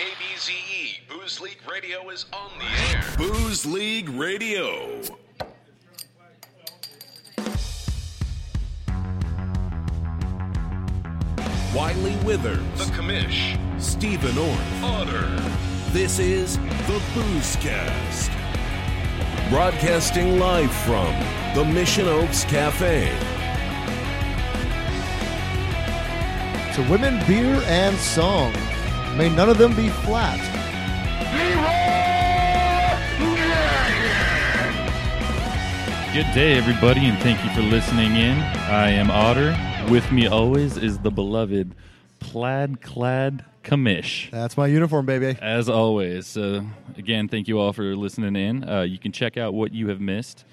KBZE 0.00 0.50
E, 0.50 1.00
Booze 1.10 1.42
League 1.42 1.60
Radio 1.70 2.08
is 2.08 2.24
on 2.32 2.50
the 2.58 2.64
air. 2.96 3.04
Booze 3.18 3.66
League 3.66 4.08
Radio. 4.08 5.02
Wiley 11.74 12.16
Withers, 12.24 12.58
The 12.78 12.84
Commish, 12.94 13.58
Stephen 13.78 14.38
Orth. 14.38 14.82
Otter, 14.82 15.26
This 15.92 16.18
is 16.18 16.56
the 16.56 16.98
Boozecast. 17.12 18.30
Broadcasting 19.50 20.38
live 20.38 20.72
from 20.72 21.12
the 21.54 21.70
Mission 21.74 22.08
Oaks 22.08 22.44
Cafe. 22.44 23.10
To 26.74 26.90
women, 26.90 27.22
beer, 27.26 27.62
and 27.66 27.94
song. 27.98 28.54
May 29.20 29.28
none 29.28 29.50
of 29.50 29.58
them 29.58 29.76
be 29.76 29.90
flat. 29.90 30.40
Good 36.14 36.32
day, 36.32 36.54
everybody, 36.54 37.04
and 37.04 37.18
thank 37.18 37.44
you 37.44 37.50
for 37.50 37.60
listening 37.60 38.16
in. 38.16 38.38
I 38.38 38.88
am 38.92 39.10
Otter. 39.10 39.54
With 39.90 40.10
me 40.10 40.26
always 40.26 40.78
is 40.78 41.00
the 41.00 41.10
beloved 41.10 41.74
plaid 42.18 42.80
clad 42.80 43.44
commish. 43.62 44.30
That's 44.30 44.56
my 44.56 44.68
uniform, 44.68 45.04
baby. 45.04 45.36
As 45.42 45.68
always. 45.68 46.26
So, 46.26 46.64
again, 46.96 47.28
thank 47.28 47.46
you 47.46 47.58
all 47.58 47.74
for 47.74 47.94
listening 47.94 48.36
in. 48.36 48.66
Uh, 48.66 48.80
you 48.84 48.96
can 48.96 49.12
check 49.12 49.36
out 49.36 49.52
what 49.52 49.74
you 49.74 49.88
have 49.88 50.00
missed 50.00 50.46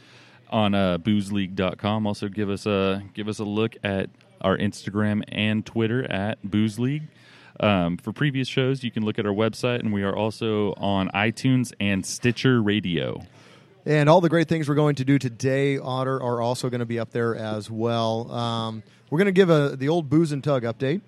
on 0.49 0.75
uh, 0.75 0.97
boozeleague.com. 0.97 2.05
Also, 2.05 2.27
give 2.27 2.49
us 2.49 2.65
a 2.65 3.01
give 3.13 3.29
us 3.29 3.39
a 3.39 3.45
look 3.45 3.77
at 3.81 4.09
our 4.41 4.57
Instagram 4.57 5.23
and 5.29 5.65
Twitter 5.65 6.03
at 6.11 6.43
Booze 6.43 6.77
League. 6.77 7.03
Um, 7.59 7.97
for 7.97 8.13
previous 8.13 8.47
shows, 8.47 8.83
you 8.83 8.91
can 8.91 9.03
look 9.03 9.17
at 9.17 9.25
our 9.25 9.33
website, 9.33 9.79
and 9.79 9.91
we 9.91 10.03
are 10.03 10.15
also 10.15 10.73
on 10.77 11.09
iTunes 11.09 11.73
and 11.79 12.05
Stitcher 12.05 12.61
Radio. 12.61 13.21
And 13.85 14.09
all 14.09 14.19
the 14.19 14.29
great 14.29 14.49
things 14.49 14.67
we're 14.67 14.75
going 14.75 14.95
to 14.95 15.05
do 15.05 15.17
today, 15.17 15.77
Otter, 15.77 16.21
are 16.21 16.41
also 16.41 16.69
going 16.69 16.81
to 16.81 16.85
be 16.85 16.99
up 16.99 17.11
there 17.11 17.35
as 17.35 17.71
well. 17.71 18.29
Um, 18.31 18.83
we're 19.09 19.19
going 19.19 19.27
to 19.27 19.31
give 19.31 19.49
a 19.49 19.77
the 19.77 19.87
old 19.87 20.09
booze 20.09 20.33
and 20.33 20.43
tug 20.43 20.63
update 20.63 21.01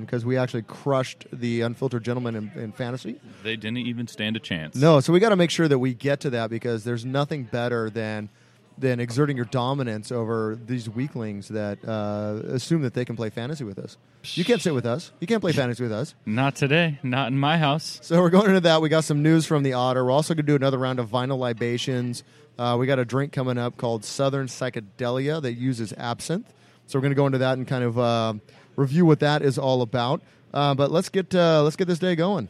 because 0.00 0.26
we 0.26 0.36
actually 0.36 0.62
crushed 0.62 1.26
the 1.32 1.62
unfiltered 1.62 2.04
gentleman 2.04 2.36
in, 2.36 2.50
in 2.54 2.72
fantasy. 2.72 3.18
They 3.42 3.56
didn't 3.56 3.78
even 3.78 4.06
stand 4.06 4.36
a 4.36 4.40
chance. 4.40 4.76
No, 4.76 5.00
so 5.00 5.12
we 5.12 5.20
got 5.20 5.30
to 5.30 5.36
make 5.36 5.50
sure 5.50 5.66
that 5.66 5.78
we 5.78 5.94
get 5.94 6.20
to 6.20 6.30
that 6.30 6.50
because 6.50 6.84
there's 6.84 7.06
nothing 7.06 7.44
better 7.44 7.88
than 7.88 8.28
than 8.78 9.00
exerting 9.00 9.36
your 9.36 9.46
dominance 9.46 10.12
over 10.12 10.58
these 10.66 10.88
weaklings 10.88 11.48
that 11.48 11.78
uh, 11.86 12.40
assume 12.48 12.82
that 12.82 12.94
they 12.94 13.04
can 13.04 13.16
play 13.16 13.30
fantasy 13.30 13.64
with 13.64 13.78
us. 13.78 13.96
You 14.34 14.44
can't 14.44 14.60
sit 14.60 14.74
with 14.74 14.86
us. 14.86 15.12
You 15.20 15.26
can't 15.26 15.40
play 15.40 15.52
fantasy 15.52 15.82
with 15.82 15.92
us. 15.92 16.14
Not 16.26 16.56
today. 16.56 16.98
Not 17.02 17.28
in 17.28 17.38
my 17.38 17.58
house. 17.58 18.00
So 18.02 18.20
we're 18.20 18.30
going 18.30 18.48
into 18.48 18.60
that. 18.60 18.82
We 18.82 18.88
got 18.88 19.04
some 19.04 19.22
news 19.22 19.46
from 19.46 19.62
the 19.62 19.74
Otter. 19.74 20.04
We're 20.04 20.10
also 20.10 20.34
going 20.34 20.44
to 20.44 20.52
do 20.52 20.56
another 20.56 20.78
round 20.78 20.98
of 20.98 21.08
vinyl 21.08 21.38
libations. 21.38 22.24
Uh, 22.58 22.76
we 22.78 22.86
got 22.86 22.98
a 22.98 23.04
drink 23.04 23.32
coming 23.32 23.58
up 23.58 23.76
called 23.76 24.04
Southern 24.04 24.46
Psychedelia 24.46 25.40
that 25.42 25.54
uses 25.54 25.92
absinthe. 25.92 26.52
So 26.86 26.98
we're 26.98 27.02
going 27.02 27.12
to 27.12 27.16
go 27.16 27.26
into 27.26 27.38
that 27.38 27.58
and 27.58 27.66
kind 27.66 27.84
of 27.84 27.98
uh, 27.98 28.34
review 28.76 29.06
what 29.06 29.20
that 29.20 29.42
is 29.42 29.58
all 29.58 29.82
about. 29.82 30.22
Uh, 30.52 30.74
but 30.74 30.90
let's 30.90 31.08
get 31.08 31.34
uh, 31.34 31.62
let's 31.62 31.76
get 31.76 31.86
this 31.86 31.98
day 31.98 32.16
going. 32.16 32.48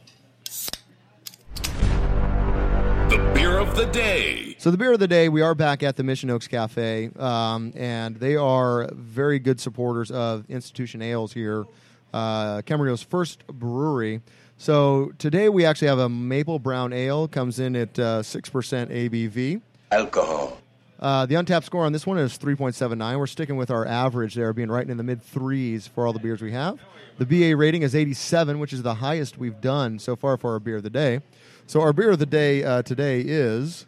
The 3.08 3.32
beer 3.34 3.58
of 3.58 3.76
the 3.76 3.86
day. 3.86 4.45
So 4.66 4.72
the 4.72 4.78
beer 4.78 4.92
of 4.92 4.98
the 4.98 5.06
day, 5.06 5.28
we 5.28 5.42
are 5.42 5.54
back 5.54 5.84
at 5.84 5.94
the 5.94 6.02
Mission 6.02 6.28
Oaks 6.28 6.48
Cafe, 6.48 7.10
um, 7.20 7.72
and 7.76 8.16
they 8.16 8.34
are 8.34 8.90
very 8.92 9.38
good 9.38 9.60
supporters 9.60 10.10
of 10.10 10.44
Institution 10.50 11.02
Ales 11.02 11.32
here, 11.32 11.66
uh, 12.12 12.62
Camarillo's 12.62 13.00
first 13.00 13.46
brewery. 13.46 14.22
So 14.58 15.12
today 15.18 15.48
we 15.48 15.64
actually 15.64 15.86
have 15.86 16.00
a 16.00 16.08
maple 16.08 16.58
brown 16.58 16.92
ale, 16.92 17.28
comes 17.28 17.60
in 17.60 17.76
at 17.76 17.96
uh, 17.96 18.24
six 18.24 18.50
percent 18.50 18.90
ABV. 18.90 19.60
alcohol. 19.92 20.58
Uh, 20.98 21.26
the 21.26 21.36
Untappd 21.36 21.62
score 21.62 21.84
on 21.84 21.92
this 21.92 22.04
one 22.04 22.18
is 22.18 22.36
3.79. 22.36 23.18
We're 23.20 23.28
sticking 23.28 23.56
with 23.56 23.70
our 23.70 23.86
average 23.86 24.34
there, 24.34 24.52
being 24.52 24.68
right 24.68 24.90
in 24.90 24.96
the 24.96 25.04
mid 25.04 25.22
threes 25.22 25.86
for 25.86 26.08
all 26.08 26.12
the 26.12 26.18
beers 26.18 26.42
we 26.42 26.50
have. 26.50 26.80
The 27.18 27.26
BA 27.26 27.54
rating 27.54 27.82
is 27.82 27.94
87, 27.94 28.58
which 28.58 28.72
is 28.72 28.82
the 28.82 28.94
highest 28.94 29.38
we've 29.38 29.60
done 29.60 30.00
so 30.00 30.16
far 30.16 30.36
for 30.36 30.54
our 30.54 30.58
beer 30.58 30.78
of 30.78 30.82
the 30.82 30.90
day. 30.90 31.20
So 31.68 31.82
our 31.82 31.92
beer 31.92 32.10
of 32.10 32.18
the 32.18 32.26
day 32.26 32.64
uh, 32.64 32.82
today 32.82 33.20
is, 33.20 33.86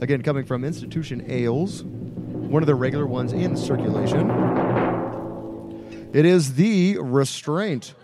again, 0.00 0.22
coming 0.22 0.44
from 0.44 0.64
Institution 0.64 1.24
Ales, 1.28 1.82
one 1.84 2.62
of 2.62 2.66
the 2.66 2.74
regular 2.74 3.06
ones 3.06 3.32
in 3.32 3.56
circulation. 3.56 4.30
It 6.12 6.24
is 6.24 6.54
the 6.54 6.98
Restraint. 7.00 7.94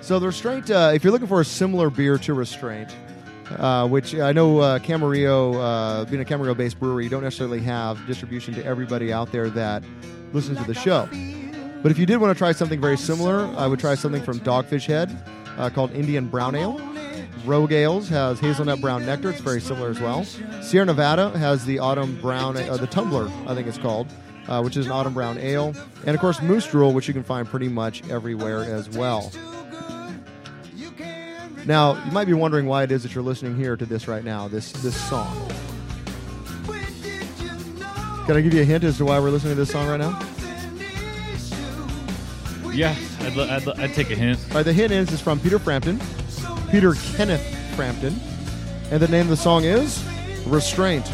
So 0.00 0.18
the 0.18 0.26
Restraint, 0.26 0.70
uh, 0.70 0.92
if 0.94 1.02
you're 1.04 1.12
looking 1.12 1.28
for 1.28 1.40
a 1.40 1.44
similar 1.44 1.90
beer 1.90 2.18
to 2.18 2.34
Restraint, 2.34 2.94
uh, 3.50 3.86
which 3.88 4.14
I 4.14 4.32
know 4.32 4.58
uh, 4.58 4.78
Camarillo, 4.78 5.54
uh, 5.54 6.04
being 6.06 6.22
a 6.22 6.24
Camarillo-based 6.24 6.78
brewery, 6.80 7.04
you 7.04 7.10
don't 7.10 7.22
necessarily 7.22 7.60
have 7.60 8.04
distribution 8.06 8.54
to 8.54 8.64
everybody 8.64 9.12
out 9.12 9.30
there 9.30 9.50
that 9.50 9.84
listens 10.32 10.58
to 10.58 10.64
the 10.64 10.74
show. 10.74 11.08
But 11.82 11.92
if 11.92 11.98
you 11.98 12.06
did 12.06 12.16
want 12.16 12.34
to 12.34 12.38
try 12.38 12.52
something 12.52 12.80
very 12.80 12.96
similar, 12.96 13.46
I 13.56 13.66
would 13.66 13.78
try 13.78 13.94
something 13.94 14.22
from 14.22 14.40
Dogfish 14.40 14.86
Head 14.86 15.16
uh, 15.56 15.70
called 15.70 15.92
Indian 15.92 16.26
Brown 16.26 16.56
Ale. 16.56 16.80
Rogue 17.44 17.72
Ales 17.72 18.08
has 18.08 18.40
hazelnut 18.40 18.80
brown 18.80 19.04
nectar. 19.06 19.30
It's 19.30 19.40
very 19.40 19.60
similar 19.60 19.88
as 19.90 20.00
well. 20.00 20.24
Sierra 20.62 20.86
Nevada 20.86 21.30
has 21.38 21.64
the 21.64 21.78
autumn 21.78 22.20
brown, 22.20 22.56
uh, 22.56 22.76
the 22.76 22.86
tumbler, 22.86 23.30
I 23.46 23.54
think 23.54 23.68
it's 23.68 23.78
called, 23.78 24.08
uh, 24.48 24.62
which 24.62 24.76
is 24.76 24.86
an 24.86 24.92
autumn 24.92 25.14
brown 25.14 25.38
ale. 25.38 25.74
And 26.06 26.14
of 26.14 26.20
course, 26.20 26.40
Moose 26.42 26.66
Drool, 26.66 26.92
which 26.92 27.06
you 27.08 27.14
can 27.14 27.22
find 27.22 27.46
pretty 27.46 27.68
much 27.68 28.08
everywhere 28.10 28.64
as 28.64 28.88
well. 28.90 29.30
Now, 31.66 32.02
you 32.04 32.12
might 32.12 32.26
be 32.26 32.32
wondering 32.32 32.66
why 32.66 32.84
it 32.84 32.92
is 32.92 33.02
that 33.02 33.14
you're 33.14 33.24
listening 33.24 33.56
here 33.56 33.76
to 33.76 33.84
this 33.84 34.06
right 34.08 34.24
now, 34.24 34.46
this 34.48 34.70
this 34.72 34.94
song. 35.08 35.48
Can 38.26 38.36
I 38.36 38.40
give 38.40 38.54
you 38.54 38.62
a 38.62 38.64
hint 38.64 38.82
as 38.84 38.96
to 38.98 39.04
why 39.04 39.18
we're 39.20 39.30
listening 39.30 39.52
to 39.54 39.60
this 39.60 39.70
song 39.70 39.86
right 39.88 40.00
now? 40.00 40.18
Yeah, 42.72 42.94
I'd, 43.20 43.36
l- 43.36 43.50
I'd, 43.50 43.66
l- 43.66 43.74
I'd 43.78 43.94
take 43.94 44.10
a 44.10 44.14
hint. 44.14 44.38
All 44.50 44.56
right, 44.56 44.62
the 44.64 44.72
hint 44.72 44.92
is 44.92 45.10
is 45.12 45.20
from 45.20 45.40
Peter 45.40 45.58
Frampton, 45.58 45.98
Peter 46.70 46.94
Kenneth 47.16 47.42
Frampton, 47.74 48.18
and 48.90 49.00
the 49.00 49.08
name 49.08 49.22
of 49.22 49.28
the 49.28 49.36
song 49.36 49.64
is 49.64 50.04
"Restraint." 50.46 51.10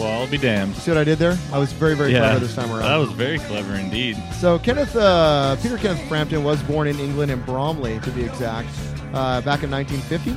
Well, 0.00 0.22
I'll 0.22 0.30
be 0.30 0.38
damned. 0.38 0.76
See 0.76 0.90
what 0.90 0.96
I 0.96 1.04
did 1.04 1.18
there? 1.18 1.36
I 1.52 1.58
was 1.58 1.72
very, 1.72 1.94
very 1.94 2.12
yeah, 2.12 2.20
clever 2.20 2.38
this 2.40 2.54
time 2.54 2.70
around. 2.70 2.82
That 2.82 2.96
was 2.96 3.10
very 3.12 3.38
clever 3.38 3.74
indeed. 3.74 4.16
So 4.38 4.58
Kenneth, 4.58 4.96
uh, 4.96 5.56
Peter 5.56 5.76
Kenneth 5.76 6.06
Frampton 6.08 6.42
was 6.42 6.62
born 6.62 6.88
in 6.88 6.98
England 6.98 7.30
in 7.30 7.42
Bromley, 7.42 8.00
to 8.00 8.10
be 8.12 8.24
exact, 8.24 8.68
uh, 9.12 9.42
back 9.42 9.62
in 9.62 9.70
1950. 9.70 10.30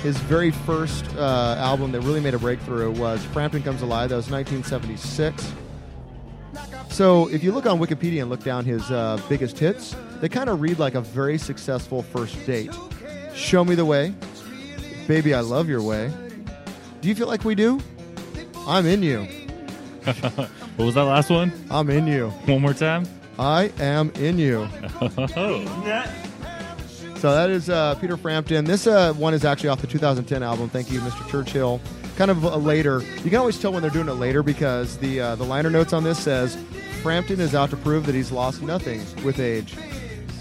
His 0.00 0.16
very 0.20 0.50
first 0.50 1.04
uh, 1.16 1.56
album 1.58 1.92
that 1.92 2.00
really 2.00 2.20
made 2.20 2.32
a 2.34 2.38
breakthrough 2.38 2.90
was 2.90 3.22
Frampton 3.26 3.62
Comes 3.62 3.82
Alive. 3.82 4.08
That 4.08 4.16
was 4.16 4.30
1976. 4.30 5.52
So 6.92 7.28
if 7.28 7.42
you 7.42 7.52
look 7.52 7.64
on 7.64 7.78
Wikipedia 7.78 8.20
and 8.20 8.28
look 8.28 8.44
down 8.44 8.66
his 8.66 8.90
uh, 8.90 9.18
biggest 9.28 9.58
hits, 9.58 9.96
they 10.20 10.28
kind 10.28 10.50
of 10.50 10.60
read 10.60 10.78
like 10.78 10.94
a 10.94 11.00
very 11.00 11.38
successful 11.38 12.02
first 12.02 12.44
date. 12.46 12.70
Show 13.34 13.64
me 13.64 13.74
the 13.74 13.84
way, 13.86 14.14
baby, 15.08 15.32
I 15.32 15.40
love 15.40 15.70
your 15.70 15.82
way. 15.82 16.12
Do 17.00 17.08
you 17.08 17.14
feel 17.14 17.28
like 17.28 17.44
we 17.44 17.54
do? 17.54 17.80
I'm 18.66 18.86
in 18.86 19.02
you. 19.02 19.26
What 20.76 20.86
was 20.86 20.94
that 20.94 21.04
last 21.04 21.28
one? 21.28 21.52
I'm 21.70 21.90
in 21.90 22.06
you. 22.06 22.30
One 22.46 22.62
more 22.62 22.72
time. 22.72 23.06
I 23.38 23.70
am 23.78 24.10
in 24.16 24.38
you. 24.38 24.66
So 27.22 27.32
that 27.32 27.50
is 27.50 27.70
uh, 27.70 27.94
Peter 28.00 28.16
Frampton. 28.16 28.64
This 28.64 28.88
uh, 28.88 29.12
one 29.12 29.32
is 29.32 29.44
actually 29.44 29.68
off 29.68 29.80
the 29.80 29.86
2010 29.86 30.42
album. 30.42 30.68
Thank 30.68 30.90
you, 30.90 30.98
Mr. 30.98 31.30
Churchill. 31.30 31.80
Kind 32.16 32.30
of 32.30 32.44
a 32.44 32.56
later. 32.56 33.00
You 33.24 33.30
can 33.30 33.36
always 33.36 33.58
tell 33.58 33.72
when 33.72 33.80
they're 33.82 33.90
doing 33.90 34.08
it 34.08 34.12
later 34.12 34.42
because 34.42 34.98
the 34.98 35.20
uh, 35.20 35.34
the 35.36 35.44
liner 35.44 35.70
notes 35.70 35.92
on 35.92 36.04
this 36.04 36.18
says 36.18 36.56
Frampton 37.02 37.40
is 37.40 37.54
out 37.54 37.70
to 37.70 37.76
prove 37.76 38.04
that 38.06 38.14
he's 38.14 38.30
lost 38.30 38.62
nothing 38.62 39.00
with 39.24 39.40
age. 39.40 39.74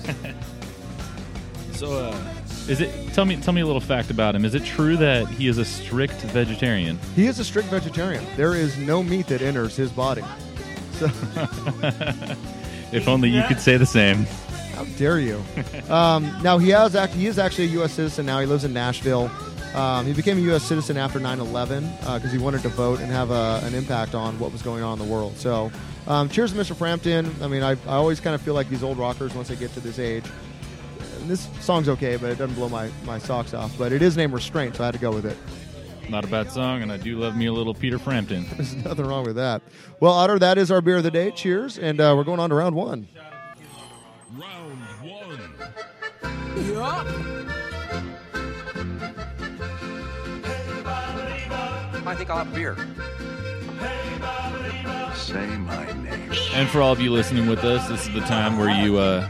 so 1.73 1.93
uh, 1.93 2.33
is 2.67 2.81
it? 2.81 3.13
Tell 3.13 3.25
me, 3.25 3.37
tell 3.37 3.53
me 3.53 3.61
a 3.61 3.65
little 3.65 3.81
fact 3.81 4.09
about 4.11 4.35
him. 4.35 4.45
Is 4.45 4.53
it 4.53 4.63
true 4.65 4.97
that 4.97 5.27
he 5.27 5.47
is 5.47 5.57
a 5.57 5.65
strict 5.65 6.15
vegetarian? 6.21 6.99
He 7.15 7.25
is 7.27 7.39
a 7.39 7.43
strict 7.45 7.69
vegetarian. 7.69 8.25
There 8.35 8.53
is 8.55 8.77
no 8.77 9.01
meat 9.01 9.27
that 9.27 9.41
enters 9.41 9.75
his 9.75 9.91
body. 9.91 10.23
So 10.93 11.05
If 12.91 13.07
only 13.07 13.29
you 13.29 13.41
could 13.47 13.59
say 13.61 13.77
the 13.77 13.85
same. 13.85 14.25
how 14.75 14.83
dare 14.97 15.19
you? 15.19 15.41
um, 15.89 16.29
now 16.43 16.57
he 16.57 16.69
has 16.69 16.95
act- 16.95 17.13
he 17.13 17.25
is 17.27 17.39
actually 17.39 17.65
a 17.65 17.69
U.S. 17.69 17.93
citizen 17.93 18.25
now. 18.25 18.39
He 18.41 18.45
lives 18.45 18.65
in 18.65 18.73
Nashville. 18.73 19.31
Um, 19.75 20.05
he 20.05 20.13
became 20.13 20.37
a 20.37 20.41
U.S. 20.41 20.63
citizen 20.63 20.97
after 20.97 21.19
9/11 21.19 21.97
because 22.15 22.31
he 22.31 22.37
wanted 22.37 22.61
to 22.63 22.69
vote 22.69 22.99
and 22.99 23.11
have 23.11 23.31
a, 23.31 23.61
an 23.63 23.73
impact 23.73 24.15
on 24.15 24.37
what 24.39 24.51
was 24.51 24.61
going 24.61 24.83
on 24.83 24.99
in 24.99 25.05
the 25.07 25.11
world. 25.11 25.37
So, 25.37 25.71
um, 26.07 26.29
cheers 26.29 26.51
to 26.53 26.57
Mr. 26.59 26.75
Frampton. 26.75 27.33
I 27.41 27.47
mean, 27.47 27.63
I, 27.63 27.71
I 27.71 27.95
always 27.95 28.19
kind 28.19 28.35
of 28.35 28.41
feel 28.41 28.53
like 28.53 28.69
these 28.69 28.83
old 28.83 28.97
rockers 28.97 29.33
once 29.33 29.47
they 29.47 29.55
get 29.55 29.73
to 29.73 29.79
this 29.79 29.99
age. 29.99 30.25
And 31.19 31.29
this 31.29 31.47
song's 31.61 31.87
okay, 31.87 32.17
but 32.17 32.31
it 32.31 32.37
doesn't 32.37 32.55
blow 32.55 32.67
my, 32.67 32.89
my 33.05 33.19
socks 33.19 33.53
off. 33.53 33.77
But 33.77 33.91
it 33.93 34.01
is 34.01 34.17
named 34.17 34.33
Restraint, 34.33 34.75
so 34.75 34.83
I 34.83 34.87
had 34.87 34.95
to 34.95 34.99
go 34.99 35.11
with 35.11 35.25
it. 35.25 35.37
Not 36.09 36.25
a 36.25 36.27
bad 36.27 36.51
song, 36.51 36.81
and 36.81 36.91
I 36.91 36.97
do 36.97 37.17
love 37.17 37.37
me 37.37 37.45
a 37.45 37.53
little 37.53 37.73
Peter 37.73 37.97
Frampton. 37.99 38.45
There's 38.57 38.75
nothing 38.75 39.05
wrong 39.05 39.23
with 39.23 39.35
that. 39.37 39.61
Well, 39.99 40.11
Otter, 40.11 40.39
that 40.39 40.57
is 40.57 40.71
our 40.71 40.81
beer 40.81 40.97
of 40.97 41.03
the 41.03 41.11
day. 41.11 41.31
Cheers, 41.31 41.77
and 41.79 42.01
uh, 42.01 42.13
we're 42.17 42.23
going 42.25 42.39
on 42.39 42.49
to 42.49 42.55
round 42.55 42.75
one. 42.75 43.07
Round 44.33 44.79
one. 46.77 47.40
I 52.11 52.15
think 52.15 52.29
I'll 52.29 52.43
have 52.43 52.51
a 52.51 52.53
beer. 52.53 52.75
Say 55.15 55.47
my 55.59 55.85
name. 56.03 56.29
And 56.53 56.67
for 56.67 56.81
all 56.81 56.91
of 56.91 56.99
you 56.99 57.09
listening 57.09 57.47
with 57.47 57.63
us, 57.63 57.87
this 57.87 58.05
is 58.05 58.13
the 58.13 58.19
time 58.19 58.57
where 58.57 58.69
you 58.69 58.97
uh, 58.97 59.29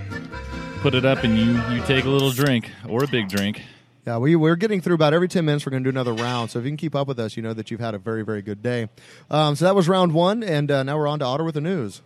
put 0.79 0.95
it 0.95 1.05
up 1.05 1.23
and 1.23 1.37
you 1.37 1.61
you 1.71 1.85
take 1.85 2.05
a 2.05 2.09
little 2.09 2.31
drink 2.31 2.71
or 2.89 3.03
a 3.03 3.07
big 3.07 3.29
drink. 3.29 3.61
Yeah, 4.07 4.17
we, 4.17 4.35
we're 4.35 4.55
getting 4.55 4.81
through 4.81 4.95
about 4.95 5.13
every 5.13 5.27
10 5.27 5.45
minutes. 5.45 5.63
We're 5.63 5.69
going 5.69 5.83
to 5.83 5.91
do 5.91 5.95
another 5.95 6.13
round. 6.13 6.49
So 6.49 6.57
if 6.57 6.65
you 6.65 6.71
can 6.71 6.77
keep 6.77 6.95
up 6.95 7.07
with 7.07 7.19
us, 7.19 7.37
you 7.37 7.43
know 7.43 7.53
that 7.53 7.69
you've 7.69 7.79
had 7.79 7.93
a 7.93 7.99
very, 7.99 8.23
very 8.25 8.41
good 8.41 8.63
day. 8.63 8.89
Um, 9.29 9.55
so 9.55 9.65
that 9.65 9.75
was 9.75 9.87
round 9.87 10.15
one. 10.15 10.41
And 10.41 10.71
uh, 10.71 10.81
now 10.81 10.97
we're 10.97 11.07
on 11.07 11.19
to 11.19 11.25
Otter 11.25 11.43
with 11.43 11.53
the 11.53 11.61
news. 11.61 12.01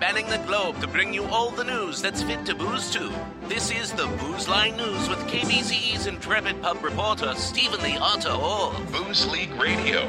Spanning 0.00 0.30
the 0.30 0.38
globe 0.46 0.80
to 0.80 0.86
bring 0.86 1.12
you 1.12 1.26
all 1.26 1.50
the 1.50 1.62
news 1.62 2.00
that's 2.00 2.22
fit 2.22 2.46
to 2.46 2.54
booze 2.54 2.90
to. 2.90 3.12
This 3.48 3.70
is 3.70 3.92
the 3.92 4.06
Booze 4.18 4.48
Line 4.48 4.74
News 4.74 5.10
with 5.10 5.18
KBCE's 5.28 6.06
intrepid 6.06 6.62
pub 6.62 6.82
reporter, 6.82 7.34
Stephen 7.34 7.78
the 7.80 7.98
Otter 7.98 8.30
Orr. 8.30 8.72
Booze 8.90 9.30
League 9.30 9.52
Radio. 9.60 10.08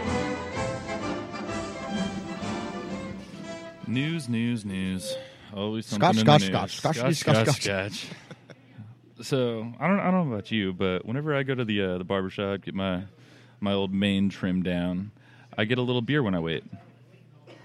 News, 3.85 4.29
news, 4.29 4.63
news. 4.63 5.13
Always 5.53 5.88
Scotch, 5.88 6.15
something 6.15 6.19
in 6.21 6.25
scotch, 6.25 6.41
the 6.45 6.51
news. 6.61 6.71
scotch, 6.71 6.95
scotch, 6.95 7.15
scotch, 7.15 7.47
scotch. 7.47 7.61
scotch. 7.61 8.05
so 9.27 9.73
I 9.77 9.88
don't, 9.89 9.99
I 9.99 10.09
don't 10.09 10.29
know 10.29 10.33
about 10.35 10.51
you, 10.51 10.71
but 10.71 11.05
whenever 11.05 11.35
I 11.35 11.43
go 11.43 11.53
to 11.53 11.65
the 11.65 11.81
uh, 11.81 11.97
the 11.97 12.05
barbershop, 12.05 12.61
get 12.61 12.73
my 12.73 13.03
my 13.59 13.73
old 13.73 13.93
mane 13.93 14.29
trimmed 14.29 14.63
down, 14.63 15.11
I 15.57 15.65
get 15.65 15.79
a 15.79 15.81
little 15.81 16.01
beer 16.01 16.23
when 16.23 16.33
I 16.33 16.39
wait. 16.39 16.63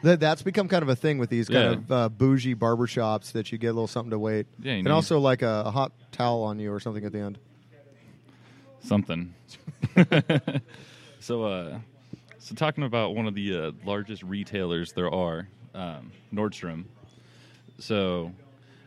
That, 0.02 0.20
that's 0.20 0.42
become 0.42 0.68
kind 0.68 0.82
of 0.82 0.88
a 0.88 0.96
thing 0.96 1.18
with 1.18 1.30
these 1.30 1.48
kind 1.48 1.64
Yeah. 1.64 1.70
of 1.72 1.92
uh, 1.92 2.08
bougie 2.08 2.54
barbershops 2.54 3.32
that 3.32 3.50
you 3.50 3.58
get 3.58 3.68
a 3.68 3.72
little 3.72 3.86
something 3.86 4.10
to 4.10 4.18
wait. 4.18 4.46
Yeah, 4.60 4.72
you 4.72 4.78
and 4.78 4.84
know. 4.88 4.94
also 4.94 5.18
like 5.18 5.42
a, 5.42 5.64
a 5.66 5.70
hot 5.70 5.92
towel 6.12 6.42
on 6.44 6.58
you 6.58 6.72
or 6.72 6.80
something 6.80 7.04
at 7.04 7.12
the 7.12 7.18
end. 7.20 7.38
something. 8.82 9.34
so, 11.20 11.44
uh, 11.44 11.78
so 12.38 12.54
talking 12.54 12.84
about 12.84 13.14
one 13.14 13.26
of 13.26 13.34
the 13.34 13.56
uh, 13.58 13.72
largest 13.84 14.22
retailers 14.22 14.92
there 14.92 15.10
are, 15.10 15.48
um, 15.74 16.12
Nordstrom. 16.32 16.84
So, 17.78 18.32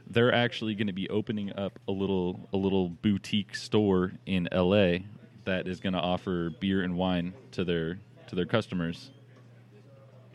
they're 0.10 0.34
actually 0.34 0.74
going 0.76 0.88
to 0.88 0.94
be 0.94 1.08
opening 1.10 1.56
up 1.56 1.78
a 1.88 1.92
little 1.92 2.50
a 2.52 2.58
little 2.58 2.90
boutique 2.90 3.56
store 3.56 4.14
in 4.26 4.48
LA 4.52 5.00
that 5.46 5.68
is 5.68 5.80
going 5.80 5.94
to 5.94 6.00
offer 6.00 6.50
beer 6.60 6.82
and 6.82 6.98
wine 6.98 7.34
to 7.52 7.64
their 7.64 8.00
to 8.28 8.36
their 8.36 8.46
customers. 8.48 9.12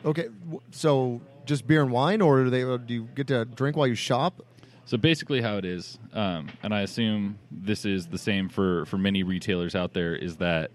Okay, 0.04 0.28
so 0.70 1.20
just 1.46 1.66
beer 1.66 1.82
and 1.82 1.90
wine, 1.90 2.20
or 2.20 2.44
do 2.44 2.50
they 2.50 2.62
or 2.62 2.78
do 2.78 2.92
you 2.94 3.08
get 3.14 3.26
to 3.28 3.44
drink 3.44 3.76
while 3.76 3.86
you 3.86 3.94
shop? 3.94 4.42
So 4.86 4.98
basically, 4.98 5.40
how 5.40 5.56
it 5.56 5.64
is, 5.64 5.98
um, 6.12 6.50
and 6.62 6.74
I 6.74 6.82
assume 6.82 7.38
this 7.50 7.86
is 7.86 8.06
the 8.08 8.18
same 8.18 8.48
for 8.50 8.84
for 8.86 8.98
many 8.98 9.22
retailers 9.22 9.74
out 9.74 9.94
there, 9.94 10.14
is 10.14 10.36
that 10.36 10.70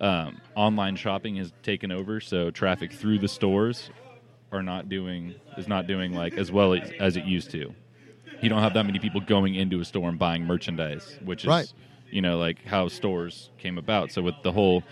um, 0.00 0.40
online 0.56 0.96
shopping 0.96 1.36
has 1.36 1.52
taken 1.62 1.92
over. 1.92 2.20
So 2.20 2.50
traffic 2.50 2.92
through 2.92 3.20
the 3.20 3.28
stores 3.28 3.90
are 4.50 4.62
not 4.62 4.88
doing 4.88 5.34
is 5.56 5.68
not 5.68 5.86
doing 5.86 6.12
like 6.12 6.36
as 6.36 6.50
well 6.50 6.72
as, 6.72 6.90
as 6.98 7.16
it 7.16 7.24
used 7.24 7.50
to. 7.52 7.72
You 8.40 8.48
don't 8.48 8.62
have 8.62 8.74
that 8.74 8.84
many 8.84 8.98
people 8.98 9.20
going 9.20 9.54
into 9.54 9.80
a 9.80 9.84
store 9.84 10.08
and 10.08 10.18
buying 10.18 10.44
merchandise, 10.44 11.18
which 11.24 11.44
is 11.44 11.48
Right. 11.48 11.72
you 12.10 12.20
know 12.20 12.38
like 12.38 12.64
how 12.64 12.88
stores 12.88 13.50
came 13.58 13.78
about. 13.78 14.10
So 14.10 14.22
with 14.22 14.34
the 14.42 14.50
whole 14.50 14.82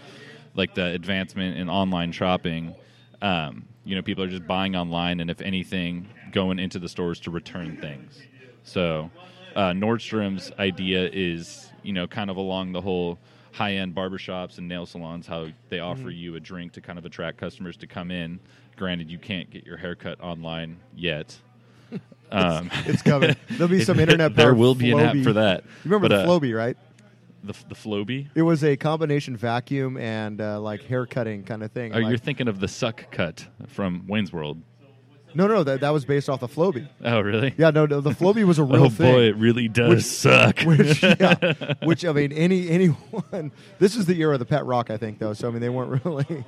like 0.55 0.75
the 0.75 0.87
advancement 0.87 1.59
in 1.59 1.69
online 1.69 2.13
shopping, 2.13 2.77
um, 3.21 3.65
you 3.85 3.95
know, 3.97 4.03
people 4.03 4.23
are 4.25 4.29
just 4.29 4.47
buying 4.47 4.77
online, 4.77 5.21
and 5.21 5.31
if 5.31 5.41
anything, 5.41 6.09
going 6.33 6.59
into 6.59 6.79
the 6.79 6.89
stores 6.89 7.21
to 7.21 7.31
return 7.31 7.77
things. 7.77 8.21
So 8.63 9.11
uh, 9.57 9.71
Nordstrom's 9.71 10.53
idea 10.59 11.09
is, 11.13 11.71
you 11.83 11.93
know, 11.93 12.07
kind 12.07 12.31
of 12.31 12.37
along 12.37 12.73
the 12.73 12.81
whole 12.81 13.19
high-end 13.53 13.95
barbershops 13.95 14.59
and 14.59 14.69
nail 14.69 14.87
salons, 14.87 15.27
how 15.27 15.49
they 15.71 15.81
offer 15.81 16.11
you 16.11 16.37
a 16.37 16.41
drink 16.41 16.73
to 16.73 16.81
kind 16.81 16.99
of 16.99 17.05
attract 17.05 17.39
customers 17.39 17.77
to 17.79 17.87
come 17.87 18.11
in. 18.11 18.39
Granted, 18.77 19.11
you 19.11 19.19
can't 19.19 19.51
get 19.51 19.65
your 19.67 19.77
haircut 19.77 20.21
online 20.21 20.79
yet. 20.95 21.37
Um, 22.33 22.71
It's 22.87 23.03
coming. 23.03 23.35
There'll 23.49 23.67
be 23.67 23.83
some 23.85 23.99
internet. 23.99 24.37
there 24.37 24.55
will 24.55 24.77
be 24.77 24.93
an 24.93 25.01
app 25.01 25.17
for 25.25 25.33
that. 25.33 25.65
You 25.65 25.91
remember 25.91 26.09
But, 26.09 26.15
the 26.15 26.23
uh, 26.23 26.27
Flowbee, 26.29 26.57
right? 26.57 26.77
The 27.43 27.55
the 27.69 27.75
Flowbee? 27.75 28.29
It 28.35 28.43
was 28.43 28.63
a 28.63 28.77
combination 28.77 29.37
vacuum 29.37 29.97
and 29.97 30.41
uh, 30.41 30.61
like 30.61 30.83
hair 30.85 31.07
cutting 31.07 31.45
kind 31.45 31.63
of 31.63 31.73
thing. 31.73 31.95
Oh, 31.95 31.99
you're 31.99 32.19
thinking 32.19 32.49
of 32.49 32.61
the 32.61 32.69
Suck 32.69 33.11
Cut 33.11 33.47
from 33.69 34.07
Wayne's 34.07 34.33
World. 34.33 34.61
no, 35.35 35.47
no, 35.47 35.63
that, 35.63 35.81
that 35.81 35.91
was 35.91 36.05
based 36.05 36.29
off 36.29 36.41
the 36.41 36.49
Flowbee. 36.49 36.89
Oh, 37.05 37.21
really? 37.21 37.55
Yeah, 37.57 37.71
no, 37.71 37.87
no 37.87 38.01
the 38.01 38.11
Flowbee 38.11 38.45
was 38.45 38.59
a 38.59 38.65
real 38.75 38.85
oh 38.85 38.89
thing. 38.91 39.13
boy, 39.13 39.23
it 39.23 39.37
really 39.37 39.69
does 39.69 40.05
suck. 40.05 40.61
which 40.65 41.03
yeah, 41.03 41.75
which 41.83 42.05
I 42.05 42.13
mean, 42.13 42.33
any 42.33 42.69
anyone. 42.69 43.53
This 43.79 43.97
is 43.97 44.07
the 44.07 44.21
era 44.21 44.35
of 44.35 44.39
the 44.39 44.47
pet 44.47 44.67
rock, 44.67 44.91
I 44.91 44.97
think, 44.97 45.19
though. 45.19 45.33
So 45.33 45.49
I 45.49 45.51
mean, 45.51 45.61
they 45.61 45.69
weren't 45.71 46.05
really. 46.05 46.45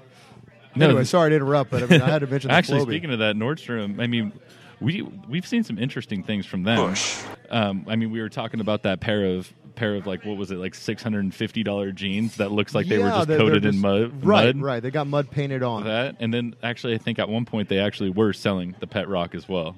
No, 0.74 0.86
anyway, 0.86 1.04
sorry 1.04 1.30
to 1.30 1.36
interrupt, 1.36 1.70
but 1.70 1.82
I 1.82 1.86
mean, 1.86 2.00
I 2.00 2.08
had 2.08 2.20
to 2.20 2.26
mention 2.26 2.48
the 2.48 2.54
Actually, 2.54 2.80
Flowbee. 2.80 2.88
speaking 2.88 3.12
of 3.12 3.18
that, 3.18 3.36
Nordstrom. 3.36 4.00
I 4.00 4.06
mean, 4.06 4.32
we 4.80 5.02
we've 5.28 5.46
seen 5.46 5.64
some 5.64 5.78
interesting 5.78 6.22
things 6.22 6.46
from 6.46 6.62
them. 6.64 6.78
Bush. 6.78 7.22
Um, 7.50 7.84
I 7.88 7.96
mean, 7.96 8.10
we 8.10 8.20
were 8.20 8.30
talking 8.30 8.60
about 8.60 8.82
that 8.84 9.00
pair 9.00 9.24
of 9.36 9.52
pair 9.82 9.96
of 9.96 10.06
like 10.06 10.24
what 10.24 10.36
was 10.36 10.52
it 10.52 10.58
like 10.58 10.76
six 10.76 11.02
hundred 11.02 11.24
and 11.24 11.34
fifty 11.34 11.64
dollar 11.64 11.90
jeans 11.90 12.36
that 12.36 12.52
looks 12.52 12.72
like 12.72 12.86
they 12.86 12.98
were 12.98 13.08
just 13.08 13.26
they're- 13.26 13.38
coated 13.38 13.64
they're 13.64 13.70
in 13.70 13.78
mud. 13.80 14.24
Right, 14.24 14.54
mud. 14.54 14.62
right. 14.62 14.80
They 14.82 14.92
got 14.92 15.08
mud 15.08 15.28
painted 15.28 15.64
on. 15.64 15.84
That 15.84 16.16
and 16.20 16.32
then 16.32 16.54
actually, 16.62 16.94
I 16.94 16.98
think 16.98 17.18
at 17.18 17.28
one 17.28 17.44
point 17.44 17.68
they 17.68 17.80
actually 17.80 18.10
were 18.10 18.32
selling 18.32 18.76
the 18.78 18.86
pet 18.86 19.08
rock 19.08 19.34
as 19.34 19.48
well. 19.48 19.74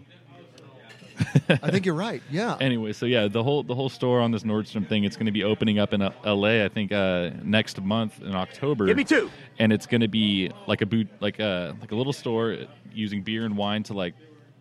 I 1.49 1.71
think 1.71 1.87
you're 1.87 1.95
right. 1.95 2.23
Yeah. 2.31 2.57
Anyway, 2.61 2.93
so 2.93 3.07
yeah, 3.07 3.29
the 3.29 3.43
whole 3.43 3.63
the 3.63 3.75
whole 3.75 3.89
store 3.89 4.21
on 4.21 4.31
this 4.31 4.43
Nordstrom 4.43 4.87
thing, 4.87 5.05
it's 5.05 5.17
going 5.17 5.27
to 5.27 5.33
be 5.33 5.45
opening 5.45 5.79
up 5.79 5.93
in 5.95 6.03
uh, 6.03 6.13
L.A. 6.25 6.65
I 6.65 6.69
think 6.69 6.93
uh, 6.93 7.31
next 7.43 7.81
month 7.81 8.21
in 8.21 8.35
October. 8.35 8.87
Give 8.87 8.97
me 8.97 9.05
two. 9.05 9.31
And 9.59 9.73
it's 9.73 9.87
going 9.87 10.01
to 10.03 10.09
be 10.09 10.51
like 10.67 10.83
a 10.83 10.87
boot, 10.87 11.09
like 11.21 11.39
a 11.39 11.75
like 11.81 11.93
a 11.93 11.97
little 11.97 12.13
store 12.13 12.57
using 12.93 13.23
beer 13.23 13.45
and 13.47 13.57
wine 13.57 13.83
to 13.85 13.95
like 13.95 14.15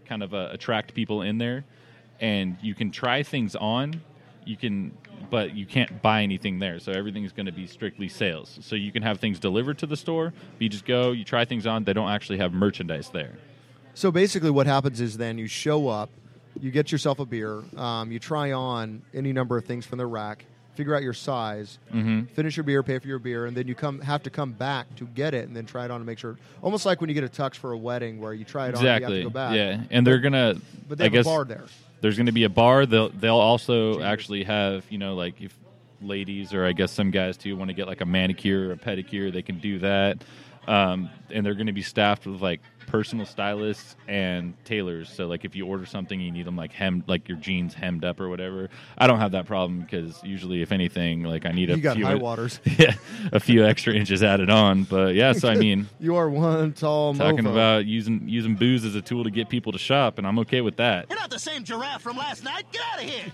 kind 0.06 0.24
of 0.24 0.34
uh, 0.34 0.50
attract 0.52 0.94
people 0.94 1.22
in 1.22 1.38
there, 1.38 1.66
and 2.22 2.56
you 2.62 2.76
can 2.76 2.92
try 2.92 3.24
things 3.24 3.56
on. 3.56 4.02
You 4.46 4.58
can, 4.58 4.98
but 5.30 5.56
you 5.56 5.66
can't 5.66 6.02
buy 6.02 6.22
anything 6.24 6.60
there. 6.60 6.80
So 6.80 6.92
everything's 6.92 7.32
going 7.32 7.46
to 7.48 7.52
be 7.52 7.68
strictly 7.68 8.08
sales. 8.08 8.58
So 8.62 8.76
you 8.76 8.92
can 8.92 9.04
have 9.04 9.20
things 9.20 9.40
delivered 9.40 9.78
to 9.80 9.86
the 9.86 9.98
store. 9.98 10.34
But 10.54 10.62
you 10.62 10.70
just 10.70 10.86
go, 10.86 11.12
you 11.12 11.24
try 11.24 11.46
things 11.46 11.66
on. 11.68 11.84
They 11.84 11.94
don't 11.94 12.10
actually 12.10 12.38
have 12.40 12.54
merchandise 12.54 13.10
there. 13.10 13.34
So 13.96 14.12
basically, 14.12 14.50
what 14.52 14.66
happens 14.68 15.00
is 15.02 15.18
then 15.18 15.38
you 15.38 15.48
show 15.48 15.88
up, 15.88 16.10
you 16.60 16.72
get 16.72 16.92
yourself 16.92 17.20
a 17.20 17.26
beer, 17.26 17.62
um, 17.78 18.12
you 18.12 18.20
try 18.20 18.52
on 18.52 19.02
any 19.14 19.34
number 19.34 19.58
of 19.58 19.66
things 19.66 19.86
from 19.86 19.98
the 20.00 20.06
rack, 20.08 20.46
figure 20.76 20.96
out 20.96 21.04
your 21.04 21.14
size, 21.14 21.78
Mm-hmm. 21.94 22.24
finish 22.34 22.58
your 22.58 22.64
beer, 22.64 22.82
pay 22.82 22.98
for 22.98 23.08
your 23.08 23.20
beer, 23.20 23.46
and 23.46 23.56
then 23.56 23.68
you 23.68 23.76
come 23.76 24.02
have 24.02 24.24
to 24.24 24.32
come 24.32 24.52
back 24.52 24.88
to 24.96 25.06
get 25.06 25.36
it 25.36 25.48
and 25.48 25.56
then 25.56 25.66
try 25.68 25.86
it 25.86 25.92
on 25.92 26.00
to 26.00 26.06
make 26.06 26.18
sure. 26.18 26.38
Almost 26.64 26.86
like 26.88 27.02
when 27.02 27.10
you 27.10 27.14
get 27.14 27.24
a 27.24 27.28
tux 27.28 27.56
for 27.56 27.72
a 27.72 27.78
wedding, 27.78 28.20
where 28.20 28.34
you 28.34 28.46
try 28.46 28.70
it 28.70 28.76
on, 28.76 28.78
and 28.78 28.84
you 28.84 28.90
Exactly. 28.90 29.16
have 29.18 29.22
to 29.26 29.30
go 29.30 29.34
back. 29.34 29.56
Yeah, 29.56 29.82
and 29.92 30.08
they're 30.08 30.20
gonna. 30.20 30.56
But 30.90 30.98
they 30.98 31.04
I 31.04 31.06
have 31.06 31.14
guess 31.14 31.26
a 31.26 31.30
bar 31.30 31.46
there. 31.46 31.66
There's 32.04 32.18
going 32.18 32.26
to 32.26 32.34
be 32.34 32.44
a 32.44 32.50
bar. 32.50 32.86
They'll 32.86 33.10
they'll 33.10 33.38
also 33.38 34.02
actually 34.02 34.44
have 34.44 34.84
you 34.90 34.98
know 34.98 35.16
like 35.16 35.42
if 35.42 35.58
ladies 36.02 36.54
or 36.54 36.66
I 36.66 36.74
guess 36.74 36.92
some 36.92 37.12
guys 37.12 37.38
too 37.38 37.56
want 37.56 37.70
to 37.70 37.74
get 37.74 37.88
like 37.88 38.02
a 38.02 38.06
manicure 38.06 38.68
or 38.68 38.72
a 38.74 38.76
pedicure, 38.76 39.32
they 39.32 39.42
can 39.42 39.60
do 39.60 39.80
that. 39.80 40.22
Um, 40.68 41.10
and 41.30 41.46
they're 41.46 41.56
going 41.56 41.68
to 41.68 41.74
be 41.74 41.82
staffed 41.82 42.26
with 42.26 42.42
like 42.42 42.62
personal 42.88 43.26
stylists 43.26 43.96
and 44.08 44.54
tailors. 44.66 45.10
So 45.12 45.26
like 45.28 45.46
if 45.46 45.56
you 45.56 45.66
order 45.66 45.86
something, 45.86 46.20
you 46.20 46.32
need 46.32 46.46
them 46.46 46.56
like 46.56 46.72
hemmed, 46.72 47.04
like 47.08 47.28
your 47.28 47.38
jeans 47.38 47.74
hemmed 47.74 48.06
up 48.06 48.20
or 48.20 48.30
whatever. 48.30 48.70
I 48.98 49.08
don't 49.08 49.20
have 49.20 49.32
that 49.32 49.46
problem 49.46 49.82
because 49.82 50.22
usually, 50.24 50.62
if 50.62 50.72
anything, 50.72 51.24
like 51.24 51.46
I 51.46 51.52
need 51.52 51.70
a 51.70 51.76
You 51.76 51.82
got 51.82 51.96
few 51.96 52.06
high 52.06 52.16
waters. 52.16 52.60
yeah, 52.78 52.96
a 53.32 53.40
few 53.40 53.66
extra 53.66 53.94
inches 53.94 54.24
added 54.24 54.50
on. 54.50 54.84
But 54.84 55.16
yeah, 55.16 55.34
so 55.34 55.50
I 55.50 55.56
mean, 55.66 55.90
You 56.00 56.16
are 56.16 56.30
one 56.30 56.74
tall 56.74 57.14
talking 57.14 57.46
mofo. 57.46 57.52
about 57.52 57.86
using 57.86 58.28
using 58.30 58.56
booze 58.56 58.86
as 58.86 58.96
a 58.96 59.02
tool 59.02 59.24
to 59.24 59.32
get 59.32 59.50
people 59.50 59.72
to 59.72 59.80
shop, 59.80 60.18
and 60.18 60.26
I'm 60.28 60.40
okay 60.40 60.62
with 60.62 60.78
that. 60.78 61.08
You're 61.10 61.20
not 61.20 61.30
the 61.32 61.40
same 61.40 61.64
giraffe 61.64 62.02
from 62.02 62.16
last 62.18 62.44
night. 62.44 62.66
Get 62.72 62.82
out 62.94 63.04
of 63.04 63.10
here. 63.10 63.32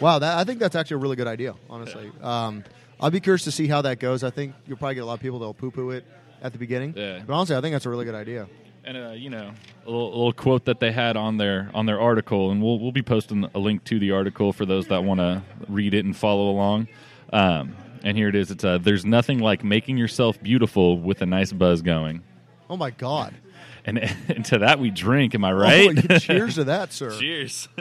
Wow, 0.00 0.18
that, 0.18 0.38
I 0.38 0.44
think 0.44 0.58
that's 0.58 0.74
actually 0.74 0.96
a 0.96 0.98
really 0.98 1.16
good 1.16 1.28
idea. 1.28 1.54
Honestly, 1.70 2.10
um, 2.20 2.64
I'll 3.04 3.10
be 3.10 3.20
curious 3.20 3.44
to 3.44 3.52
see 3.52 3.66
how 3.66 3.82
that 3.82 3.98
goes. 3.98 4.24
I 4.24 4.30
think 4.30 4.54
you'll 4.66 4.78
probably 4.78 4.94
get 4.94 5.02
a 5.02 5.04
lot 5.04 5.12
of 5.12 5.20
people 5.20 5.38
that'll 5.38 5.52
poo-poo 5.52 5.90
it 5.90 6.06
at 6.40 6.52
the 6.52 6.58
beginning. 6.58 6.94
Yeah. 6.96 7.20
But 7.26 7.34
honestly, 7.34 7.54
I 7.54 7.60
think 7.60 7.74
that's 7.74 7.84
a 7.84 7.90
really 7.90 8.06
good 8.06 8.14
idea. 8.14 8.48
And 8.82 8.96
uh, 8.96 9.10
you 9.10 9.28
know, 9.28 9.52
a 9.84 9.90
little, 9.90 10.08
a 10.08 10.16
little 10.16 10.32
quote 10.32 10.64
that 10.64 10.80
they 10.80 10.90
had 10.90 11.14
on 11.18 11.36
their 11.36 11.70
on 11.74 11.84
their 11.84 12.00
article, 12.00 12.50
and 12.50 12.62
we'll 12.62 12.78
we'll 12.78 12.92
be 12.92 13.02
posting 13.02 13.46
a 13.54 13.58
link 13.58 13.84
to 13.84 13.98
the 13.98 14.12
article 14.12 14.54
for 14.54 14.64
those 14.64 14.86
that 14.86 15.04
want 15.04 15.20
to 15.20 15.42
read 15.68 15.92
it 15.92 16.06
and 16.06 16.16
follow 16.16 16.48
along. 16.48 16.88
Um, 17.30 17.76
and 18.02 18.16
here 18.16 18.28
it 18.28 18.34
is. 18.34 18.50
It's 18.50 18.64
uh, 18.64 18.78
there's 18.78 19.04
nothing 19.04 19.38
like 19.38 19.62
making 19.62 19.98
yourself 19.98 20.42
beautiful 20.42 20.98
with 20.98 21.20
a 21.20 21.26
nice 21.26 21.52
buzz 21.52 21.82
going. 21.82 22.22
Oh 22.70 22.78
my 22.78 22.90
God! 22.90 23.34
And, 23.84 23.98
and 24.28 24.46
to 24.46 24.58
that 24.60 24.78
we 24.78 24.90
drink. 24.90 25.34
Am 25.34 25.44
I 25.44 25.52
right? 25.52 26.10
Oh, 26.10 26.18
cheers 26.18 26.54
to 26.56 26.64
that, 26.64 26.90
sir. 26.94 27.10
Cheers. 27.10 27.68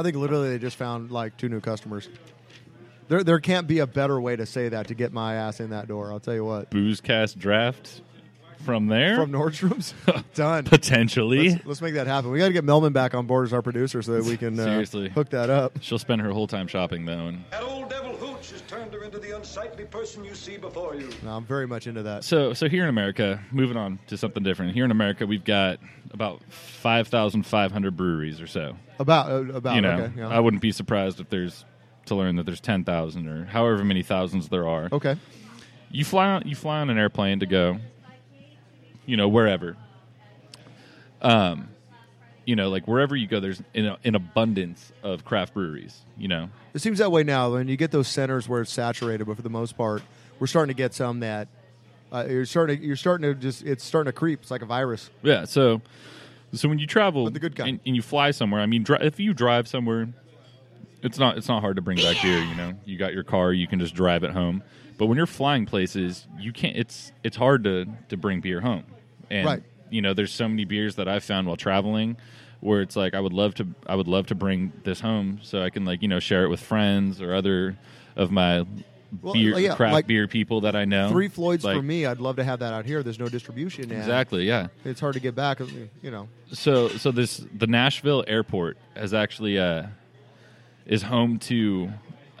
I 0.00 0.02
think 0.02 0.16
literally 0.16 0.48
they 0.48 0.58
just 0.58 0.76
found 0.78 1.10
like 1.10 1.36
two 1.36 1.50
new 1.50 1.60
customers. 1.60 2.08
There, 3.08 3.22
there 3.22 3.38
can't 3.38 3.66
be 3.66 3.80
a 3.80 3.86
better 3.86 4.18
way 4.18 4.34
to 4.34 4.46
say 4.46 4.70
that 4.70 4.88
to 4.88 4.94
get 4.94 5.12
my 5.12 5.34
ass 5.34 5.60
in 5.60 5.70
that 5.70 5.88
door. 5.88 6.10
I'll 6.10 6.20
tell 6.20 6.32
you 6.32 6.44
what. 6.44 6.70
Boozecast 6.70 7.36
draft 7.36 8.00
from 8.64 8.86
there, 8.86 9.16
from 9.16 9.30
Nordstrom's. 9.30 9.92
Done. 10.34 10.64
potentially. 10.64 11.50
Let's, 11.50 11.66
let's 11.66 11.82
make 11.82 11.94
that 11.94 12.06
happen. 12.06 12.30
We 12.30 12.38
got 12.38 12.46
to 12.46 12.54
get 12.54 12.64
Melman 12.64 12.94
back 12.94 13.14
on 13.14 13.26
board 13.26 13.46
as 13.46 13.52
our 13.52 13.60
producer 13.60 14.00
so 14.00 14.12
that 14.12 14.24
we 14.24 14.38
can 14.38 14.58
uh, 14.58 14.64
Seriously. 14.64 15.10
hook 15.10 15.28
that 15.30 15.50
up. 15.50 15.78
She'll 15.82 15.98
spend 15.98 16.22
her 16.22 16.30
whole 16.30 16.46
time 16.46 16.66
shopping 16.66 17.04
though, 17.04 17.26
and 17.26 17.44
That 17.50 17.62
old 17.62 17.90
devil 17.90 18.16
Hooch 18.16 18.52
has 18.52 18.62
turned 18.62 18.94
her 18.94 19.02
into 19.04 19.18
the 19.18 19.36
unsightly 19.36 19.84
person 19.84 20.24
you 20.24 20.34
see 20.34 20.56
before 20.56 20.94
you. 20.94 21.10
No, 21.22 21.32
I'm 21.36 21.44
very 21.44 21.66
much 21.66 21.86
into 21.86 22.02
that. 22.04 22.24
So, 22.24 22.54
so 22.54 22.70
here 22.70 22.84
in 22.84 22.88
America, 22.88 23.42
moving 23.50 23.76
on 23.76 23.98
to 24.06 24.16
something 24.16 24.42
different. 24.42 24.72
Here 24.72 24.86
in 24.86 24.90
America, 24.92 25.26
we've 25.26 25.44
got 25.44 25.78
about 26.10 26.42
five 26.48 27.08
thousand 27.08 27.44
five 27.44 27.70
hundred 27.70 27.96
breweries 27.98 28.40
or 28.40 28.46
so. 28.46 28.76
About 29.00 29.30
uh, 29.30 29.54
about 29.54 29.74
you 29.74 29.80
know, 29.80 30.02
okay. 30.02 30.12
Yeah. 30.18 30.28
I 30.28 30.38
wouldn't 30.38 30.60
be 30.60 30.72
surprised 30.72 31.20
if 31.20 31.30
there's 31.30 31.64
to 32.06 32.14
learn 32.14 32.36
that 32.36 32.44
there's 32.44 32.60
ten 32.60 32.84
thousand 32.84 33.28
or 33.28 33.46
however 33.46 33.82
many 33.82 34.02
thousands 34.02 34.48
there 34.50 34.68
are. 34.68 34.88
okay. 34.92 35.16
You 35.90 36.04
fly 36.04 36.26
on, 36.26 36.42
you 36.46 36.54
fly 36.54 36.80
on 36.80 36.90
an 36.90 36.98
airplane 36.98 37.40
to 37.40 37.46
go, 37.46 37.78
you 39.06 39.16
know, 39.16 39.26
wherever. 39.28 39.76
Um, 41.22 41.68
you 42.44 42.56
know, 42.56 42.68
like 42.68 42.86
wherever 42.86 43.16
you 43.16 43.26
go, 43.26 43.40
there's 43.40 43.62
an, 43.74 43.96
an 44.04 44.14
abundance 44.14 44.92
of 45.02 45.24
craft 45.24 45.54
breweries. 45.54 46.00
You 46.16 46.28
know, 46.28 46.50
It 46.74 46.80
seems 46.80 46.98
that 46.98 47.10
way 47.10 47.22
now. 47.24 47.52
When 47.52 47.68
you 47.68 47.76
get 47.76 47.90
those 47.90 48.08
centers 48.08 48.48
where 48.48 48.60
it's 48.60 48.72
saturated, 48.72 49.24
but 49.26 49.36
for 49.36 49.42
the 49.42 49.50
most 49.50 49.76
part, 49.76 50.02
we're 50.38 50.46
starting 50.46 50.74
to 50.74 50.76
get 50.76 50.94
some 50.94 51.20
that 51.20 51.48
uh, 52.12 52.26
you're 52.28 52.44
starting. 52.46 52.78
To, 52.78 52.86
you're 52.86 52.96
starting 52.96 53.32
to 53.32 53.34
just. 53.34 53.62
It's 53.62 53.84
starting 53.84 54.12
to 54.12 54.16
creep. 54.16 54.42
It's 54.42 54.50
like 54.50 54.62
a 54.62 54.66
virus. 54.66 55.10
Yeah. 55.22 55.44
So, 55.44 55.80
so 56.52 56.68
when 56.68 56.78
you 56.78 56.86
travel 56.86 57.24
But 57.24 57.34
the 57.34 57.40
good 57.40 57.54
kind. 57.56 57.68
and, 57.70 57.80
and 57.86 57.96
you 57.96 58.02
fly 58.02 58.30
somewhere, 58.32 58.60
I 58.60 58.66
mean, 58.66 58.82
dri- 58.82 58.98
if 59.00 59.18
you 59.20 59.32
drive 59.34 59.68
somewhere, 59.68 60.08
it's 61.02 61.18
not 61.18 61.36
it's 61.38 61.48
not 61.48 61.60
hard 61.60 61.76
to 61.76 61.82
bring 61.82 61.96
back 61.98 62.20
beer. 62.22 62.38
You 62.38 62.54
know, 62.54 62.72
you 62.84 62.98
got 62.98 63.12
your 63.14 63.24
car, 63.24 63.52
you 63.52 63.66
can 63.66 63.78
just 63.80 63.94
drive 63.94 64.22
it 64.24 64.30
home. 64.32 64.62
But 64.98 65.06
when 65.06 65.16
you're 65.16 65.26
flying 65.26 65.64
places, 65.64 66.26
you 66.38 66.52
can't. 66.52 66.76
It's 66.76 67.12
it's 67.24 67.36
hard 67.36 67.64
to 67.64 67.86
to 68.10 68.16
bring 68.16 68.40
beer 68.40 68.60
home. 68.60 68.84
And 69.30 69.46
Right. 69.46 69.62
you 69.90 70.02
know, 70.02 70.12
there's 70.12 70.32
so 70.32 70.48
many 70.48 70.64
beers 70.66 70.96
that 70.96 71.08
I've 71.08 71.24
found 71.24 71.46
while 71.46 71.56
traveling. 71.56 72.16
Where 72.60 72.82
it's 72.82 72.94
like 72.96 73.14
I 73.14 73.20
would 73.20 73.32
love 73.32 73.54
to, 73.54 73.66
I 73.86 73.94
would 73.94 74.06
love 74.08 74.26
to 74.26 74.34
bring 74.34 74.74
this 74.84 75.00
home 75.00 75.38
so 75.42 75.62
I 75.62 75.70
can 75.70 75.86
like 75.86 76.02
you 76.02 76.08
know 76.08 76.20
share 76.20 76.44
it 76.44 76.48
with 76.48 76.60
friends 76.60 77.22
or 77.22 77.34
other 77.34 77.78
of 78.16 78.30
my 78.30 78.66
Well, 79.22 79.32
beer 79.34 79.58
yeah, 79.58 79.74
craft 79.74 79.92
like 79.92 80.06
beer 80.06 80.28
people 80.28 80.62
that 80.62 80.76
I 80.76 80.84
know. 80.84 81.10
Three 81.10 81.28
Floyds 81.28 81.64
Like, 81.64 81.76
for 81.76 81.82
me. 81.82 82.06
I'd 82.06 82.20
love 82.20 82.36
to 82.36 82.44
have 82.44 82.60
that 82.60 82.72
out 82.72 82.84
here. 82.86 83.02
There's 83.02 83.18
no 83.18 83.28
distribution. 83.28 83.90
Exactly. 83.90 84.46
Yeah. 84.46 84.68
It's 84.84 85.00
hard 85.00 85.14
to 85.14 85.20
get 85.20 85.34
back. 85.34 85.60
You 86.02 86.10
know. 86.10 86.28
so 86.52 86.88
so 86.88 87.10
this 87.10 87.44
the 87.56 87.66
Nashville 87.66 88.24
airport 88.26 88.76
has 88.94 89.12
actually 89.14 89.58
uh 89.58 89.86
is 90.86 91.02
home 91.02 91.38
to 91.40 91.90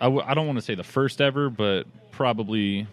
I, 0.00 0.04
w- 0.04 0.22
I 0.24 0.34
don't 0.34 0.46
want 0.46 0.58
to 0.58 0.64
say 0.64 0.74
the 0.74 0.84
first 0.84 1.20
ever 1.20 1.50
but 1.50 1.86
probably 2.10 2.86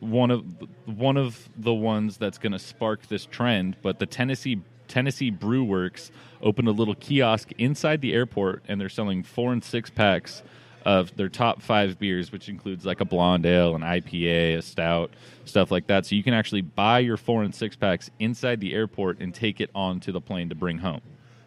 one 0.00 0.30
of 0.30 0.44
one 0.86 1.16
of 1.16 1.48
the 1.56 1.74
ones 1.74 2.16
that's 2.16 2.38
going 2.38 2.52
to 2.52 2.58
spark 2.58 3.06
this 3.08 3.26
trend 3.26 3.76
but 3.82 3.98
the 3.98 4.06
Tennessee 4.06 4.60
Tennessee 4.88 5.30
Brew 5.30 5.62
Works 5.64 6.10
opened 6.42 6.68
a 6.68 6.72
little 6.72 6.94
kiosk 6.94 7.52
inside 7.58 8.00
the 8.00 8.12
airport 8.12 8.62
and 8.68 8.80
they're 8.80 8.88
selling 8.88 9.22
4 9.22 9.52
and 9.52 9.64
6 9.64 9.90
packs 9.90 10.42
of 10.84 11.14
their 11.16 11.28
top 11.28 11.60
5 11.62 11.98
beers 11.98 12.32
which 12.32 12.48
includes 12.48 12.86
like 12.86 13.00
a 13.00 13.04
blonde 13.04 13.44
ale 13.46 13.74
an 13.74 13.82
IPA 13.82 14.58
a 14.58 14.62
stout 14.62 15.10
stuff 15.44 15.70
like 15.70 15.86
that 15.88 16.06
so 16.06 16.14
you 16.14 16.22
can 16.22 16.34
actually 16.34 16.62
buy 16.62 16.98
your 17.00 17.16
4 17.16 17.42
and 17.42 17.54
6 17.54 17.76
packs 17.76 18.10
inside 18.18 18.60
the 18.60 18.72
airport 18.74 19.18
and 19.20 19.34
take 19.34 19.60
it 19.60 19.70
onto 19.74 20.10
the 20.12 20.20
plane 20.20 20.48
to 20.48 20.54
bring 20.54 20.78
home 20.78 21.00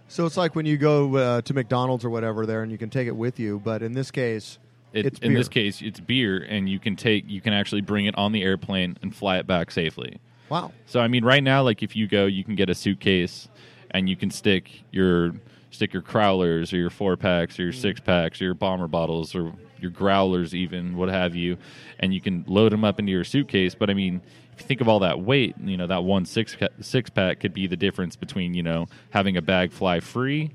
So 0.08 0.26
it's 0.26 0.38
like 0.38 0.56
when 0.56 0.66
you 0.68 0.78
go 0.78 1.16
uh, 1.16 1.42
to 1.42 1.54
McDonald's 1.54 2.06
or 2.06 2.10
whatever 2.12 2.46
there, 2.46 2.62
and 2.62 2.72
you 2.72 2.78
can 2.78 2.90
take 2.92 3.08
it 3.08 3.16
with 3.16 3.40
you. 3.40 3.60
But 3.64 3.82
in 3.82 3.94
this 3.94 4.12
case, 4.12 4.60
It, 4.92 5.08
it's 5.08 5.20
in 5.20 5.30
beer. 5.30 5.40
this 5.40 5.48
case, 5.50 5.82
it's 5.82 6.00
beer, 6.00 6.38
and 6.48 6.70
you 6.70 6.78
can 6.78 6.96
take 6.96 7.24
you 7.28 7.42
can 7.42 7.54
actually 7.54 7.82
bring 7.82 8.06
it 8.06 8.16
on 8.16 8.32
the 8.32 8.44
airplane 8.44 8.98
and 9.02 9.16
fly 9.16 9.38
it 9.40 9.48
back 9.48 9.72
safely. 9.72 10.20
wow. 10.50 10.72
So 10.86 11.00
I 11.00 11.08
mean, 11.08 11.26
right 11.26 11.42
now, 11.44 11.64
like 11.64 11.82
if 11.82 11.96
you 11.96 12.08
go, 12.08 12.28
you 12.28 12.44
can 12.44 12.54
get 12.56 12.70
a 12.70 12.76
suitcase, 12.76 13.48
and 13.90 14.08
you 14.08 14.16
can 14.16 14.30
stick 14.30 14.84
your 14.92 15.34
stick 15.74 15.94
your 15.94 16.02
crowlers 16.02 16.72
or 16.72 16.78
your 16.78 16.90
four 16.90 17.18
packs 17.18 17.60
or 17.60 17.64
your 17.64 17.74
six 17.74 18.00
packs 18.00 18.42
or 18.42 18.46
your 18.46 18.54
bomber 18.54 18.88
bottles 18.88 19.36
or 19.36 19.54
your 19.80 19.92
growlers, 19.92 20.56
even 20.56 20.96
what 20.96 21.10
have 21.10 21.36
you, 21.36 21.58
and 22.00 22.14
you 22.14 22.22
can 22.22 22.46
load 22.48 22.72
them 22.72 22.86
up 22.86 23.00
into 23.00 23.12
your 23.12 23.24
suitcase. 23.24 23.76
But 23.76 23.90
I 23.90 23.94
mean, 23.94 24.22
if 24.54 24.62
you 24.62 24.68
think 24.68 24.82
of 24.82 24.88
all 24.88 25.00
that 25.00 25.20
weight, 25.20 25.56
you 25.64 25.76
know 25.78 25.88
that 25.88 26.04
one 26.04 26.26
six 26.26 26.56
pack 27.10 27.40
could 27.40 27.54
be 27.54 27.68
the 27.68 27.76
difference 27.78 28.16
between 28.16 28.54
you 28.54 28.64
know 28.64 28.88
having 29.10 29.36
a 29.38 29.42
bag 29.42 29.72
fly 29.72 30.00
free. 30.00 30.52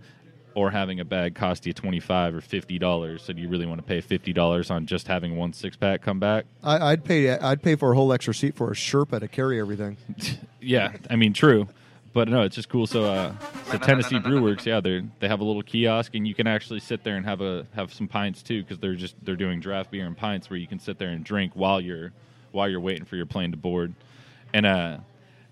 Or 0.54 0.72
having 0.72 0.98
a 0.98 1.04
bag 1.04 1.36
cost 1.36 1.66
you 1.66 1.72
twenty 1.72 2.00
five 2.00 2.34
or 2.34 2.40
fifty 2.40 2.80
dollars. 2.80 3.22
So 3.22 3.32
do 3.32 3.40
you 3.40 3.48
really 3.48 3.66
want 3.66 3.78
to 3.78 3.84
pay 3.86 4.00
fifty 4.00 4.32
dollars 4.32 4.72
on 4.72 4.86
just 4.86 5.06
having 5.06 5.36
one 5.36 5.52
six 5.52 5.76
pack 5.76 6.02
come 6.02 6.18
back? 6.18 6.46
I, 6.64 6.90
I'd 6.90 7.04
pay. 7.04 7.30
I'd 7.30 7.62
pay 7.62 7.76
for 7.76 7.92
a 7.92 7.94
whole 7.94 8.12
extra 8.12 8.34
seat 8.34 8.56
for 8.56 8.68
a 8.72 8.74
Sherpa 8.74 9.20
to 9.20 9.28
carry 9.28 9.60
everything. 9.60 9.98
Yeah, 10.60 10.94
I 11.08 11.14
mean, 11.14 11.32
true, 11.32 11.68
but 12.12 12.28
no, 12.28 12.42
it's 12.42 12.56
just 12.56 12.68
cool. 12.68 12.88
So, 12.88 13.04
uh, 13.04 13.32
so 13.70 13.78
Tennessee 13.78 14.18
Brew 14.18 14.42
Works, 14.42 14.66
yeah, 14.66 14.80
they 14.80 15.02
they 15.20 15.28
have 15.28 15.40
a 15.40 15.44
little 15.44 15.62
kiosk, 15.62 16.14
and 16.14 16.26
you 16.26 16.34
can 16.34 16.46
actually 16.46 16.80
sit 16.80 17.04
there 17.04 17.16
and 17.16 17.24
have 17.24 17.40
a 17.40 17.66
have 17.74 17.92
some 17.92 18.08
pints 18.08 18.42
too, 18.42 18.62
because 18.62 18.78
they're 18.78 18.94
just 18.94 19.16
they're 19.24 19.36
doing 19.36 19.60
draft 19.60 19.90
beer 19.90 20.06
and 20.06 20.16
pints 20.16 20.50
where 20.50 20.58
you 20.58 20.66
can 20.66 20.78
sit 20.78 20.98
there 20.98 21.10
and 21.10 21.24
drink 21.24 21.52
while 21.54 21.80
you're 21.80 22.12
while 22.52 22.68
you're 22.68 22.80
waiting 22.80 23.04
for 23.04 23.16
your 23.16 23.26
plane 23.26 23.50
to 23.50 23.56
board, 23.56 23.94
and 24.52 24.66
uh, 24.66 24.98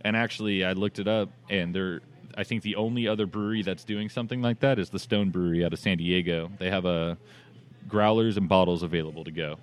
and 0.01 0.17
actually, 0.17 0.65
I 0.65 0.73
looked 0.73 0.99
it 0.99 1.09
up, 1.09 1.31
and 1.51 1.75
they're 1.75 2.01
I 2.37 2.45
think 2.45 2.63
the 2.63 2.77
only 2.77 3.09
other 3.09 3.27
brewery 3.27 3.63
that's 3.63 3.85
doing 3.85 4.09
something 4.09 4.43
like 4.43 4.61
that 4.61 4.79
is 4.79 4.91
the 4.91 4.99
Stone 4.99 5.31
Brewery 5.31 5.65
out 5.65 5.73
of 5.73 5.79
San 5.79 5.99
Diego. 5.99 6.51
They 6.59 6.71
have 6.71 6.85
a 6.85 7.17
growlers 7.89 8.37
and 8.37 8.49
bottles 8.49 8.83
available 8.83 9.25
to 9.25 9.31
go, 9.31 9.59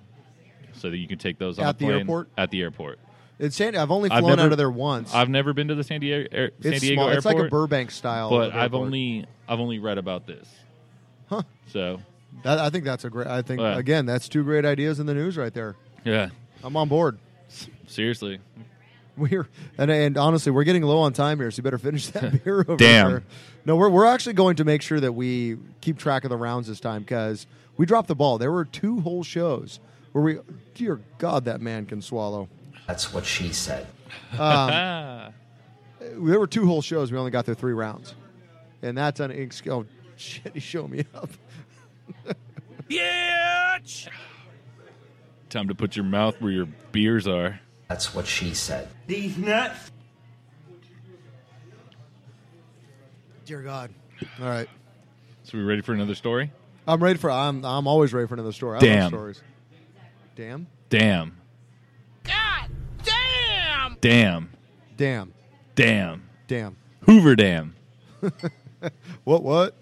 so 0.72 0.90
that 0.90 0.96
you 0.96 1.06
can 1.06 1.18
take 1.18 1.38
those 1.38 1.58
on 1.58 1.66
At 1.66 1.78
the 1.78 1.86
plane 1.86 2.00
airport? 2.00 2.28
At 2.36 2.50
the 2.50 2.62
airport. 2.62 2.98
It's 3.38 3.56
San, 3.56 3.74
I've 3.76 3.90
only 3.90 4.10
I've 4.10 4.20
flown 4.20 4.36
never- 4.36 4.42
out 4.42 4.52
of 4.52 4.58
there 4.58 4.70
once. 4.70 5.12
I've 5.14 5.28
never 5.28 5.52
been 5.52 5.68
to 5.68 5.74
the 5.74 5.82
San 5.84 6.00
Diego 6.00 6.24
er, 6.26 6.28
air, 6.36 6.50
San 6.62 6.72
it's 6.74 6.80
Diego 6.82 6.94
small. 6.96 7.08
airport. 7.08 7.16
It's 7.16 7.26
like 7.26 7.46
a 7.46 7.48
Burbank 7.50 7.90
style. 7.90 8.30
but 8.30 8.50
of 8.50 8.54
I've 8.56 8.74
only 8.74 9.26
I've 9.48 9.60
only 9.60 9.78
read 9.78 9.98
about 9.98 10.26
this. 10.26 10.48
Huh. 11.28 11.42
So 11.68 12.00
That, 12.44 12.58
I 12.58 12.70
think 12.70 12.84
that's 12.84 13.04
a 13.04 13.10
great. 13.10 13.26
I 13.26 13.42
think 13.42 13.60
Yeah. 13.60 13.76
again, 13.78 14.06
that's 14.06 14.28
two 14.28 14.44
great 14.44 14.64
ideas 14.64 15.00
in 15.00 15.06
the 15.06 15.14
news 15.14 15.36
right 15.36 15.52
there. 15.52 15.74
yeah, 16.04 16.28
I'm 16.62 16.76
on 16.76 16.88
board. 16.88 17.18
seriously, 17.86 18.38
We're 19.16 19.48
and, 19.78 19.90
and 19.90 20.16
honestly, 20.16 20.50
we're 20.52 20.64
getting 20.64 20.82
low 20.82 20.98
on 20.98 21.12
time 21.12 21.38
here, 21.38 21.50
so 21.50 21.58
you 21.58 21.62
better 21.62 21.78
finish 21.78 22.08
that 22.08 22.44
beer 22.44 22.60
over 22.60 22.76
Damn. 22.76 23.10
there. 23.10 23.22
No, 23.64 23.76
we're 23.76 23.88
we're 23.90 24.06
actually 24.06 24.32
going 24.34 24.56
to 24.56 24.64
make 24.64 24.82
sure 24.82 25.00
that 25.00 25.12
we 25.12 25.56
keep 25.80 25.98
track 25.98 26.24
of 26.24 26.30
the 26.30 26.36
rounds 26.36 26.68
this 26.68 26.80
time 26.80 27.02
because 27.02 27.46
we 27.76 27.86
dropped 27.86 28.08
the 28.08 28.14
ball. 28.14 28.38
There 28.38 28.52
were 28.52 28.64
two 28.64 29.00
whole 29.00 29.22
shows 29.24 29.80
where 30.12 30.22
we, 30.24 30.38
dear 30.74 31.00
God, 31.18 31.44
that 31.46 31.60
man 31.60 31.86
can 31.86 32.00
swallow. 32.02 32.48
That's 32.86 33.12
what 33.12 33.24
she 33.24 33.52
said. 33.52 33.86
ah, 34.38 35.30
There 36.00 36.38
were 36.38 36.46
two 36.46 36.66
whole 36.66 36.82
shows. 36.82 37.10
We 37.10 37.18
only 37.18 37.30
got 37.30 37.46
through 37.46 37.54
three 37.54 37.72
rounds, 37.72 38.14
and 38.82 38.96
that's 38.98 39.20
an 39.20 39.32
ex- 39.32 39.62
oh 39.68 39.86
shit. 40.16 40.52
He 40.54 40.60
showed 40.60 40.90
me 40.90 41.04
up. 41.14 41.30
yeah. 42.88 43.78
time 45.48 45.68
to 45.68 45.74
put 45.74 45.96
your 45.96 46.04
mouth 46.04 46.38
where 46.40 46.52
your 46.52 46.66
beers 46.92 47.26
are. 47.26 47.60
That's 47.88 48.14
what 48.14 48.26
she 48.26 48.52
said. 48.54 48.88
These 49.06 49.38
nuts. 49.38 49.90
Dear 53.46 53.62
God. 53.62 53.90
All 54.40 54.46
right, 54.48 54.68
So 55.44 55.58
we 55.58 55.64
ready 55.64 55.82
for 55.82 55.92
another 55.92 56.14
story? 56.14 56.50
I'm 56.86 57.02
ready 57.02 57.18
for. 57.18 57.30
I'm 57.30 57.64
I'm 57.64 57.86
always 57.86 58.12
ready 58.12 58.26
for 58.26 58.34
another 58.34 58.52
story. 58.52 58.76
I 58.76 58.80
Damn. 58.80 59.00
love 59.00 59.08
stories. 59.08 59.42
Damn. 60.36 60.66
Damn, 60.90 61.28
God 61.30 61.36
damn! 64.08 64.50
damn, 64.98 65.32
Damn. 65.76 66.28
damn. 66.46 66.76
Hoover 67.06 67.34
Dam, 67.36 67.74
What? 69.24 69.42
What? 69.42 69.74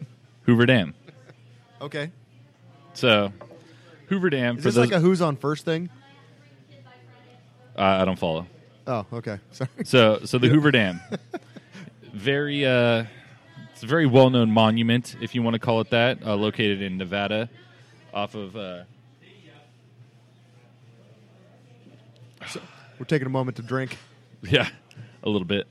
Hoover 0.42 0.64
Dam. 0.64 0.94
Okay. 1.80 2.12
So 2.94 3.32
Hoover 4.06 4.30
Dam 4.30 4.58
Is 4.58 4.62
for 4.62 4.68
this 4.68 4.74
those 4.76 4.90
like 4.90 4.96
a 4.96 5.00
who's 5.00 5.20
on 5.20 5.36
first 5.36 5.64
thing? 5.64 5.90
uh, 7.76 7.82
I 7.82 8.04
don't 8.04 8.18
follow. 8.18 8.46
Oh, 8.86 9.04
okay. 9.12 9.38
Sorry. 9.50 9.70
So, 9.84 10.20
so 10.24 10.38
the 10.38 10.48
Hoover 10.48 10.70
Dam, 10.70 11.00
very, 12.12 12.64
uh, 12.64 13.04
it's 13.72 13.82
a 13.82 13.86
very 13.86 14.06
well-known 14.06 14.50
monument, 14.52 15.16
if 15.20 15.34
you 15.34 15.42
want 15.42 15.54
to 15.54 15.60
call 15.60 15.80
it 15.80 15.90
that, 15.90 16.22
uh, 16.24 16.36
located 16.36 16.80
in 16.80 16.96
Nevada, 16.96 17.48
off 18.14 18.34
of. 18.36 18.54
Uh, 18.56 18.84
We're 22.98 23.06
taking 23.06 23.26
a 23.26 23.30
moment 23.30 23.56
to 23.56 23.62
drink. 23.62 23.96
Yeah, 24.42 24.68
a 25.22 25.28
little 25.28 25.46
bit. 25.46 25.66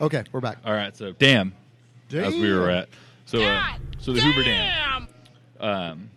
Okay, 0.00 0.24
we're 0.32 0.40
back. 0.40 0.58
All 0.64 0.72
right, 0.72 0.96
so 0.96 1.12
dam, 1.12 1.54
as 2.12 2.34
we 2.34 2.52
were 2.52 2.68
at. 2.68 2.88
So, 3.26 3.42
uh, 3.42 3.64
so 3.98 4.12
the 4.12 4.20
Hoover 4.20 4.42
Dam, 4.42 5.08
um, 5.60 6.10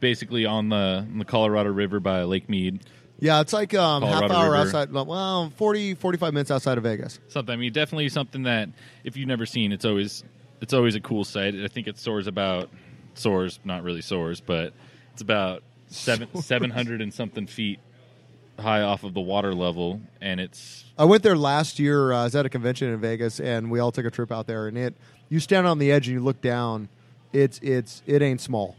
basically 0.00 0.46
on 0.46 0.68
the 0.68 1.06
on 1.10 1.18
the 1.18 1.24
Colorado 1.24 1.70
River 1.70 2.00
by 2.00 2.22
Lake 2.22 2.48
Mead. 2.48 2.80
Yeah, 3.18 3.40
it's 3.40 3.52
like 3.52 3.74
um, 3.74 4.02
half 4.02 4.20
Colorado 4.20 4.34
hour 4.34 4.52
River. 4.52 4.56
outside. 4.76 4.92
Well, 4.92 5.50
40, 5.56 5.94
45 5.94 6.32
minutes 6.34 6.50
outside 6.50 6.78
of 6.78 6.84
Vegas. 6.84 7.18
something. 7.28 7.52
I 7.52 7.56
mean, 7.56 7.72
definitely 7.72 8.08
something 8.10 8.42
that 8.44 8.68
if 9.04 9.16
you've 9.16 9.28
never 9.28 9.46
seen, 9.46 9.72
it's 9.72 9.84
always 9.84 10.22
it's 10.60 10.72
always 10.72 10.94
a 10.94 11.00
cool 11.00 11.24
sight. 11.24 11.54
I 11.54 11.68
think 11.68 11.88
it 11.88 11.98
soars 11.98 12.26
about 12.26 12.70
soars, 13.14 13.58
not 13.64 13.82
really 13.82 14.02
soars, 14.02 14.40
but 14.40 14.72
it's 15.12 15.22
about 15.22 15.62
seven 15.88 16.28
seven 16.42 16.70
hundred 16.70 17.00
and 17.00 17.12
something 17.12 17.46
feet 17.46 17.78
high 18.58 18.82
off 18.82 19.04
of 19.04 19.14
the 19.14 19.20
water 19.20 19.54
level, 19.54 20.00
and 20.20 20.40
it's 20.40 20.84
I 20.98 21.04
went 21.04 21.22
there 21.22 21.36
last 21.36 21.78
year. 21.78 22.12
Uh, 22.12 22.20
I 22.20 22.24
was 22.24 22.34
at 22.34 22.46
a 22.46 22.48
convention 22.48 22.88
in 22.88 23.00
Vegas, 23.00 23.40
and 23.40 23.70
we 23.70 23.78
all 23.78 23.92
took 23.92 24.06
a 24.06 24.10
trip 24.10 24.32
out 24.32 24.46
there. 24.46 24.66
And 24.68 24.78
it, 24.78 24.94
you 25.28 25.40
stand 25.40 25.66
on 25.66 25.78
the 25.78 25.92
edge 25.92 26.08
and 26.08 26.14
you 26.14 26.22
look 26.22 26.40
down. 26.40 26.88
It's 27.32 27.58
it's 27.62 28.02
it 28.06 28.22
ain't 28.22 28.40
small. 28.40 28.76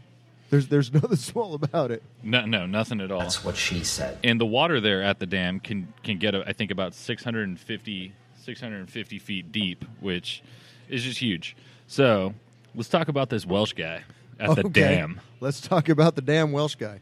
There's 0.50 0.68
there's 0.68 0.92
nothing 0.94 1.16
small 1.16 1.54
about 1.54 1.90
it. 1.90 2.02
no, 2.22 2.44
no, 2.44 2.66
nothing 2.66 3.00
at 3.00 3.10
all. 3.10 3.20
That's 3.20 3.44
what 3.44 3.56
she 3.56 3.84
said. 3.84 4.18
and 4.24 4.40
the 4.40 4.46
water 4.46 4.80
there 4.80 5.02
at 5.02 5.18
the 5.18 5.26
dam 5.26 5.60
can 5.60 5.92
can 6.02 6.18
get 6.18 6.34
I 6.34 6.52
think 6.52 6.70
about 6.70 6.94
650 6.94 8.12
650 8.36 9.18
feet 9.18 9.52
deep, 9.52 9.84
which 10.00 10.42
is 10.88 11.04
just 11.04 11.18
huge. 11.18 11.56
So 11.86 12.34
let's 12.74 12.88
talk 12.88 13.08
about 13.08 13.30
this 13.30 13.46
Welsh 13.46 13.74
guy 13.74 14.02
at 14.38 14.54
the 14.56 14.66
Okay. 14.66 14.80
dam. 14.80 15.20
Let's 15.40 15.60
talk 15.60 15.88
about 15.88 16.14
the 16.14 16.22
damn 16.22 16.52
Welsh 16.52 16.74
guy. 16.76 17.00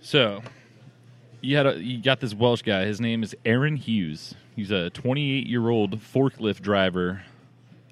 So 0.00 0.42
you 1.40 1.56
had 1.56 1.66
a, 1.66 1.82
you 1.82 2.02
got 2.02 2.20
this 2.20 2.34
Welsh 2.34 2.62
guy. 2.62 2.84
His 2.84 3.00
name 3.00 3.22
is 3.22 3.34
Aaron 3.44 3.76
Hughes. 3.76 4.34
He's 4.56 4.70
a 4.70 4.90
28 4.90 5.46
year 5.46 5.68
old 5.68 6.00
forklift 6.00 6.60
driver 6.62 7.22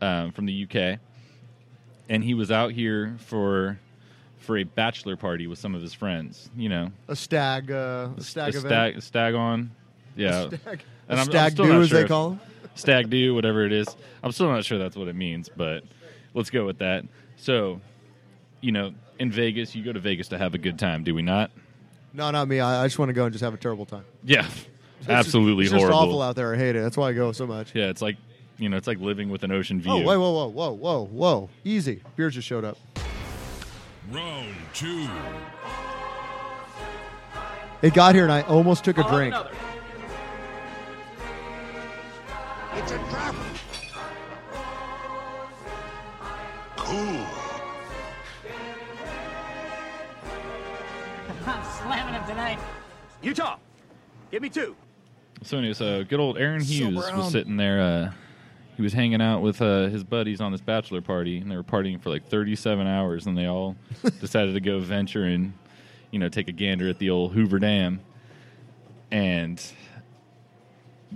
um, 0.00 0.32
from 0.32 0.46
the 0.46 0.64
UK, 0.68 0.98
and 2.08 2.24
he 2.24 2.34
was 2.34 2.50
out 2.50 2.72
here 2.72 3.16
for 3.18 3.78
for 4.38 4.56
a 4.58 4.64
bachelor 4.64 5.16
party 5.16 5.46
with 5.48 5.58
some 5.58 5.74
of 5.74 5.82
his 5.82 5.92
friends. 5.94 6.48
You 6.56 6.68
know, 6.68 6.92
A 7.08 7.16
stag, 7.16 7.70
uh, 7.70 8.10
a 8.16 8.20
stag 8.20 8.54
a 8.54 8.58
event. 8.58 8.62
stag, 8.62 9.02
stag 9.02 9.34
on, 9.34 9.70
yeah, 10.14 10.46
Stag, 10.48 10.60
And 10.64 10.68
a 10.68 11.12
I'm- 11.14 11.18
I'm 11.18 11.24
stag 11.26 11.52
still 11.52 11.64
do, 11.66 11.72
not 11.72 11.82
as 11.82 11.90
they 11.90 12.04
call 12.04 12.30
him. 12.32 12.40
stag 12.76 13.10
do, 13.10 13.34
whatever 13.34 13.64
it 13.64 13.72
is. 13.72 13.88
I'm 14.22 14.30
still 14.30 14.48
not 14.48 14.64
sure 14.64 14.78
that's 14.78 14.94
what 14.96 15.08
it 15.08 15.16
means, 15.16 15.48
but 15.56 15.82
let's 16.34 16.50
go 16.50 16.64
with 16.64 16.78
that. 16.78 17.04
So, 17.36 17.80
you 18.60 18.72
know, 18.72 18.92
in 19.18 19.30
Vegas, 19.30 19.74
you 19.74 19.84
go 19.84 19.92
to 19.92 20.00
Vegas 20.00 20.28
to 20.28 20.38
have 20.38 20.54
a 20.54 20.58
good 20.58 20.78
time, 20.78 21.04
do 21.04 21.14
we 21.14 21.22
not? 21.22 21.50
No, 22.12 22.30
not 22.30 22.48
me. 22.48 22.60
I, 22.60 22.82
I 22.82 22.86
just 22.86 22.98
want 22.98 23.10
to 23.10 23.12
go 23.12 23.24
and 23.24 23.32
just 23.32 23.44
have 23.44 23.54
a 23.54 23.58
terrible 23.58 23.86
time. 23.86 24.04
Yeah, 24.24 24.48
It's 25.00 25.08
absolutely 25.10 25.64
just, 25.64 25.74
it's 25.74 25.82
horrible. 25.82 25.98
just 25.98 26.08
awful 26.08 26.22
out 26.22 26.36
there. 26.36 26.54
I 26.54 26.56
hate 26.56 26.74
it. 26.74 26.80
That's 26.80 26.96
why 26.96 27.10
I 27.10 27.12
go 27.12 27.30
so 27.32 27.46
much. 27.46 27.74
Yeah, 27.74 27.90
it's 27.90 28.00
like 28.00 28.16
you 28.58 28.70
know, 28.70 28.78
it's 28.78 28.86
like 28.86 28.98
living 28.98 29.28
with 29.28 29.44
an 29.44 29.52
ocean 29.52 29.80
view. 29.80 29.92
Oh, 29.92 29.96
wait, 29.98 30.16
whoa, 30.16 30.30
whoa, 30.32 30.48
whoa, 30.48 30.72
whoa, 30.72 31.04
whoa! 31.06 31.50
Easy. 31.64 32.02
Beers 32.16 32.34
just 32.34 32.48
showed 32.48 32.64
up. 32.64 32.78
Round 34.10 34.54
two. 34.72 35.06
It 37.82 37.92
got 37.92 38.14
here, 38.14 38.24
and 38.24 38.32
I 38.32 38.40
almost 38.42 38.84
took 38.84 38.96
a 38.96 39.02
drink. 39.04 39.34
It's 42.74 42.92
a 42.92 42.98
trap. 43.10 43.35
Utah, 53.26 53.56
give 54.30 54.40
me 54.40 54.48
two. 54.48 54.76
So 55.42 55.58
anyway, 55.58 55.74
so 55.74 56.04
good 56.04 56.20
old 56.20 56.38
Aaron 56.38 56.62
Hughes 56.62 56.94
Brown. 57.04 57.18
was 57.18 57.32
sitting 57.32 57.56
there. 57.56 57.80
Uh, 57.80 58.12
he 58.76 58.82
was 58.82 58.92
hanging 58.92 59.20
out 59.20 59.40
with 59.42 59.60
uh, 59.60 59.88
his 59.88 60.04
buddies 60.04 60.40
on 60.40 60.52
this 60.52 60.60
bachelor 60.60 61.00
party, 61.00 61.38
and 61.38 61.50
they 61.50 61.56
were 61.56 61.64
partying 61.64 62.00
for 62.00 62.10
like 62.10 62.28
37 62.28 62.86
hours, 62.86 63.26
and 63.26 63.36
they 63.36 63.46
all 63.46 63.74
decided 64.20 64.54
to 64.54 64.60
go 64.60 64.78
venture 64.78 65.24
and 65.24 65.54
you 66.12 66.18
know 66.18 66.28
take 66.28 66.46
a 66.48 66.52
gander 66.52 66.88
at 66.88 66.98
the 66.98 67.10
old 67.10 67.32
Hoover 67.32 67.58
Dam. 67.58 68.00
And 69.10 69.60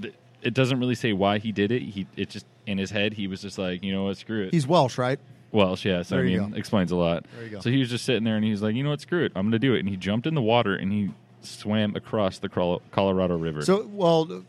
th- 0.00 0.14
it 0.43 0.55
doesn't 0.55 0.79
really 0.81 0.95
say 0.95 1.12
why 1.12 1.38
he 1.38 1.52
did 1.52 1.71
it. 1.73 1.83
He 1.83 2.07
it 2.17 2.31
just 2.31 2.47
in 2.67 2.76
his 2.79 2.90
head 2.90 3.12
he 3.14 3.26
was 3.26 3.40
just 3.43 3.57
like, 3.59 3.83
you 3.85 3.93
know 3.93 4.05
what, 4.05 4.17
screw 4.17 4.45
it. 4.45 4.52
He's 4.52 4.67
Welsh, 4.67 4.99
right? 4.99 5.19
Welsh, 5.52 5.85
yeah. 5.85 6.02
So 6.02 6.17
There 6.17 6.25
I 6.25 6.29
mean, 6.29 6.50
go. 6.50 6.57
explains 6.57 6.93
a 6.93 6.97
lot. 6.97 7.25
There 7.37 7.45
you 7.45 7.50
go. 7.50 7.61
So 7.61 7.71
he 7.71 7.79
was 7.79 7.88
just 7.90 8.05
sitting 8.05 8.25
there, 8.25 8.37
and 8.37 8.45
he's 8.45 8.62
like, 8.62 8.75
you 8.75 8.83
know 8.85 8.90
what, 8.90 9.00
screw 9.00 9.25
it, 9.25 9.32
I'm 9.34 9.45
going 9.45 9.52
to 9.52 9.58
do 9.58 9.75
it. 9.75 9.80
And 9.80 9.89
he 9.89 9.97
jumped 9.97 10.26
in 10.26 10.34
the 10.34 10.43
water, 10.43 10.75
and 10.76 10.93
he 10.93 11.11
swam 11.43 11.97
across 11.97 12.39
the 12.39 12.49
Colorado 12.49 13.37
River. 13.37 13.63
So, 13.63 13.87
well, 13.93 14.45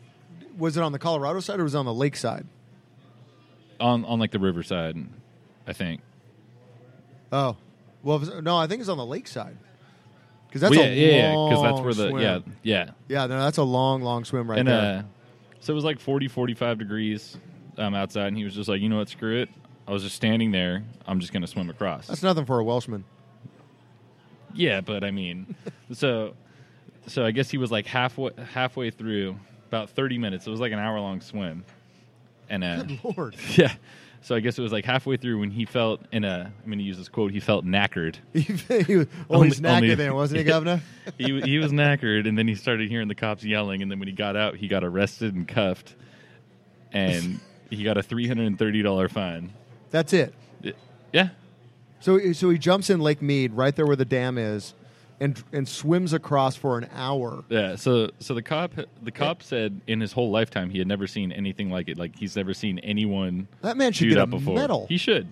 was 0.58 0.78
it 0.78 0.84
on 0.84 0.92
the 0.92 1.00
Colorado 1.00 1.40
side 1.40 1.60
or 1.60 1.64
was 1.64 1.76
it 1.76 1.78
on 1.78 1.86
the 1.86 1.94
lake 1.94 2.16
side? 2.16 2.46
on 3.80 4.06
on 4.06 4.20
like 4.20 4.30
the 4.32 4.38
riverside, 4.40 4.96
I 5.66 5.74
think. 5.74 6.02
Oh, 7.32 7.56
well, 8.04 8.20
no, 8.20 8.56
I 8.58 8.68
think 8.68 8.80
it's 8.82 8.90
on 8.90 8.98
the 8.98 9.06
lake 9.06 9.28
side. 9.28 9.58
Because 10.48 10.62
that's 10.62 10.76
Well, 10.76 10.86
yeah, 10.86 11.34
a 11.34 11.50
yeah, 11.50 11.62
that's 11.64 11.82
where 11.82 11.94
the 11.94 12.10
swim. 12.10 12.22
yeah 12.22 12.40
yeah 12.62 12.90
yeah, 13.08 13.26
no, 13.26 13.40
that's 13.42 13.58
a 13.58 13.64
long, 13.64 14.02
long 14.02 14.24
swim 14.26 14.50
right 14.50 14.60
and 14.60 14.68
there. 14.68 14.98
uh, 15.00 15.04
so 15.62 15.74
it 15.74 15.76
was 15.76 15.84
like 15.86 16.00
40, 16.00 16.28
45 16.28 16.78
degrees 16.78 17.38
um, 17.78 17.96
outside, 17.96 18.28
and 18.28 18.38
he 18.38 18.44
was 18.44 18.54
just 18.54 18.68
like, 18.68 18.82
you 18.82 18.90
know 18.90 18.98
what, 18.98 19.10
screw 19.10 19.42
it. 19.42 19.50
I 19.88 19.92
was 19.92 20.04
just 20.04 20.16
standing 20.16 20.52
there. 20.52 20.84
I'm 21.08 21.20
just 21.20 21.34
gonna 21.34 21.48
swim 21.48 21.70
across. 21.70 22.08
that's 22.08 22.22
nothing 22.22 22.46
for 22.46 22.60
a 22.60 22.64
Welshman. 22.64 23.04
Yeah, 24.54 24.82
but 24.82 25.04
I 25.04 25.12
mean, 25.12 25.56
so 25.92 26.34
so 27.08 27.26
I 27.26 27.32
guess 27.32 27.50
he 27.50 27.58
was 27.58 27.72
like 27.72 27.86
halfway 27.86 28.32
halfway 28.54 28.92
through, 28.92 29.38
about 29.68 29.90
thirty 29.92 30.18
minutes. 30.18 30.48
It 30.48 30.50
was 30.52 30.60
like 30.60 30.72
an 30.72 30.80
hour 30.80 31.00
long 31.00 31.22
swim, 31.22 31.64
and 32.50 32.64
uh, 32.64 32.84
Lord, 33.04 33.36
yeah. 33.56 33.74
So 34.24 34.36
I 34.36 34.40
guess 34.40 34.60
it 34.60 34.62
was 34.62 34.72
like 34.72 34.86
halfway 34.86 35.18
through 35.18 35.40
when 35.40 35.50
he 35.50 35.66
felt 35.66 36.02
in 36.12 36.24
a. 36.24 36.52
I'm 36.60 36.66
going 36.68 36.78
to 36.78 36.84
use 36.84 36.98
this 36.98 37.10
quote. 37.10 37.32
He 37.32 37.40
felt 37.40 37.66
knackered. 37.66 38.18
he, 38.34 38.54
was, 38.96 39.08
Only- 39.30 39.50
knackered 39.50 39.66
only- 39.78 39.96
then, 39.96 40.14
wasn't 40.14 40.40
he, 40.40 40.44
Governor? 40.44 40.82
he 41.18 41.42
he 41.42 41.58
was 41.58 41.72
knackered, 41.72 42.28
and 42.28 42.38
then 42.38 42.48
he 42.48 42.54
started 42.56 42.88
hearing 42.90 43.08
the 43.08 43.16
cops 43.16 43.44
yelling. 43.44 43.82
And 43.82 43.90
then 43.92 43.98
when 44.00 44.08
he 44.08 44.14
got 44.14 44.36
out, 44.36 44.56
he 44.58 44.68
got 44.68 44.84
arrested 44.84 45.34
and 45.34 45.48
cuffed, 45.48 45.96
and 46.94 47.40
he 47.70 47.84
got 47.84 47.98
a 47.98 48.04
three 48.04 48.28
hundred 48.28 48.46
and 48.48 48.60
thirty 48.60 48.82
dollar 48.84 49.10
fine. 49.10 49.54
That's 49.90 50.14
it. 50.14 50.34
Yeah, 51.14 51.30
So, 52.00 52.32
so 52.32 52.50
he 52.52 52.58
jumps 52.58 52.90
in 52.90 53.02
Lake 53.02 53.22
Mead, 53.22 53.52
right 53.52 53.76
there 53.76 53.86
where 53.86 53.98
the 53.98 54.06
dam 54.06 54.38
is, 54.38 54.74
and 55.22 55.42
and 55.54 55.66
swims 55.68 56.12
across 56.12 56.58
for 56.58 56.78
an 56.78 56.90
hour. 56.94 57.46
yeah. 57.48 57.76
So 57.78 58.10
so 58.20 58.34
the 58.34 58.42
cop 58.42 58.74
the 59.02 59.12
cop 59.12 59.42
said 59.42 59.80
in 59.88 60.02
his 60.02 60.12
whole 60.12 60.32
lifetime 60.32 60.70
he 60.70 60.80
had 60.80 60.88
never 60.88 61.08
seen 61.08 61.32
anything 61.32 61.70
like 61.70 61.88
it. 61.88 61.98
Like 61.98 62.18
he's 62.18 62.36
never 62.36 62.54
seen 62.54 62.80
anyone 62.80 63.48
That 63.62 63.78
man 63.78 63.94
should 63.94 64.10
get 64.10 64.18
a 64.18 64.26
before. 64.26 64.56
medal. 64.56 64.88
He 64.90 64.98
should. 64.98 65.32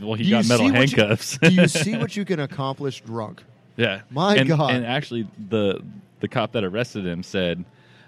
Well, 0.00 0.14
he 0.14 0.24
Do 0.24 0.30
got 0.30 0.46
metal 0.48 0.66
what 0.66 0.72
you- 0.72 0.78
handcuffs. 0.78 1.38
Do 1.38 1.52
you 1.52 1.66
see 1.66 1.96
what 1.98 2.16
you 2.16 2.24
can 2.24 2.38
accomplish 2.40 3.00
drunk? 3.00 3.42
Yeah. 3.76 4.02
My 4.10 4.36
and, 4.36 4.48
God. 4.48 4.70
And 4.72 4.84
actually, 4.86 5.26
the 5.48 5.82
the 6.20 6.28
cop 6.28 6.52
that 6.52 6.64
arrested 6.64 7.06
him 7.06 7.22
said 7.22 7.64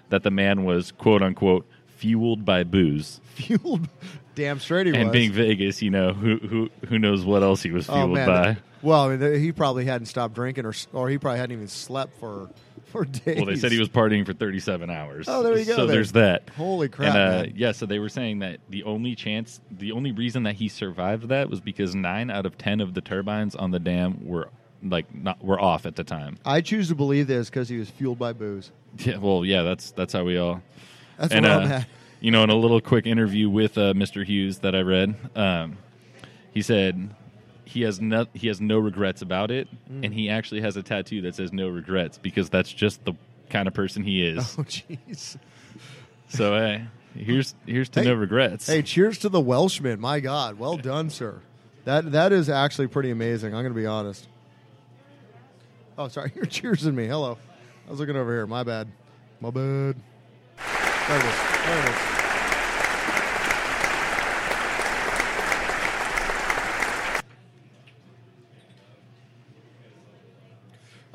that 0.09 0.23
the 0.23 0.31
man 0.31 0.63
was 0.63 0.91
quote 0.91 1.21
unquote 1.21 1.65
fueled 1.97 2.45
by 2.45 2.63
booze. 2.63 3.19
Fueled, 3.35 3.87
damn 4.35 4.59
straight 4.59 4.87
he 4.87 4.93
and 4.93 5.05
was. 5.09 5.13
being 5.13 5.31
Vegas, 5.31 5.81
you 5.81 5.89
know 5.89 6.11
who 6.13 6.37
who 6.37 6.69
who 6.87 6.99
knows 6.99 7.23
what 7.25 7.41
else 7.43 7.61
he 7.61 7.71
was 7.71 7.87
oh 7.89 7.93
fueled 7.93 8.13
man. 8.13 8.27
by. 8.27 8.57
Well, 8.81 9.09
I 9.09 9.15
mean, 9.15 9.39
he 9.41 9.51
probably 9.51 9.85
hadn't 9.85 10.07
stopped 10.07 10.35
drinking, 10.35 10.65
or 10.65 10.73
or 10.93 11.09
he 11.09 11.17
probably 11.17 11.39
hadn't 11.39 11.55
even 11.55 11.67
slept 11.67 12.19
for 12.19 12.49
for 12.85 13.05
days. 13.05 13.37
Well, 13.37 13.45
they 13.45 13.55
said 13.55 13.71
he 13.71 13.79
was 13.79 13.89
partying 13.89 14.25
for 14.25 14.33
37 14.33 14.89
hours. 14.89 15.27
Oh, 15.29 15.43
there 15.43 15.57
you 15.57 15.65
go 15.65 15.75
So 15.75 15.85
then. 15.85 15.95
there's 15.95 16.11
that. 16.13 16.49
Holy 16.57 16.89
crap, 16.89 17.13
And 17.13 17.47
uh, 17.47 17.51
yeah, 17.55 17.71
so 17.71 17.85
they 17.85 17.99
were 17.99 18.09
saying 18.09 18.39
that 18.39 18.59
the 18.69 18.83
only 18.83 19.13
chance, 19.15 19.61
the 19.69 19.91
only 19.91 20.11
reason 20.11 20.43
that 20.43 20.55
he 20.55 20.69
survived 20.69 21.27
that 21.29 21.49
was 21.51 21.59
because 21.61 21.93
nine 21.93 22.31
out 22.31 22.45
of 22.47 22.57
ten 22.57 22.79
of 22.81 22.93
the 22.95 23.01
turbines 23.01 23.55
on 23.55 23.69
the 23.71 23.79
dam 23.79 24.25
were 24.25 24.49
like 24.81 25.13
not 25.13 25.43
were 25.43 25.59
off 25.59 25.85
at 25.85 25.95
the 25.97 26.03
time. 26.03 26.37
I 26.45 26.61
choose 26.61 26.87
to 26.87 26.95
believe 26.95 27.27
this 27.27 27.49
because 27.49 27.69
he 27.69 27.77
was 27.77 27.89
fueled 27.89 28.17
by 28.19 28.33
booze. 28.33 28.71
Yeah, 28.97 29.17
well, 29.17 29.45
yeah, 29.45 29.61
that's 29.61 29.91
that's 29.91 30.13
how 30.13 30.23
we 30.23 30.37
all. 30.37 30.63
That's 31.19 31.31
and 31.33 31.45
uh, 31.45 31.49
I'm 31.59 31.71
at. 31.71 31.87
you 32.21 32.31
know, 32.31 32.43
in 32.43 32.49
a 32.49 32.55
little 32.55 32.81
quick 32.81 33.05
interview 33.05 33.49
with 33.49 33.77
uh, 33.77 33.93
Mr. 33.93 34.25
Hughes 34.25 34.59
that 34.59 34.73
I 34.73 34.79
read, 34.81 35.13
um, 35.35 35.77
he 36.51 36.63
said 36.63 37.13
he 37.69 37.81
has 37.83 38.01
no 38.01 38.25
he 38.33 38.47
has 38.47 38.59
no 38.59 38.79
regrets 38.79 39.21
about 39.21 39.51
it, 39.51 39.67
Mm. 39.91 40.05
and 40.05 40.13
he 40.13 40.29
actually 40.29 40.61
has 40.61 40.75
a 40.75 40.81
tattoo 40.83 41.21
that 41.21 41.35
says 41.35 41.53
no 41.53 41.69
regrets 41.69 42.17
because 42.17 42.49
that's 42.49 42.71
just 42.73 43.03
the 43.05 43.13
kind 43.49 43.67
of 43.67 43.73
person 43.73 44.03
he 44.03 44.25
is. 44.25 44.55
Oh, 44.57 44.63
jeez. 44.63 45.37
So 46.29 46.55
hey, 46.55 46.85
here's 47.15 47.53
here's 47.65 47.89
to 47.89 48.01
Hey. 48.01 48.07
no 48.07 48.13
regrets. 48.15 48.65
Hey, 48.67 48.81
cheers 48.81 49.19
to 49.19 49.29
the 49.29 49.39
Welshman. 49.41 49.99
My 49.99 50.19
God, 50.19 50.57
well 50.57 50.77
done, 50.77 51.09
sir. 51.09 51.41
That 51.85 52.11
that 52.11 52.31
is 52.33 52.49
actually 52.49 52.87
pretty 52.87 53.11
amazing. 53.11 53.53
I'm 53.53 53.61
going 53.63 53.73
to 53.73 53.79
be 53.79 53.85
honest. 53.85 54.27
Oh, 55.97 56.07
sorry, 56.07 56.31
you're 56.35 56.45
cheersing 56.45 56.93
me. 56.95 57.07
Hello, 57.07 57.37
I 57.87 57.91
was 57.91 57.99
looking 57.99 58.15
over 58.15 58.31
here. 58.31 58.47
My 58.47 58.63
bad. 58.63 58.87
My 59.41 59.49
bad. 59.51 59.95
There 60.57 61.17
it 61.17 61.25
is. 61.25 61.65
There 61.65 61.79
it 61.79 61.89
is. 61.89 62.18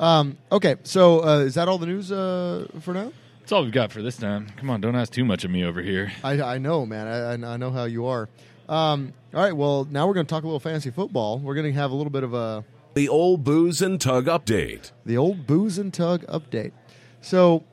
Um, 0.04 0.36
okay, 0.52 0.76
so 0.82 1.24
uh, 1.26 1.38
is 1.40 1.54
that 1.54 1.66
all 1.68 1.78
the 1.78 1.86
news 1.86 2.12
uh, 2.12 2.66
for 2.80 2.92
now? 2.92 3.10
That's 3.40 3.52
all 3.52 3.62
we've 3.62 3.72
got 3.72 3.90
for 3.92 4.02
this 4.02 4.16
time. 4.16 4.48
Come 4.56 4.68
on, 4.70 4.80
don't 4.80 4.94
ask 4.96 5.12
too 5.12 5.24
much 5.24 5.44
of 5.44 5.50
me 5.50 5.64
over 5.64 5.80
here. 5.82 6.12
I, 6.22 6.40
I 6.42 6.58
know, 6.58 6.84
man. 6.84 7.06
I, 7.06 7.32
I- 7.48 7.54
I 7.54 7.56
know 7.56 7.70
how 7.70 7.84
you 7.84 8.06
are. 8.06 8.28
Um, 8.68 9.12
all 9.34 9.42
right, 9.42 9.56
well, 9.56 9.86
now 9.90 10.06
we're 10.06 10.14
going 10.14 10.26
to 10.26 10.30
talk 10.30 10.42
a 10.42 10.46
little 10.46 10.60
fantasy 10.60 10.90
football. 10.90 11.38
We're 11.38 11.54
going 11.54 11.66
to 11.72 11.78
have 11.78 11.90
a 11.90 11.94
little 11.94 12.10
bit 12.10 12.22
of 12.22 12.32
a 12.34 12.64
The 12.94 13.08
old 13.08 13.44
booze 13.44 13.80
and 13.82 14.00
tug 14.00 14.26
update. 14.26 14.92
the 15.06 15.16
old 15.16 15.46
booze 15.46 15.78
and 15.78 15.92
tug 15.92 16.24
update. 16.26 16.72
So, 17.20 17.64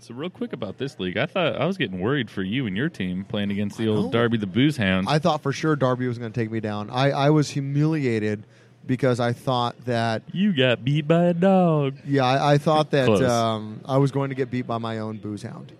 So 0.00 0.14
real 0.14 0.30
quick 0.30 0.52
about 0.52 0.78
this 0.78 0.98
league, 1.00 1.16
I 1.16 1.26
thought 1.26 1.60
I 1.60 1.66
was 1.66 1.76
getting 1.76 2.00
worried 2.00 2.28
for 2.30 2.42
you 2.42 2.66
and 2.66 2.76
your 2.76 2.88
team 2.88 3.24
playing 3.24 3.50
against 3.52 3.78
the 3.78 3.84
I 3.84 3.88
old 3.88 4.06
know. 4.06 4.12
Darby 4.12 4.38
the 4.38 4.46
Booze 4.46 4.76
Hound. 4.76 5.06
I 5.08 5.18
thought 5.20 5.42
for 5.42 5.52
sure 5.52 5.74
Darby 5.76 6.06
was 6.08 6.18
going 6.18 6.32
to 6.32 6.40
take 6.40 6.50
me 6.50 6.58
down. 6.60 6.90
I, 6.90 7.10
I 7.10 7.30
was 7.30 7.50
humiliated 7.50 8.44
because 8.88 9.20
I 9.20 9.32
thought 9.32 9.76
that 9.84 10.22
You 10.32 10.52
got 10.52 10.84
beat 10.84 11.06
by 11.06 11.26
a 11.26 11.34
dog. 11.34 11.94
yeah, 12.04 12.24
I, 12.24 12.54
I 12.54 12.58
thought 12.58 12.90
that 12.90 13.08
um, 13.08 13.80
I 13.84 13.98
was 13.98 14.10
going 14.10 14.30
to 14.30 14.34
get 14.34 14.50
beat 14.50 14.66
by 14.66 14.78
my 14.78 14.98
own 14.98 15.18
booze 15.18 15.42
hound, 15.42 15.70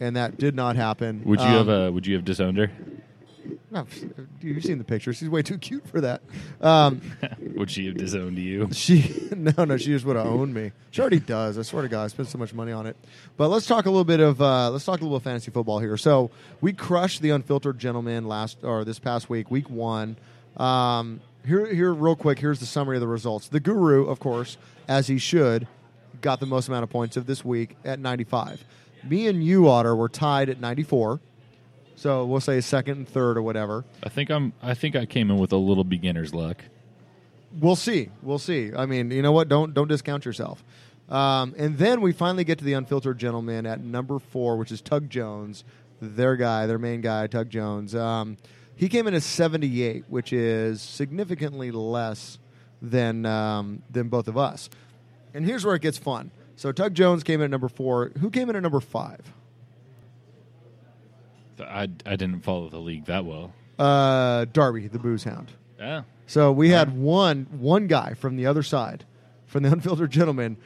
and 0.00 0.16
that 0.16 0.38
did 0.38 0.54
not 0.54 0.76
happen. 0.76 1.20
Would 1.26 1.40
you 1.40 1.46
Um, 1.46 1.52
have 1.52 1.68
uh, 1.68 1.92
Would 1.92 2.06
you 2.06 2.14
have 2.14 2.24
disowned 2.24 2.56
her? 2.56 2.70
no, 3.70 3.86
you've 4.40 4.64
seen 4.64 4.78
the 4.78 4.84
picture. 4.84 5.12
She's 5.12 5.28
way 5.28 5.42
too 5.42 5.58
cute 5.58 5.86
for 5.86 6.00
that. 6.00 6.20
Um, 6.60 7.00
would 7.56 7.70
she 7.70 7.86
have 7.86 7.96
disowned 7.96 8.38
you? 8.38 8.68
She 8.72 9.28
no 9.36 9.64
no 9.64 9.76
she 9.76 9.86
just 9.88 10.04
would 10.04 10.16
have 10.16 10.26
owned 10.26 10.54
me. 10.54 10.72
She 10.92 11.00
already 11.00 11.20
does. 11.36 11.58
I 11.58 11.62
swear 11.62 11.82
to 11.82 11.88
God, 11.88 12.04
I 12.04 12.06
spent 12.08 12.28
so 12.28 12.38
much 12.38 12.54
money 12.54 12.72
on 12.72 12.86
it. 12.86 12.96
But 13.36 13.48
let's 13.48 13.66
talk 13.66 13.86
a 13.86 13.90
little 13.90 14.04
bit 14.04 14.20
of 14.20 14.40
uh, 14.40 14.70
let's 14.70 14.84
talk 14.84 15.00
a 15.00 15.02
little 15.04 15.18
bit 15.18 15.22
of 15.22 15.24
fantasy 15.24 15.50
football 15.50 15.78
here. 15.80 15.96
So 15.96 16.30
we 16.60 16.72
crushed 16.72 17.22
the 17.22 17.30
unfiltered 17.30 17.78
gentleman 17.78 18.26
last 18.26 18.58
or 18.62 18.84
this 18.84 18.98
past 18.98 19.28
week, 19.28 19.50
week 19.50 19.68
one. 19.70 20.16
Um, 20.56 21.20
here 21.46 21.72
here 21.72 21.94
real 21.94 22.16
quick. 22.16 22.38
Here's 22.38 22.60
the 22.60 22.66
summary 22.66 22.96
of 22.96 23.00
the 23.00 23.08
results. 23.08 23.48
The 23.48 23.60
guru, 23.60 24.06
of 24.06 24.18
course, 24.18 24.56
as 24.88 25.06
he 25.06 25.18
should, 25.18 25.66
got 26.20 26.40
the 26.40 26.46
most 26.46 26.68
amount 26.68 26.82
of 26.82 26.90
points 26.90 27.16
of 27.16 27.26
this 27.26 27.44
week 27.44 27.76
at 27.84 27.98
95. 27.98 28.64
Me 29.04 29.28
and 29.28 29.42
you, 29.44 29.68
Otter, 29.68 29.94
were 29.94 30.08
tied 30.08 30.48
at 30.48 30.60
94. 30.60 31.20
So 31.94 32.26
we'll 32.26 32.40
say 32.40 32.60
second 32.60 32.98
and 32.98 33.08
third 33.08 33.38
or 33.38 33.42
whatever. 33.42 33.84
I 34.02 34.10
think 34.10 34.30
I'm. 34.30 34.52
I 34.62 34.74
think 34.74 34.96
I 34.96 35.06
came 35.06 35.30
in 35.30 35.38
with 35.38 35.52
a 35.52 35.56
little 35.56 35.84
beginner's 35.84 36.34
luck. 36.34 36.64
We'll 37.58 37.76
see. 37.76 38.10
We'll 38.22 38.38
see. 38.38 38.72
I 38.76 38.84
mean, 38.84 39.10
you 39.10 39.22
know 39.22 39.32
what? 39.32 39.48
Don't 39.48 39.72
don't 39.72 39.88
discount 39.88 40.26
yourself. 40.26 40.62
Um, 41.08 41.54
and 41.56 41.78
then 41.78 42.00
we 42.00 42.12
finally 42.12 42.44
get 42.44 42.58
to 42.58 42.64
the 42.64 42.72
unfiltered 42.74 43.18
gentleman 43.18 43.64
at 43.64 43.80
number 43.80 44.18
four, 44.18 44.56
which 44.56 44.72
is 44.72 44.80
Tug 44.80 45.08
Jones, 45.08 45.64
their 46.00 46.36
guy, 46.36 46.66
their 46.66 46.78
main 46.78 47.00
guy, 47.00 47.28
Tug 47.28 47.48
Jones. 47.48 47.94
Um, 47.94 48.36
he 48.76 48.88
came 48.88 49.06
in 49.06 49.14
at 49.14 49.22
seventy 49.22 49.82
eight, 49.82 50.04
which 50.08 50.32
is 50.32 50.80
significantly 50.80 51.70
less 51.70 52.38
than 52.80 53.26
um, 53.26 53.82
than 53.90 54.08
both 54.08 54.28
of 54.28 54.36
us. 54.36 54.70
And 55.34 55.44
here's 55.44 55.64
where 55.64 55.74
it 55.74 55.82
gets 55.82 55.98
fun. 55.98 56.30
So 56.56 56.72
Tug 56.72 56.94
Jones 56.94 57.22
came 57.22 57.40
in 57.40 57.46
at 57.46 57.50
number 57.50 57.68
four. 57.68 58.12
Who 58.20 58.30
came 58.30 58.48
in 58.48 58.56
at 58.56 58.62
number 58.62 58.80
five? 58.80 59.20
I, 61.60 61.88
I 62.04 62.16
didn't 62.16 62.40
follow 62.40 62.68
the 62.68 62.78
league 62.78 63.06
that 63.06 63.24
well. 63.24 63.52
Uh, 63.78 64.46
Darby, 64.52 64.88
the 64.88 64.98
booze 64.98 65.24
hound. 65.24 65.52
Yeah. 65.78 66.02
So 66.26 66.52
we 66.52 66.70
had 66.70 66.96
one 66.96 67.46
one 67.50 67.86
guy 67.86 68.14
from 68.14 68.36
the 68.36 68.46
other 68.46 68.62
side, 68.62 69.04
from 69.46 69.62
the 69.62 69.72
unfiltered 69.72 70.10
gentleman, 70.10 70.56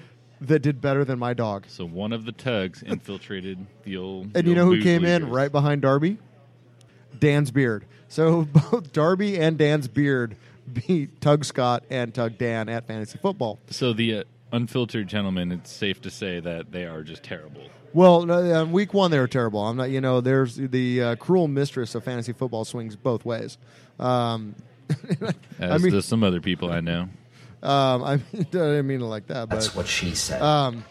that 0.41 0.61
did 0.61 0.81
better 0.81 1.05
than 1.05 1.19
my 1.19 1.35
dog. 1.35 1.67
So 1.69 1.85
one 1.85 2.13
of 2.13 2.25
the 2.25 2.33
tugs 2.33 2.83
infiltrated 2.83 3.67
the 3.83 3.97
old. 3.97 4.31
And 4.35 4.47
the 4.47 4.49
you 4.49 4.55
know 4.55 4.63
old 4.63 4.75
who 4.75 4.77
booze 4.77 4.85
came 4.85 5.05
in 5.05 5.29
right 5.29 5.53
behind 5.53 5.83
Darby? 5.83 6.19
Dan's 7.19 7.51
beard. 7.51 7.85
So 8.09 8.43
both 8.71 8.93
Darby 8.93 9.39
and 9.39 9.59
Dan's 9.59 9.89
beard 9.89 10.37
beat 10.73 11.21
Tug 11.21 11.45
Scott 11.45 11.85
and 11.91 12.15
Tug 12.15 12.39
Dan 12.39 12.69
at 12.69 12.87
fantasy 12.87 13.19
football. 13.19 13.59
So 13.71 13.93
the 13.93 14.19
uh, 14.19 14.25
unfiltered 14.53 15.09
gentlemen, 15.09 15.53
it's 15.53 15.71
safe 15.71 16.01
to 16.03 16.11
say 16.11 16.41
that 16.41 16.73
they 16.73 16.85
are 16.85 17.03
just 17.03 17.23
terrible. 17.23 17.63
Well, 17.93 18.25
no, 18.25 18.63
um, 18.63 18.73
week 18.73 18.95
one 18.95 19.11
they 19.11 19.19
were 19.19 19.27
terrible. 19.27 19.61
I'm 19.67 19.77
not. 19.77 19.91
You 19.91 20.01
know, 20.01 20.21
there's 20.21 20.57
the 20.57 21.03
uh, 21.03 21.17
cruel 21.17 21.49
mistress 21.49 21.95
of 21.95 22.05
fantasy 22.05 22.33
football 22.33 22.65
swings 22.65 22.95
both 22.95 23.25
ways. 23.25 23.59
Um, 23.99 24.55
As 25.59 25.73
I 25.73 25.79
mean, 25.79 25.93
does 25.93 26.07
some 26.07 26.23
other 26.23 26.41
people 26.41 26.71
I 26.71 26.81
know. 26.81 27.09
um, 27.63 28.03
I, 28.03 28.17
mean, 28.17 28.25
I 28.35 28.43
didn't 28.43 28.87
mean 28.87 29.01
it 29.01 29.05
like 29.05 29.27
that, 29.27 29.49
but 29.49 29.57
That's 29.57 29.75
what 29.75 29.87
she 29.87 30.15
said. 30.15 30.41
Um, 30.41 30.85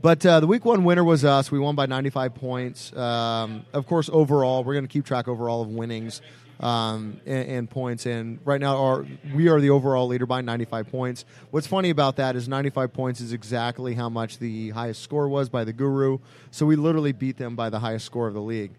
but 0.00 0.24
uh, 0.24 0.40
the 0.40 0.46
week 0.46 0.64
one 0.64 0.84
winner 0.84 1.04
was 1.04 1.24
us. 1.24 1.50
We 1.50 1.58
won 1.58 1.74
by 1.74 1.86
95 1.86 2.34
points. 2.34 2.96
Um, 2.96 3.64
of 3.72 3.86
course, 3.86 4.08
overall, 4.12 4.64
we're 4.64 4.74
going 4.74 4.86
to 4.86 4.92
keep 4.92 5.04
track 5.04 5.28
overall 5.28 5.62
of 5.62 5.68
winnings 5.68 6.20
um, 6.60 7.20
and, 7.26 7.48
and 7.48 7.70
points. 7.70 8.06
And 8.06 8.38
right 8.44 8.60
now, 8.60 8.76
our, 8.76 9.06
we 9.34 9.48
are 9.48 9.60
the 9.60 9.70
overall 9.70 10.06
leader 10.06 10.26
by 10.26 10.40
95 10.40 10.88
points. 10.90 11.24
What's 11.50 11.66
funny 11.66 11.90
about 11.90 12.16
that 12.16 12.36
is 12.36 12.48
95 12.48 12.92
points 12.92 13.20
is 13.20 13.32
exactly 13.32 13.94
how 13.94 14.08
much 14.08 14.38
the 14.38 14.70
highest 14.70 15.02
score 15.02 15.28
was 15.28 15.48
by 15.48 15.64
the 15.64 15.72
Guru. 15.72 16.18
So 16.50 16.66
we 16.66 16.76
literally 16.76 17.12
beat 17.12 17.36
them 17.36 17.56
by 17.56 17.70
the 17.70 17.80
highest 17.80 18.06
score 18.06 18.28
of 18.28 18.34
the 18.34 18.42
league. 18.42 18.72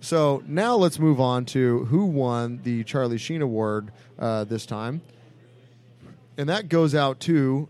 So 0.00 0.42
now 0.46 0.74
let's 0.74 0.98
move 0.98 1.20
on 1.20 1.44
to 1.46 1.84
who 1.84 2.06
won 2.06 2.60
the 2.64 2.82
Charlie 2.84 3.18
Sheen 3.18 3.40
Award 3.40 3.92
uh, 4.18 4.44
this 4.44 4.66
time. 4.66 5.00
And 6.36 6.48
that 6.48 6.68
goes 6.68 6.94
out 6.94 7.20
to 7.20 7.68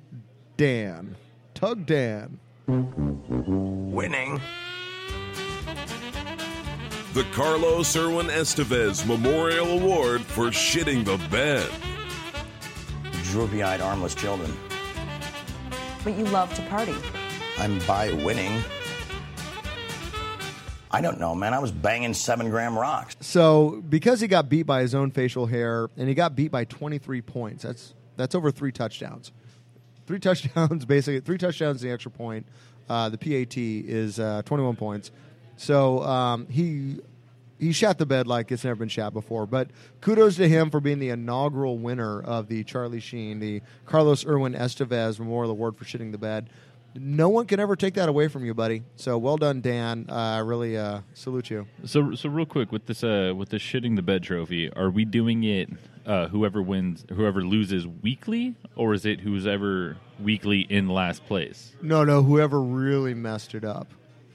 Dan. 0.56 1.16
Tug 1.52 1.84
Dan. 1.84 2.38
Winning. 2.72 4.40
The 7.12 7.24
Carlos 7.32 7.94
Irwin 7.94 8.28
Estevez 8.28 9.06
Memorial 9.06 9.78
Award 9.78 10.22
for 10.22 10.46
shitting 10.46 11.04
the 11.04 11.18
bed. 11.28 11.70
droopy 13.24 13.62
eyed, 13.62 13.82
armless 13.82 14.14
children. 14.14 14.50
But 16.02 16.16
you 16.16 16.24
love 16.26 16.54
to 16.54 16.62
party. 16.62 16.94
I'm 17.58 17.78
by 17.80 18.10
winning. 18.24 18.62
I 20.90 21.02
don't 21.02 21.20
know, 21.20 21.34
man. 21.34 21.52
I 21.52 21.58
was 21.58 21.72
banging 21.72 22.14
seven 22.14 22.48
gram 22.48 22.78
rocks. 22.78 23.16
So 23.20 23.82
because 23.86 24.20
he 24.20 24.28
got 24.28 24.48
beat 24.48 24.62
by 24.62 24.80
his 24.80 24.94
own 24.94 25.10
facial 25.10 25.44
hair 25.44 25.90
and 25.98 26.08
he 26.08 26.14
got 26.14 26.34
beat 26.34 26.50
by 26.50 26.64
23 26.64 27.20
points, 27.20 27.64
that's 27.64 27.92
that's 28.16 28.34
over 28.34 28.50
three 28.50 28.72
touchdowns. 28.72 29.30
Three 30.06 30.18
touchdowns, 30.18 30.84
basically 30.86 31.20
three 31.20 31.38
touchdowns, 31.38 31.82
and 31.82 31.90
the 31.90 31.94
extra 31.94 32.10
point. 32.10 32.46
Uh, 32.88 33.08
the 33.08 33.18
PAT 33.18 33.56
is 33.56 34.18
uh, 34.18 34.42
21 34.44 34.76
points. 34.76 35.10
So 35.56 36.02
um, 36.02 36.46
he 36.48 36.98
he 37.62 37.72
shat 37.72 37.96
the 37.96 38.06
bed 38.06 38.26
like 38.26 38.50
it's 38.50 38.64
never 38.64 38.74
been 38.76 38.88
shat 38.88 39.12
before. 39.12 39.46
But 39.46 39.70
kudos 40.00 40.36
to 40.36 40.48
him 40.48 40.70
for 40.70 40.80
being 40.80 40.98
the 40.98 41.10
inaugural 41.10 41.78
winner 41.78 42.20
of 42.20 42.48
the 42.48 42.64
Charlie 42.64 43.00
Sheen, 43.00 43.38
the 43.38 43.62
Carlos 43.86 44.26
Irwin 44.26 44.54
Estevez 44.54 45.18
Memorial 45.20 45.52
Award 45.52 45.76
for 45.76 45.84
shitting 45.84 46.10
the 46.10 46.18
bed. 46.18 46.50
No 46.94 47.28
one 47.28 47.46
can 47.46 47.60
ever 47.60 47.76
take 47.76 47.94
that 47.94 48.08
away 48.08 48.28
from 48.28 48.44
you, 48.44 48.52
buddy. 48.52 48.82
So 48.96 49.16
well 49.16 49.36
done, 49.36 49.60
Dan. 49.60 50.06
Uh, 50.08 50.14
I 50.14 50.38
really 50.38 50.76
uh, 50.76 51.00
salute 51.14 51.50
you. 51.50 51.66
So, 51.84 52.14
so 52.14 52.28
real 52.28 52.44
quick 52.44 52.70
with 52.72 52.86
this, 52.86 53.02
uh, 53.02 53.32
with 53.34 53.48
this 53.48 53.62
shitting 53.62 53.96
the 53.96 54.02
bed 54.02 54.22
trophy, 54.22 54.70
are 54.72 54.90
we 54.90 55.04
doing 55.04 55.44
it? 55.44 55.70
Uh, 56.04 56.26
whoever 56.28 56.60
wins, 56.60 57.04
whoever 57.12 57.44
loses 57.44 57.86
weekly, 57.86 58.56
or 58.74 58.92
is 58.92 59.06
it 59.06 59.20
who's 59.20 59.46
ever 59.46 59.96
weekly 60.20 60.60
in 60.62 60.88
last 60.88 61.24
place? 61.26 61.72
No, 61.80 62.02
no, 62.02 62.22
whoever 62.22 62.60
really 62.60 63.14
messed 63.14 63.54
it 63.54 63.64
up. 63.64 63.86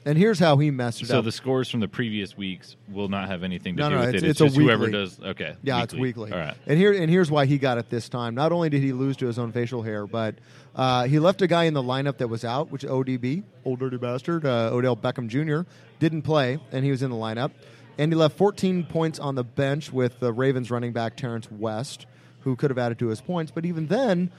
And 0.06 0.16
here's 0.16 0.38
how 0.38 0.56
he 0.56 0.70
messed 0.70 1.02
it 1.02 1.06
So 1.08 1.16
up. 1.16 1.18
So 1.18 1.22
the 1.26 1.32
scores 1.32 1.68
from 1.68 1.80
the 1.80 1.88
previous 1.88 2.34
weeks 2.34 2.76
will 2.90 3.08
not 3.08 3.28
have 3.28 3.42
anything 3.42 3.76
to 3.76 3.82
No, 3.82 3.88
do 3.90 3.94
no, 3.96 4.00
with 4.00 4.08
it's- 4.14 4.22
it. 4.22 4.28
it's 4.30 4.40
a 4.40 4.44
just 4.44 4.56
whoever 4.56 4.84
weekly. 4.84 4.98
does. 5.00 5.20
Okay, 5.20 5.54
yeah, 5.62 5.82
it's 5.82 5.92
weekly. 5.92 6.32
All 6.32 6.38
right. 6.38 6.54
And 6.66 6.78
here 6.78 6.92
and 6.94 7.10
here's 7.10 7.30
why 7.30 7.44
he 7.44 7.58
got 7.58 7.76
it 7.76 7.90
this 7.90 8.08
time. 8.08 8.34
Not 8.34 8.50
only 8.50 8.70
did 8.70 8.82
he 8.82 8.92
lose 8.94 9.18
to 9.18 9.26
his 9.26 9.38
own 9.38 9.52
facial 9.52 9.82
hair, 9.82 10.06
but 10.06 10.36
uh, 10.74 11.04
he 11.04 11.18
left 11.18 11.42
a 11.42 11.46
guy 11.46 11.64
in 11.64 11.74
the 11.74 11.82
lineup 11.82 12.16
that 12.18 12.28
was 12.28 12.44
out, 12.46 12.70
which 12.70 12.84
ODB, 12.86 13.42
old 13.66 13.80
dirty 13.80 13.98
bastard, 13.98 14.46
uh, 14.46 14.70
Odell 14.72 14.96
Beckham 14.96 15.28
Jr. 15.28 15.68
didn't 15.98 16.22
play, 16.22 16.58
and 16.72 16.82
he 16.82 16.90
was 16.90 17.02
in 17.02 17.10
the 17.10 17.16
lineup. 17.16 17.50
And 17.98 18.12
he 18.12 18.16
left 18.16 18.36
14 18.38 18.84
points 18.84 19.18
on 19.18 19.34
the 19.34 19.42
bench 19.44 19.92
with 19.92 20.20
the 20.20 20.32
Ravens 20.32 20.70
running 20.70 20.92
back 20.92 21.16
Terrence 21.16 21.50
West, 21.50 22.06
who 22.40 22.54
could 22.54 22.70
have 22.70 22.78
added 22.78 22.98
to 23.00 23.08
his 23.08 23.20
points. 23.20 23.50
But 23.52 23.66
even 23.66 23.88
then, 23.88 24.30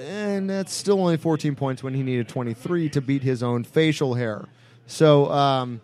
and 0.00 0.48
that's 0.48 0.72
still 0.72 0.98
only 1.00 1.18
14 1.18 1.54
points 1.54 1.82
when 1.82 1.92
he 1.94 2.02
needed 2.02 2.28
23 2.28 2.88
to 2.90 3.00
beat 3.02 3.22
his 3.22 3.42
own 3.42 3.62
facial 3.62 4.14
hair. 4.14 4.46
So 4.86 5.30
um, 5.30 5.80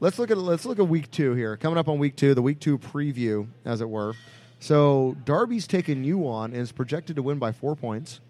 let's 0.00 0.18
look 0.18 0.30
at 0.30 0.38
let's 0.38 0.64
look 0.66 0.78
at 0.78 0.88
week 0.88 1.10
two 1.10 1.34
here. 1.34 1.56
Coming 1.56 1.78
up 1.78 1.88
on 1.88 1.98
week 1.98 2.16
two, 2.16 2.34
the 2.34 2.42
week 2.42 2.58
two 2.60 2.78
preview, 2.78 3.46
as 3.64 3.80
it 3.80 3.88
were. 3.88 4.14
So 4.58 5.16
Darby's 5.24 5.66
taking 5.66 6.04
you 6.04 6.26
on 6.26 6.52
and 6.52 6.60
is 6.60 6.72
projected 6.72 7.16
to 7.16 7.22
win 7.22 7.38
by 7.38 7.52
four 7.52 7.76
points. 7.76 8.20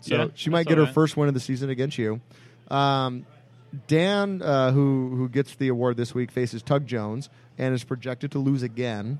So 0.00 0.14
Yeah, 0.16 0.26
she 0.34 0.48
might 0.48 0.66
get 0.66 0.78
her 0.78 0.84
right. 0.84 0.94
first 0.94 1.16
win 1.16 1.28
of 1.28 1.34
the 1.34 1.40
season 1.40 1.70
against 1.70 1.98
you. 1.98 2.20
Um, 2.70 3.26
Dan, 3.86 4.40
uh, 4.42 4.72
who 4.72 5.14
who 5.16 5.28
gets 5.28 5.54
the 5.56 5.68
award 5.68 5.96
this 5.96 6.14
week, 6.14 6.30
faces 6.30 6.62
Tug 6.62 6.86
Jones 6.86 7.28
and 7.58 7.74
is 7.74 7.84
projected 7.84 8.32
to 8.32 8.38
lose 8.38 8.62
again. 8.62 9.18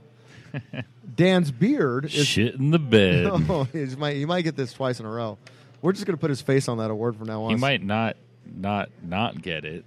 Dan's 1.14 1.50
beard 1.50 2.06
is 2.06 2.26
Shit 2.26 2.54
in 2.54 2.70
the 2.70 2.78
bed. 2.78 3.26
Oh, 3.50 3.64
he's 3.64 3.96
might, 3.96 4.16
he 4.16 4.24
might 4.24 4.42
get 4.42 4.56
this 4.56 4.72
twice 4.72 5.00
in 5.00 5.06
a 5.06 5.10
row. 5.10 5.36
We're 5.82 5.92
just 5.92 6.06
going 6.06 6.16
to 6.16 6.20
put 6.20 6.30
his 6.30 6.40
face 6.40 6.68
on 6.68 6.78
that 6.78 6.90
award 6.90 7.16
from 7.16 7.26
now 7.26 7.44
on. 7.44 7.50
he 7.50 7.56
might 7.56 7.82
not, 7.82 8.16
not, 8.46 8.88
not 9.02 9.40
get 9.40 9.64
it. 9.64 9.84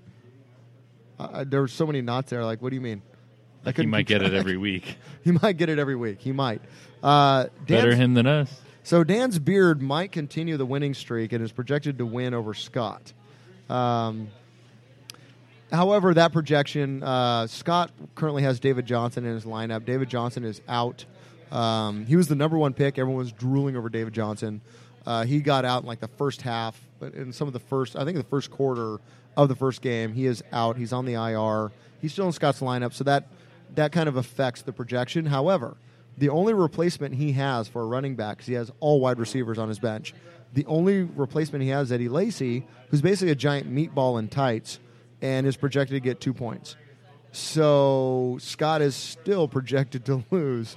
Uh, 1.19 1.43
there 1.47 1.61
were 1.61 1.67
so 1.67 1.85
many 1.85 2.01
knots 2.01 2.29
there. 2.29 2.45
Like, 2.45 2.61
what 2.61 2.69
do 2.69 2.75
you 2.75 2.81
mean? 2.81 3.01
Like 3.65 3.77
he 3.77 3.85
might 3.85 4.07
get 4.07 4.21
it 4.21 4.33
every 4.33 4.57
week. 4.57 4.97
He 5.23 5.29
might 5.29 5.55
get 5.57 5.69
it 5.69 5.77
every 5.77 5.95
week. 5.95 6.19
He 6.19 6.31
might. 6.31 6.63
Uh, 7.03 7.45
Better 7.67 7.93
him 7.93 8.15
than 8.15 8.25
us. 8.25 8.51
So 8.81 9.03
Dan's 9.03 9.37
beard 9.37 9.79
might 9.79 10.11
continue 10.11 10.57
the 10.57 10.65
winning 10.65 10.95
streak 10.95 11.31
and 11.31 11.43
is 11.43 11.51
projected 11.51 11.99
to 11.99 12.07
win 12.07 12.33
over 12.33 12.55
Scott. 12.55 13.13
Um, 13.69 14.29
however, 15.71 16.13
that 16.13 16.33
projection, 16.33 17.03
uh, 17.03 17.47
Scott 17.47 17.91
currently 18.15 18.43
has 18.43 18.59
David 18.59 18.85
Johnson 18.85 19.25
in 19.25 19.33
his 19.33 19.45
lineup. 19.45 19.85
David 19.85 20.09
Johnson 20.09 20.43
is 20.43 20.61
out. 20.67 21.05
Um, 21.51 22.05
he 22.05 22.15
was 22.15 22.27
the 22.27 22.35
number 22.35 22.57
one 22.57 22.73
pick. 22.73 22.97
Everyone 22.97 23.17
was 23.19 23.31
drooling 23.31 23.75
over 23.75 23.89
David 23.89 24.13
Johnson. 24.13 24.61
Uh, 25.05 25.25
he 25.25 25.39
got 25.41 25.65
out 25.65 25.81
in 25.81 25.87
like 25.87 25.99
the 25.99 26.07
first 26.07 26.41
half, 26.41 26.79
but 26.99 27.13
in 27.13 27.33
some 27.33 27.47
of 27.47 27.53
the 27.53 27.59
first, 27.59 27.95
I 27.95 28.05
think 28.05 28.17
the 28.17 28.23
first 28.23 28.51
quarter 28.51 28.99
of 29.35 29.49
the 29.49 29.55
first 29.55 29.81
game, 29.81 30.13
he 30.13 30.25
is 30.25 30.43
out. 30.51 30.77
He's 30.77 30.93
on 30.93 31.05
the 31.05 31.13
IR. 31.13 31.71
He's 32.01 32.13
still 32.13 32.27
in 32.27 32.31
Scott's 32.31 32.59
lineup, 32.59 32.93
so 32.93 33.03
that 33.05 33.27
that 33.75 33.91
kind 33.91 34.09
of 34.09 34.17
affects 34.17 34.61
the 34.61 34.73
projection. 34.73 35.25
However, 35.25 35.75
The 36.17 36.29
only 36.29 36.53
replacement 36.53 37.15
he 37.15 37.31
has 37.33 37.67
for 37.69 37.81
a 37.81 37.85
running 37.85 38.15
back, 38.15 38.37
because 38.37 38.47
he 38.47 38.53
has 38.53 38.69
all 38.79 38.99
wide 38.99 39.17
receivers 39.17 39.57
on 39.57 39.69
his 39.69 39.79
bench, 39.79 40.13
the 40.53 40.65
only 40.65 41.03
replacement 41.03 41.63
he 41.63 41.69
has 41.69 41.87
is 41.87 41.91
Eddie 41.93 42.09
Lacy, 42.09 42.65
who's 42.89 43.01
basically 43.01 43.31
a 43.31 43.35
giant 43.35 43.73
meatball 43.73 44.19
in 44.19 44.27
tights 44.27 44.79
and 45.21 45.45
is 45.45 45.57
projected 45.57 45.95
to 45.95 45.99
get 45.99 46.19
two 46.19 46.33
points. 46.33 46.75
So 47.31 48.37
Scott 48.41 48.81
is 48.81 48.95
still 48.95 49.47
projected 49.47 50.05
to 50.05 50.23
lose 50.31 50.75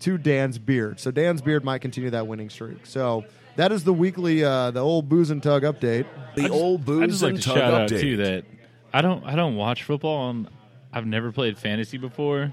to 0.00 0.18
Dan's 0.18 0.58
beard. 0.58 0.98
So 1.00 1.10
Dan's 1.10 1.42
beard 1.42 1.64
might 1.64 1.80
continue 1.80 2.10
that 2.10 2.26
winning 2.26 2.50
streak. 2.50 2.86
So 2.86 3.24
that 3.56 3.72
is 3.72 3.84
the 3.84 3.92
weekly, 3.92 4.42
uh, 4.42 4.70
the 4.70 4.80
old 4.80 5.08
booze 5.08 5.30
and 5.30 5.42
tug 5.42 5.62
update. 5.62 6.06
The 6.36 6.48
old 6.48 6.82
I 6.82 6.84
booze 6.84 7.10
just 7.10 7.22
like 7.22 7.30
and 7.34 7.42
to 7.42 7.48
tug 7.48 7.56
shout 7.58 7.74
out 7.74 7.90
update. 7.90 8.00
too 8.00 8.16
that 8.18 8.44
I 8.92 9.02
don't 9.02 9.24
I 9.24 9.36
don't 9.36 9.56
watch 9.56 9.82
football 9.82 10.30
and 10.30 10.48
I've 10.92 11.06
never 11.06 11.32
played 11.32 11.58
fantasy 11.58 11.98
before. 11.98 12.52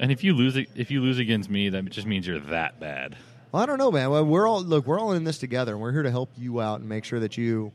And 0.00 0.10
if 0.10 0.24
you 0.24 0.34
lose 0.34 0.56
if 0.56 0.90
you 0.90 1.00
lose 1.00 1.18
against 1.18 1.48
me, 1.50 1.68
that 1.68 1.84
just 1.90 2.06
means 2.06 2.26
you're 2.26 2.40
that 2.40 2.80
bad. 2.80 3.16
Well, 3.52 3.62
I 3.62 3.66
don't 3.66 3.78
know, 3.78 3.92
man. 3.92 4.10
Well, 4.10 4.24
we're 4.24 4.48
all 4.48 4.62
look. 4.62 4.86
We're 4.86 4.98
all 4.98 5.12
in 5.12 5.24
this 5.24 5.38
together, 5.38 5.72
and 5.72 5.80
we're 5.80 5.92
here 5.92 6.02
to 6.02 6.10
help 6.10 6.30
you 6.36 6.60
out 6.60 6.80
and 6.80 6.88
make 6.88 7.04
sure 7.04 7.20
that 7.20 7.36
you 7.36 7.72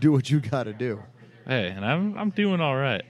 do 0.00 0.10
what 0.10 0.30
you 0.30 0.40
got 0.40 0.64
to 0.64 0.72
do. 0.72 1.02
Hey, 1.48 1.68
and 1.68 1.82
I'm 1.84 2.16
I'm 2.18 2.30
doing 2.30 2.60
all 2.60 2.76
right. 2.76 3.02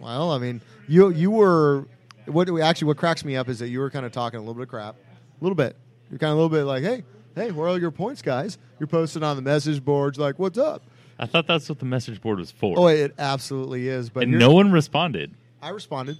Well, 0.00 0.30
I 0.30 0.38
mean, 0.38 0.60
you 0.86 1.08
you 1.08 1.30
were 1.30 1.86
what 2.26 2.48
we 2.50 2.60
actually 2.60 2.88
what 2.88 2.98
cracks 2.98 3.24
me 3.24 3.36
up 3.36 3.48
is 3.48 3.58
that 3.60 3.68
you 3.68 3.80
were 3.80 3.90
kind 3.90 4.04
of 4.04 4.12
talking 4.12 4.36
a 4.36 4.40
little 4.40 4.54
bit 4.54 4.64
of 4.64 4.68
crap, 4.68 4.96
a 4.96 5.44
little 5.44 5.56
bit. 5.56 5.76
You're 6.10 6.18
kind 6.18 6.30
of 6.30 6.38
a 6.38 6.42
little 6.42 6.56
bit 6.56 6.64
like, 6.64 6.82
hey, 6.82 7.04
hey, 7.34 7.50
where 7.52 7.66
are 7.66 7.70
all 7.70 7.80
your 7.80 7.90
points, 7.90 8.20
guys? 8.20 8.58
You're 8.78 8.86
posting 8.86 9.22
on 9.22 9.34
the 9.36 9.42
message 9.42 9.82
boards 9.82 10.18
like, 10.18 10.38
what's 10.38 10.58
up? 10.58 10.82
I 11.18 11.24
thought 11.24 11.46
that's 11.46 11.70
what 11.70 11.78
the 11.78 11.86
message 11.86 12.20
board 12.20 12.38
was 12.38 12.50
for. 12.50 12.78
Oh, 12.78 12.86
it 12.88 13.14
absolutely 13.18 13.88
is. 13.88 14.10
But 14.10 14.24
and 14.24 14.38
no 14.38 14.52
one 14.52 14.70
responded. 14.70 15.34
I 15.62 15.70
responded. 15.70 16.18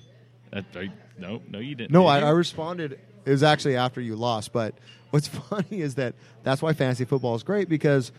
Uh, 0.53 0.63
I- 0.75 0.91
no, 1.19 1.43
no, 1.49 1.59
you 1.59 1.75
didn't. 1.75 1.91
No, 1.93 2.07
I. 2.07 2.21
I 2.21 2.31
responded. 2.31 2.99
It 3.27 3.31
was 3.31 3.43
actually 3.43 3.77
after 3.77 4.01
you 4.01 4.17
lost. 4.17 4.53
But 4.53 4.75
what's 5.11 5.29
funny 5.51 5.83
is 5.83 5.97
that 5.97 6.15
that's 6.43 6.63
why 6.63 6.73
fantasy 6.73 7.05
football 7.05 7.35
is 7.35 7.43
great 7.43 7.69
because 7.69 8.13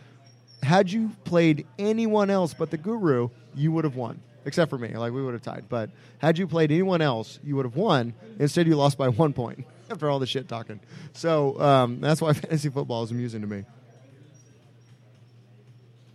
had 0.63 0.91
you 0.91 1.11
played 1.23 1.65
anyone 1.79 2.29
else 2.29 2.53
but 2.53 2.71
the 2.71 2.77
guru, 2.77 3.29
you 3.57 3.71
would 3.71 3.83
have 3.83 3.95
won. 3.95 4.21
Except 4.45 4.69
for 4.69 4.77
me, 4.77 4.95
like 4.95 5.11
we 5.11 5.21
would 5.21 5.33
have 5.33 5.41
tied. 5.41 5.65
But 5.67 5.89
had 6.19 6.37
you 6.37 6.47
played 6.47 6.71
anyone 6.71 7.01
else, 7.01 7.37
you 7.43 7.57
would 7.57 7.65
have 7.65 7.75
won. 7.75 8.13
Instead, 8.39 8.65
you 8.65 8.77
lost 8.77 8.97
by 8.97 9.09
one 9.09 9.33
point 9.33 9.65
after 9.91 10.09
all 10.09 10.19
the 10.19 10.25
shit 10.25 10.47
talking. 10.47 10.79
So 11.11 11.59
um, 11.59 11.99
that's 11.99 12.21
why 12.21 12.31
fantasy 12.33 12.69
football 12.69 13.03
is 13.03 13.11
amusing 13.11 13.41
to 13.41 13.47
me. 13.47 13.65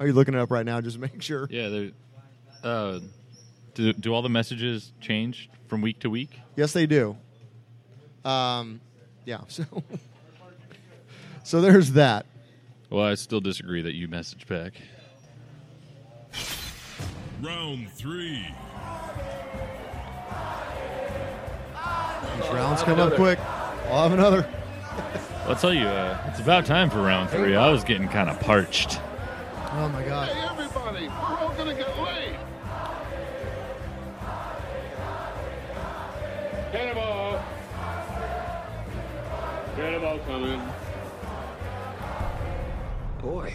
Are 0.00 0.06
you 0.06 0.14
looking 0.14 0.32
it 0.32 0.40
up 0.40 0.50
right 0.50 0.64
now? 0.64 0.80
Just 0.80 0.98
make 0.98 1.20
sure. 1.20 1.46
Yeah. 1.50 1.88
Uh, 2.64 3.00
do 3.74 3.92
do 3.92 4.14
all 4.14 4.22
the 4.22 4.30
messages 4.30 4.92
change 5.00 5.50
from 5.68 5.82
week 5.82 6.00
to 6.00 6.08
week? 6.10 6.40
Yes, 6.56 6.72
they 6.72 6.86
do. 6.86 7.16
Um, 8.24 8.80
yeah. 9.24 9.40
So, 9.48 9.64
so 11.44 11.60
there's 11.60 11.92
that. 11.92 12.24
Well, 12.88 13.04
I 13.04 13.14
still 13.14 13.40
disagree 13.40 13.82
that 13.82 13.94
you 13.94 14.06
message 14.06 14.46
back. 14.46 14.74
Round 17.42 17.90
three. 17.90 18.46
These 22.36 22.48
rounds 22.52 22.84
come 22.84 23.00
up 23.00 23.14
quick. 23.14 23.40
I'll 23.88 24.08
have 24.08 24.12
another. 24.12 24.48
I'll 25.48 25.56
tell 25.56 25.74
you, 25.74 25.86
uh, 25.86 26.22
it's 26.28 26.38
about 26.38 26.66
time 26.66 26.88
for 26.88 27.02
round 27.02 27.30
three. 27.30 27.56
I 27.56 27.68
was 27.68 27.82
getting 27.82 28.06
kind 28.06 28.30
of 28.30 28.38
parched. 28.38 29.00
Oh 29.72 29.88
my 29.88 30.04
god. 30.04 30.28
everybody, 30.28 31.08
we're 31.08 31.38
all 31.38 31.52
gonna 31.56 31.74
get 31.74 31.98
laid. 31.98 32.36
Cannonball. 36.70 37.44
Cannonball 39.74 40.18
coming. 40.20 40.62
Boy, 43.20 43.52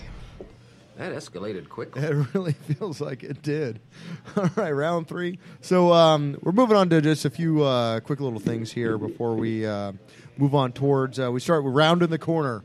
that 0.98 1.14
escalated 1.14 1.70
quickly. 1.70 2.02
It 2.02 2.28
really 2.34 2.54
feels 2.54 3.00
like 3.00 3.24
it 3.24 3.42
did. 3.42 3.80
All 4.36 4.50
right, 4.56 4.72
round 4.72 5.08
three. 5.08 5.40
So 5.62 5.94
um, 5.94 6.38
we're 6.42 6.52
moving 6.52 6.76
on 6.76 6.90
to 6.90 7.02
just 7.02 7.26
a 7.26 7.30
few 7.30 7.64
uh, 7.64 8.00
quick 8.00 8.20
little 8.20 8.40
things 8.40 8.72
here 8.72 8.98
before 8.98 9.36
we 9.36 9.66
uh, 9.66 9.94
move 10.38 10.56
on 10.56 10.72
towards. 10.72 11.20
Uh, 11.20 11.32
we 11.32 11.40
start 11.40 11.64
with 11.64 11.74
rounding 11.74 12.10
the 12.10 12.18
corner 12.20 12.64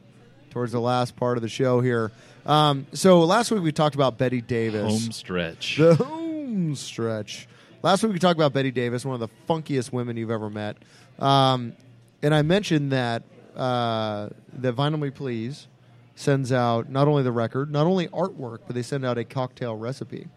towards 0.50 0.72
the 0.72 0.80
last 0.80 1.16
part 1.16 1.36
of 1.36 1.42
the 1.42 1.48
show 1.48 1.80
here. 1.80 2.10
Um, 2.44 2.86
so 2.92 3.20
last 3.20 3.50
week 3.50 3.62
we 3.62 3.72
talked 3.72 3.94
about 3.94 4.18
Betty 4.18 4.40
Davis. 4.40 4.90
Home 4.90 5.12
stretch. 5.12 5.76
The 5.76 5.94
home 5.94 6.74
stretch. 6.74 7.46
Last 7.82 8.02
week 8.02 8.12
we 8.12 8.18
talked 8.18 8.38
about 8.38 8.52
Betty 8.52 8.70
Davis, 8.70 9.04
one 9.04 9.14
of 9.14 9.20
the 9.20 9.28
funkiest 9.48 9.92
women 9.92 10.16
you've 10.16 10.30
ever 10.30 10.50
met. 10.50 10.76
Um, 11.18 11.74
and 12.22 12.34
I 12.34 12.42
mentioned 12.42 12.92
that 12.92 13.24
uh, 13.56 14.30
that 14.54 14.74
Vinyl 14.74 14.98
Me 14.98 15.10
Please 15.10 15.66
sends 16.14 16.52
out 16.52 16.88
not 16.90 17.08
only 17.08 17.22
the 17.22 17.32
record, 17.32 17.70
not 17.70 17.86
only 17.86 18.08
artwork, 18.08 18.58
but 18.66 18.74
they 18.74 18.82
send 18.82 19.04
out 19.04 19.18
a 19.18 19.24
cocktail 19.24 19.74
recipe. 19.76 20.28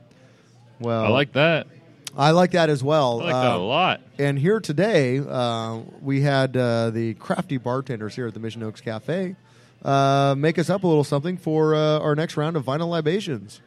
Well, 0.79 1.05
I 1.05 1.09
like 1.09 1.33
that. 1.33 1.67
I 2.17 2.31
like 2.31 2.51
that 2.51 2.69
as 2.69 2.81
well. 2.83 3.21
I 3.21 3.25
like 3.25 3.33
that 3.33 3.51
Uh, 3.53 3.57
a 3.57 3.59
lot. 3.59 4.01
And 4.17 4.39
here 4.39 4.59
today, 4.61 5.19
uh, 5.19 5.79
we 6.01 6.21
had 6.21 6.55
uh, 6.55 6.89
the 6.91 7.13
crafty 7.15 7.57
bartenders 7.57 8.15
here 8.15 8.27
at 8.27 8.33
the 8.33 8.39
Mission 8.39 8.63
Oaks 8.63 8.79
Cafe 8.81 9.35
uh, 9.83 10.33
make 10.37 10.57
us 10.57 10.69
up 10.69 10.83
a 10.83 10.87
little 10.87 11.03
something 11.03 11.37
for 11.37 11.75
uh, 11.75 11.99
our 11.99 12.15
next 12.15 12.37
round 12.37 12.55
of 12.55 12.63
vinyl 12.65 12.89
libations. 12.89 13.59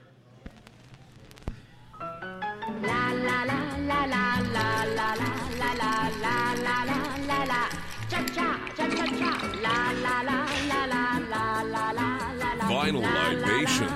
Vinyl 12.92 13.02
libation. 13.02 13.88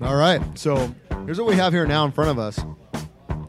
All 0.00 0.16
right, 0.16 0.40
so 0.58 0.94
here's 1.26 1.38
what 1.38 1.46
we 1.48 1.56
have 1.56 1.72
here 1.72 1.86
now 1.86 2.06
in 2.06 2.12
front 2.12 2.30
of 2.30 2.38
us, 2.38 2.58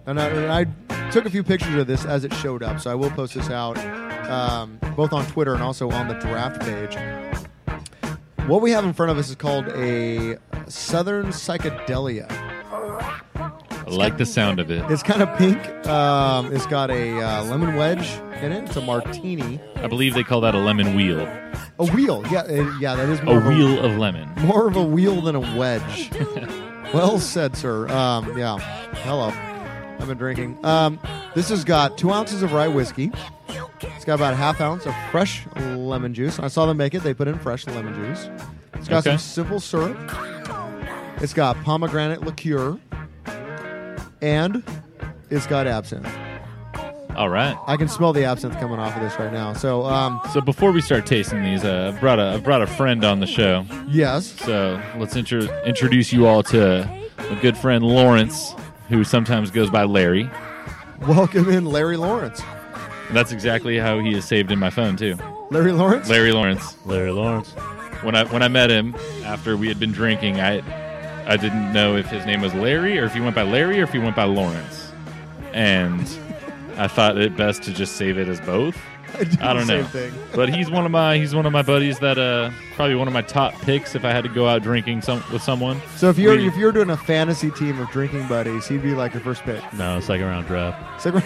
and 0.06 0.20
I, 0.20 0.28
and 0.28 0.52
I 0.52 1.12
took 1.12 1.26
a 1.26 1.30
few 1.30 1.44
pictures 1.44 1.76
of 1.76 1.88
this 1.88 2.04
as 2.04 2.26
it 2.26 2.34
showed 2.34 2.64
up, 2.64 2.82
so 2.82 2.92
I 2.92 2.96
will 2.96 3.12
post 3.12 3.36
this 3.36 3.50
out 3.50 3.78
um, 4.30 4.78
both 4.96 5.14
on 5.14 5.26
Twitter 5.28 5.54
and 5.54 5.64
also 5.64 5.90
on 5.90 6.10
the 6.10 6.16
draft 6.16 6.62
page. 6.62 6.98
What 8.48 8.62
we 8.62 8.72
have 8.72 8.84
in 8.84 8.92
front 8.94 9.12
of 9.12 9.18
us 9.18 9.30
is 9.30 9.36
called 9.36 9.70
a 9.70 10.38
Southern 10.68 11.28
Psychedelia. 11.28 12.51
I 13.86 13.90
like 13.90 14.18
the 14.18 14.26
sound 14.26 14.60
of 14.60 14.70
it. 14.72 14.84
It's 14.92 15.04
kind 15.04 15.22
of 15.22 15.38
pink. 15.38 15.58
Um, 15.88 16.54
it's 16.54 16.66
got 16.68 16.90
a 16.92 17.20
uh, 17.22 17.44
lemon 17.46 17.76
wedge 17.76 18.10
in 18.42 18.52
it. 18.52 18.64
It's 18.66 18.76
a 18.76 18.82
martini. 18.82 19.60
I 19.76 19.88
believe 19.88 20.14
they 20.14 20.24
call 20.24 20.42
that 20.42 20.54
a 20.56 20.60
lemon 20.60 20.96
wheel. 20.96 21.22
A 21.80 21.86
wheel, 21.86 22.24
yeah, 22.32 22.42
uh, 22.42 22.72
yeah, 22.80 22.96
that 22.96 23.10
is 23.10 23.20
A 23.20 23.24
more 23.24 23.38
of 23.40 23.46
wheel 23.46 23.80
of 23.84 23.98
lemon. 23.98 24.30
more 24.46 24.68
of 24.68 24.76
a 24.76 24.84
wheel 24.84 25.22
than 25.22 25.36
a 25.36 25.40
wedge. 25.58 26.12
well 26.94 27.18
said, 27.20 27.56
sir. 27.58 27.88
Um, 27.90 28.38
yeah. 28.38 28.58
Hello. 29.04 29.30
I've 30.00 30.08
been 30.08 30.18
drinking. 30.18 30.64
Um, 30.66 31.00
this 31.36 31.50
has 31.50 31.64
got 31.64 31.98
two 31.98 32.12
ounces 32.12 32.44
of 32.44 32.54
rye 32.54 32.68
whiskey. 32.68 33.12
It's 33.82 34.06
got 34.06 34.16
about 34.16 34.34
a 34.34 34.38
half 34.38 34.62
ounce 34.62 34.86
of 34.86 34.94
fresh 35.12 35.46
lemon 35.56 36.14
juice. 36.14 36.40
I 36.40 36.48
saw 36.48 36.66
them 36.66 36.78
make 36.78 36.94
it. 36.94 37.00
They 37.04 37.14
put 37.14 37.28
in 37.28 37.38
fresh 37.40 37.66
lemon 37.68 37.94
juice. 37.96 38.30
It's 38.76 38.88
got 38.88 39.06
Okay. 39.06 39.12
some 39.12 39.18
simple 39.20 39.60
syrup. 39.60 39.98
It's 41.22 41.34
got 41.34 41.56
pomegranate 41.64 42.22
liqueur. 42.22 42.80
And 44.22 44.64
it's 45.30 45.48
got 45.48 45.68
absinthe. 45.68 46.08
All 47.16 47.30
right. 47.30 47.58
I 47.68 47.76
can 47.76 47.90
smell 47.90 48.14
the 48.14 48.24
absinthe 48.24 48.58
coming 48.60 48.80
off 48.80 48.96
of 48.96 49.02
this 49.02 49.18
right 49.20 49.34
now. 49.34 49.52
So, 49.54 49.84
um, 49.86 50.22
So 50.32 50.40
before 50.40 50.72
we 50.72 50.80
start 50.82 51.06
tasting 51.06 51.44
these, 51.44 51.64
uh, 51.66 51.92
I 51.96 52.00
brought 52.00 52.20
a 52.20 52.34
I 52.36 52.38
brought 52.38 52.62
a 52.62 52.68
friend 52.68 53.04
on 53.04 53.20
the 53.20 53.28
show. 53.28 53.66
yes. 53.90 54.28
So 54.46 54.82
let's 54.98 55.16
intro- 55.16 55.48
introduce 55.64 56.14
you 56.14 56.26
all 56.26 56.42
to 56.44 56.84
a 57.18 57.36
good 57.42 57.58
friend 57.58 57.84
Lawrence, 57.84 58.54
who 58.90 59.04
sometimes 59.04 59.52
goes 59.52 59.70
by 59.70 59.84
Larry. 59.84 60.30
Welcome 61.08 61.50
in 61.50 61.66
Larry 61.66 61.98
Lawrence. 61.98 62.42
And 63.10 63.18
that's 63.18 63.32
exactly 63.34 63.78
how 63.78 64.00
he 64.00 64.14
is 64.16 64.24
saved 64.24 64.52
in 64.52 64.60
my 64.60 64.70
phone 64.70 64.96
too. 64.96 65.18
Larry 65.50 65.74
Lawrence? 65.74 66.08
Larry 66.10 66.32
Lawrence. 66.32 66.78
Larry 66.86 67.12
Lawrence. 67.12 67.50
When 68.04 68.16
I 68.16 68.24
when 68.26 68.42
I 68.42 68.48
met 68.48 68.70
him 68.70 68.96
after 69.26 69.58
we 69.58 69.68
had 69.68 69.80
been 69.82 69.92
drinking, 69.92 70.40
I 70.40 70.62
I 71.32 71.38
didn't 71.38 71.72
know 71.72 71.96
if 71.96 72.08
his 72.08 72.26
name 72.26 72.42
was 72.42 72.54
Larry 72.54 73.00
or 73.00 73.06
if 73.06 73.14
he 73.14 73.22
went 73.22 73.36
by 73.36 73.44
Larry 73.44 73.80
or 73.80 73.84
if 73.84 73.92
he 73.94 74.00
went 74.00 74.18
by 74.18 74.26
Lawrence, 74.26 74.92
and 75.54 76.02
I 76.78 76.88
thought 76.90 77.18
it 77.18 77.38
best 77.38 77.64
to 77.64 77.74
just 77.74 77.96
save 77.96 78.18
it 78.18 78.28
as 78.28 78.42
both. 78.42 78.78
I, 79.18 79.24
do 79.24 79.38
I 79.42 79.54
don't 79.54 79.68
the 79.68 79.78
know, 79.78 79.84
thing. 79.86 80.14
but 80.36 80.50
he's 80.54 80.70
one 80.70 80.86
of 80.86 80.92
my 80.92 81.18
he's 81.18 81.34
one 81.34 81.46
of 81.46 81.52
my 81.54 81.62
buddies 81.62 82.00
that 82.00 82.18
uh 82.18 82.50
probably 82.76 82.96
one 82.96 83.08
of 83.08 83.14
my 83.14 83.22
top 83.22 83.54
picks 83.62 83.96
if 83.96 84.04
I 84.06 84.12
had 84.12 84.24
to 84.26 84.30
go 84.30 84.48
out 84.48 84.62
drinking 84.62 85.02
some 85.04 85.24
with 85.32 85.42
someone. 85.42 85.82
So 85.96 86.10
if 86.10 86.18
you're 86.18 86.36
We- 86.36 86.48
if 86.48 86.56
you're 86.58 86.72
doing 86.74 86.90
a 86.90 86.98
fantasy 86.98 87.50
team 87.52 87.80
of 87.80 87.90
drinking 87.92 88.28
buddies, 88.28 88.68
he'd 88.68 88.84
be 88.84 88.94
like 88.94 89.14
your 89.14 89.22
first 89.24 89.44
pick. 89.44 89.62
No, 89.74 90.00
second 90.02 90.26
round 90.28 90.48
draft. 90.48 91.02
Second- 91.02 91.24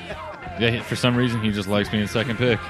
yeah, 0.60 0.82
for 0.82 0.94
some 0.96 1.16
reason 1.16 1.40
he 1.42 1.50
just 1.50 1.68
likes 1.68 1.88
being 1.88 2.06
second 2.06 2.38
pick. 2.38 2.60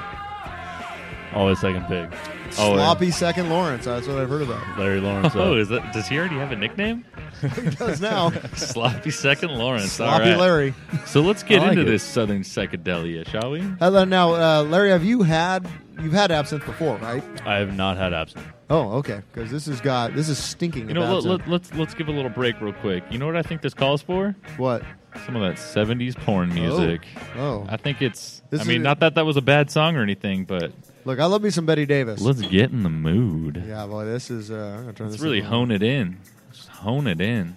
Always 1.34 1.58
second 1.60 1.84
pick. 1.86 2.10
Oh, 2.58 2.74
Sloppy 2.74 3.10
second 3.10 3.50
Lawrence. 3.50 3.84
That's 3.84 4.06
what 4.06 4.18
I've 4.18 4.28
heard 4.28 4.42
about. 4.42 4.78
Larry 4.78 5.00
Lawrence. 5.00 5.34
uh, 5.34 5.42
Oh, 5.42 5.56
is 5.56 5.68
that? 5.68 5.92
Does 5.92 6.08
he 6.08 6.18
already 6.18 6.36
have 6.36 6.52
a 6.52 6.56
nickname? 6.56 7.04
he 7.40 7.70
does 7.70 8.00
now. 8.00 8.30
Sloppy 8.54 9.10
Second 9.10 9.50
Lawrence. 9.52 9.92
Sloppy 9.92 10.24
All 10.24 10.30
right. 10.30 10.38
Larry. 10.38 10.74
So 11.06 11.20
let's 11.20 11.42
get 11.42 11.60
like 11.60 11.70
into 11.72 11.82
it. 11.82 11.84
this 11.86 12.02
Southern 12.02 12.42
psychedelia, 12.42 13.26
shall 13.28 13.52
we? 13.52 13.60
Hello, 13.78 14.04
now, 14.04 14.34
uh, 14.34 14.62
Larry, 14.64 14.90
have 14.90 15.04
you 15.04 15.22
had 15.22 15.66
you've 16.00 16.12
had 16.12 16.30
absinthe 16.30 16.64
before, 16.66 16.96
right? 16.98 17.22
I 17.46 17.56
have 17.56 17.76
not 17.76 17.96
had 17.96 18.12
absinthe. 18.12 18.46
Oh, 18.70 18.92
okay. 18.98 19.22
Because 19.32 19.50
this 19.50 19.66
has 19.66 19.80
got 19.80 20.14
this 20.14 20.28
is 20.28 20.38
stinking. 20.38 20.88
You 20.88 20.94
know, 20.94 21.18
let, 21.18 21.24
let, 21.24 21.48
let's 21.48 21.72
let's 21.74 21.94
give 21.94 22.08
a 22.08 22.12
little 22.12 22.30
break 22.30 22.60
real 22.60 22.72
quick. 22.74 23.04
You 23.10 23.18
know 23.18 23.26
what 23.26 23.36
I 23.36 23.42
think 23.42 23.62
this 23.62 23.74
calls 23.74 24.02
for? 24.02 24.34
What? 24.56 24.82
Some 25.24 25.36
of 25.36 25.42
that 25.42 25.56
'70s 25.56 26.16
porn 26.16 26.52
music. 26.52 27.06
Oh. 27.36 27.66
I 27.68 27.76
think 27.78 28.02
it's. 28.02 28.42
This 28.50 28.60
I 28.60 28.64
mean, 28.64 28.80
a- 28.82 28.84
not 28.84 29.00
that 29.00 29.14
that 29.14 29.24
was 29.24 29.36
a 29.36 29.42
bad 29.42 29.70
song 29.70 29.96
or 29.96 30.02
anything, 30.02 30.44
but 30.44 30.72
Look, 31.08 31.20
I 31.20 31.24
love 31.24 31.40
me 31.42 31.48
some 31.48 31.64
Betty 31.64 31.86
Davis. 31.86 32.20
let's 32.20 32.42
get 32.42 32.70
in 32.70 32.82
the 32.82 32.90
mood. 32.90 33.64
Yeah, 33.66 33.86
boy, 33.86 34.04
this 34.04 34.30
is. 34.30 34.50
Uh, 34.50 34.74
I'm 34.76 34.80
gonna 34.82 34.92
turn 34.92 35.06
Let's 35.06 35.16
this 35.16 35.24
really 35.24 35.40
on. 35.40 35.46
hone 35.46 35.70
it 35.70 35.82
in. 35.82 36.18
Just 36.52 36.68
hone 36.68 37.06
it 37.06 37.18
in. 37.18 37.56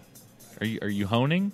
Are 0.61 0.65
you 0.65 0.79
are 0.81 0.87
you 0.87 1.05
honing? 1.05 1.51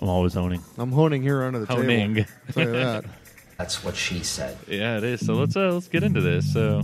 I'm 0.00 0.08
always 0.08 0.32
honing. 0.32 0.62
I'm 0.78 0.92
honing 0.92 1.20
here 1.20 1.42
under 1.42 1.58
the 1.58 1.66
Honing. 1.66 2.14
table. 2.14 2.30
I'll 2.48 2.52
tell 2.54 2.64
you 2.64 2.72
that. 2.72 3.04
That's 3.58 3.84
what 3.84 3.96
she 3.96 4.22
said. 4.22 4.56
Yeah, 4.66 4.96
it 4.96 5.04
is. 5.04 5.26
So 5.26 5.34
let's 5.34 5.54
uh, 5.56 5.70
let's 5.74 5.88
get 5.88 6.04
into 6.04 6.22
this. 6.22 6.50
So, 6.54 6.80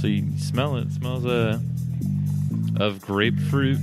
so 0.00 0.06
you 0.06 0.38
smell 0.38 0.76
it. 0.76 0.82
It 0.86 0.92
smells 0.92 1.26
uh, 1.26 1.58
of 2.76 3.00
grapefruit 3.00 3.80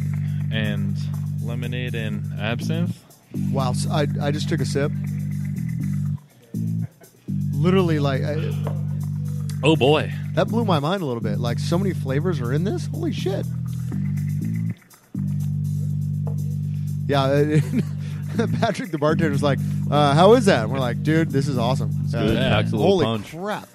and 0.53 0.95
lemonade 1.43 1.93
and 1.93 2.39
absinthe. 2.39 2.97
Wow, 3.51 3.73
so 3.73 3.89
I 3.91 4.07
I 4.21 4.31
just 4.31 4.47
took 4.47 4.61
a 4.61 4.65
sip. 4.65 4.93
Literally, 7.59 7.99
like 7.99 8.23
I, 8.23 8.53
Oh 9.61 9.75
boy, 9.75 10.13
that 10.35 10.47
blew 10.47 10.63
my 10.63 10.79
mind 10.79 11.01
a 11.01 11.05
little 11.05 11.21
bit. 11.21 11.37
Like 11.39 11.59
so 11.59 11.77
many 11.77 11.93
flavors 11.93 12.39
are 12.39 12.53
in 12.53 12.63
this. 12.63 12.87
Holy 12.87 13.11
shit! 13.11 13.45
Yeah, 17.07 17.59
Patrick 18.59 18.91
the 18.91 18.97
bartender 18.97 19.31
was 19.31 19.43
like, 19.43 19.59
uh, 19.91 20.13
"How 20.13 20.33
is 20.33 20.45
that?" 20.45 20.63
And 20.63 20.71
we're 20.71 20.79
like, 20.79 21.03
"Dude, 21.03 21.31
this 21.31 21.47
is 21.47 21.57
awesome." 21.57 21.91
Uh, 22.13 22.21
good. 22.21 22.37
Packs 22.37 22.71
a 22.71 22.77
holy 22.77 23.05
punch. 23.05 23.31
crap! 23.31 23.67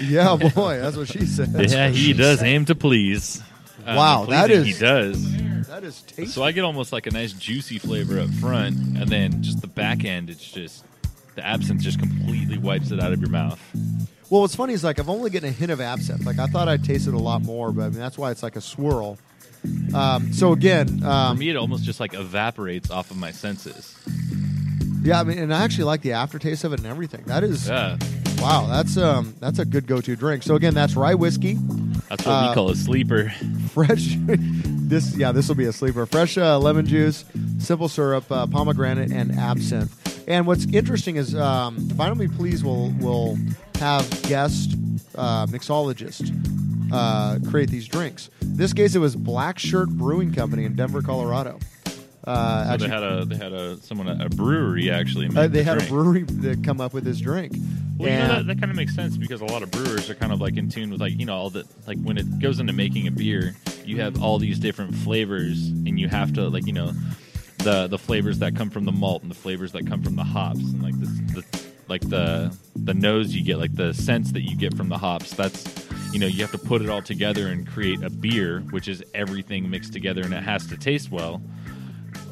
Yeah, 0.00 0.36
boy, 0.36 0.78
that's 0.80 0.96
what 0.96 1.08
she 1.08 1.26
said. 1.26 1.50
yeah, 1.70 1.88
he 1.88 2.12
does 2.12 2.42
aim 2.42 2.64
to 2.66 2.74
please. 2.74 3.42
Um, 3.86 3.96
Wow, 3.96 4.24
that 4.26 4.50
is 4.50 4.66
he 4.66 4.72
does. 4.72 5.36
That 5.68 5.84
is 5.84 6.02
tasty. 6.02 6.26
So 6.26 6.42
I 6.42 6.52
get 6.52 6.64
almost 6.64 6.92
like 6.92 7.06
a 7.06 7.10
nice 7.10 7.32
juicy 7.32 7.78
flavor 7.78 8.18
up 8.18 8.30
front, 8.30 8.76
and 8.98 9.08
then 9.08 9.42
just 9.42 9.60
the 9.60 9.66
back 9.68 10.04
end, 10.04 10.30
it's 10.30 10.50
just 10.50 10.84
the 11.38 11.46
absinthe 11.46 11.80
just 11.80 11.98
completely 11.98 12.58
wipes 12.58 12.90
it 12.90 13.00
out 13.00 13.12
of 13.12 13.20
your 13.20 13.30
mouth. 13.30 13.60
Well, 14.30 14.42
what's 14.42 14.54
funny 14.54 14.74
is 14.74 14.84
like 14.84 14.98
I've 14.98 15.08
only 15.08 15.30
getting 15.30 15.48
a 15.48 15.52
hint 15.52 15.70
of 15.72 15.80
absinthe. 15.80 16.26
Like 16.26 16.38
I 16.38 16.46
thought 16.46 16.68
I'd 16.68 16.84
tasted 16.84 17.14
a 17.14 17.18
lot 17.18 17.42
more, 17.42 17.72
but 17.72 17.82
I 17.82 17.88
mean 17.88 17.98
that's 17.98 18.18
why 18.18 18.30
it's 18.30 18.42
like 18.42 18.56
a 18.56 18.60
swirl. 18.60 19.18
Um, 19.94 20.32
so 20.32 20.52
again, 20.52 21.00
For 21.00 21.06
um, 21.06 21.38
me, 21.38 21.48
it 21.50 21.56
almost 21.56 21.82
just 21.84 21.98
like 21.98 22.14
evaporates 22.14 22.90
off 22.90 23.10
of 23.10 23.16
my 23.16 23.32
senses. 23.32 23.96
yeah, 25.02 25.20
I 25.20 25.24
mean, 25.24 25.38
and 25.38 25.52
I 25.52 25.64
actually 25.64 25.84
like 25.84 26.02
the 26.02 26.12
aftertaste 26.12 26.62
of 26.64 26.72
it 26.72 26.78
and 26.80 26.86
everything. 26.86 27.24
That 27.26 27.42
is 27.42 27.66
Yeah, 27.68 27.96
wow. 28.38 28.66
That's 28.68 28.96
um, 28.96 29.34
that's 29.40 29.58
a 29.58 29.64
good 29.64 29.86
go-to 29.86 30.14
drink. 30.14 30.42
So 30.42 30.54
again, 30.56 30.74
that's 30.74 30.94
rye 30.94 31.14
whiskey, 31.14 31.54
that's 32.08 32.24
what 32.24 32.32
Uh, 32.32 32.48
we 32.50 32.54
call 32.54 32.70
a 32.70 32.76
sleeper. 32.76 33.30
fresh. 33.70 34.16
this 34.26 35.16
yeah, 35.16 35.32
this 35.32 35.48
will 35.48 35.54
be 35.56 35.64
a 35.66 35.72
sleeper. 35.72 36.04
Fresh 36.06 36.36
uh, 36.38 36.58
lemon 36.58 36.86
juice, 36.86 37.24
simple 37.58 37.88
syrup, 37.88 38.30
uh, 38.30 38.46
pomegranate, 38.46 39.10
and 39.10 39.32
absinthe. 39.38 39.94
And 40.28 40.46
what's 40.46 40.66
interesting 40.66 41.16
is 41.16 41.34
um, 41.34 41.88
Me 42.16 42.28
Please 42.28 42.62
will 42.62 42.90
will 43.00 43.38
have 43.76 44.06
guest 44.24 44.74
uh, 45.14 45.46
mixologists 45.46 46.30
uh, 46.92 47.38
create 47.50 47.70
these 47.70 47.88
drinks. 47.88 48.28
this 48.42 48.74
case, 48.74 48.94
it 48.94 48.98
was 48.98 49.16
Black 49.16 49.58
Shirt 49.58 49.88
Brewing 49.88 50.34
Company 50.34 50.64
in 50.64 50.74
Denver, 50.74 51.00
Colorado. 51.00 51.58
Uh, 52.24 52.64
So 52.64 52.70
actually, 52.72 52.88
they 52.88 52.94
had 52.94 53.02
a 53.02 53.24
they 53.24 53.36
had 53.36 53.52
a 53.54 53.76
someone 53.78 54.20
a 54.20 54.28
brewery 54.28 54.90
actually. 54.90 55.28
Uh, 55.28 55.46
they 55.46 55.48
the 55.48 55.64
had 55.64 55.82
a 55.82 55.86
brewery 55.86 56.24
that 56.24 56.62
come 56.62 56.78
up 56.78 56.92
with 56.92 57.04
this 57.04 57.20
drink. 57.20 57.54
Well, 57.96 58.10
you 58.10 58.18
know 58.18 58.28
that, 58.28 58.46
that 58.48 58.60
kind 58.60 58.70
of 58.70 58.76
makes 58.76 58.94
sense 58.94 59.16
because 59.16 59.40
a 59.40 59.46
lot 59.46 59.62
of 59.62 59.70
brewers 59.70 60.10
are 60.10 60.14
kind 60.14 60.32
of 60.32 60.42
like 60.42 60.58
in 60.58 60.68
tune 60.68 60.90
with 60.90 61.00
like 61.00 61.18
you 61.18 61.24
know 61.24 61.34
all 61.34 61.48
the 61.48 61.66
like 61.86 61.98
when 62.02 62.18
it 62.18 62.38
goes 62.38 62.60
into 62.60 62.74
making 62.74 63.06
a 63.06 63.10
beer, 63.10 63.56
you 63.86 63.98
have 64.02 64.22
all 64.22 64.38
these 64.38 64.58
different 64.58 64.94
flavors, 64.94 65.68
and 65.68 65.98
you 65.98 66.06
have 66.08 66.34
to 66.34 66.48
like 66.50 66.66
you 66.66 66.74
know 66.74 66.92
the 67.58 67.86
the 67.86 67.98
flavors 67.98 68.38
that 68.38 68.56
come 68.56 68.70
from 68.70 68.84
the 68.84 68.92
malt 68.92 69.22
and 69.22 69.30
the 69.30 69.36
flavors 69.36 69.72
that 69.72 69.86
come 69.86 70.02
from 70.02 70.16
the 70.16 70.24
hops, 70.24 70.60
and 70.60 70.82
like 70.82 70.98
the, 70.98 71.06
the 71.40 71.64
like 71.88 72.08
the 72.08 72.56
the 72.76 72.94
nose 72.94 73.34
you 73.34 73.42
get, 73.42 73.58
like 73.58 73.74
the 73.74 73.92
sense 73.94 74.32
that 74.32 74.42
you 74.42 74.56
get 74.56 74.76
from 74.76 74.88
the 74.88 74.98
hops. 74.98 75.32
That's 75.32 75.86
you 76.12 76.18
know 76.18 76.26
you 76.26 76.40
have 76.42 76.52
to 76.52 76.58
put 76.58 76.82
it 76.82 76.88
all 76.88 77.02
together 77.02 77.48
and 77.48 77.66
create 77.66 78.02
a 78.02 78.10
beer, 78.10 78.60
which 78.70 78.88
is 78.88 79.02
everything 79.14 79.70
mixed 79.70 79.92
together, 79.92 80.22
and 80.22 80.32
it 80.32 80.42
has 80.42 80.66
to 80.68 80.76
taste 80.76 81.10
well 81.10 81.42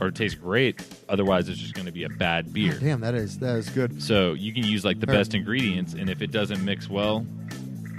or 0.01 0.11
taste 0.11 0.41
great. 0.41 0.83
Otherwise, 1.09 1.49
it's 1.49 1.59
just 1.59 1.75
going 1.75 1.87
to 1.87 1.93
be 1.93 2.05
a 2.05 2.09
bad 2.09 2.53
beer. 2.53 2.79
Damn, 2.79 3.01
that 3.01 3.15
is 3.15 3.39
that 3.39 3.57
is 3.57 3.69
good. 3.71 4.03
So 4.03 4.35
you 4.35 4.53
can 4.53 4.65
use 4.65 4.85
like 4.85 5.01
the 5.01 5.07
best 5.07 5.35
ingredients, 5.35 5.95
and 5.95 6.09
if 6.11 6.23
it 6.23 6.31
doesn't 6.31 6.65
mix 6.65 6.89
well 6.89 7.27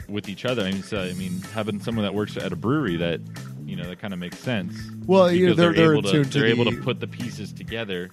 with 0.07 0.29
each 0.29 0.45
other, 0.45 0.63
I 0.63 0.71
mean, 0.71 0.83
so, 0.83 1.01
I 1.01 1.13
mean, 1.13 1.41
having 1.53 1.81
someone 1.81 2.03
that 2.03 2.13
works 2.13 2.37
at 2.37 2.53
a 2.53 2.55
brewery 2.55 2.95
that 2.97 3.19
you 3.67 3.75
know 3.75 3.87
that 3.87 3.99
kind 3.99 4.13
of 4.13 4.19
makes 4.19 4.37
sense. 4.39 4.73
Well, 5.05 5.31
you 5.31 5.47
know, 5.47 5.51
Because 5.55 5.57
they're- 5.57 5.73
they're 5.73 5.93
able 5.93 6.03
to 6.03 6.23
to 6.23 6.29
they're 6.39 6.47
able 6.47 6.65
to 6.65 6.77
put 6.81 6.99
the 6.99 7.07
pieces 7.07 7.51
together. 7.53 8.09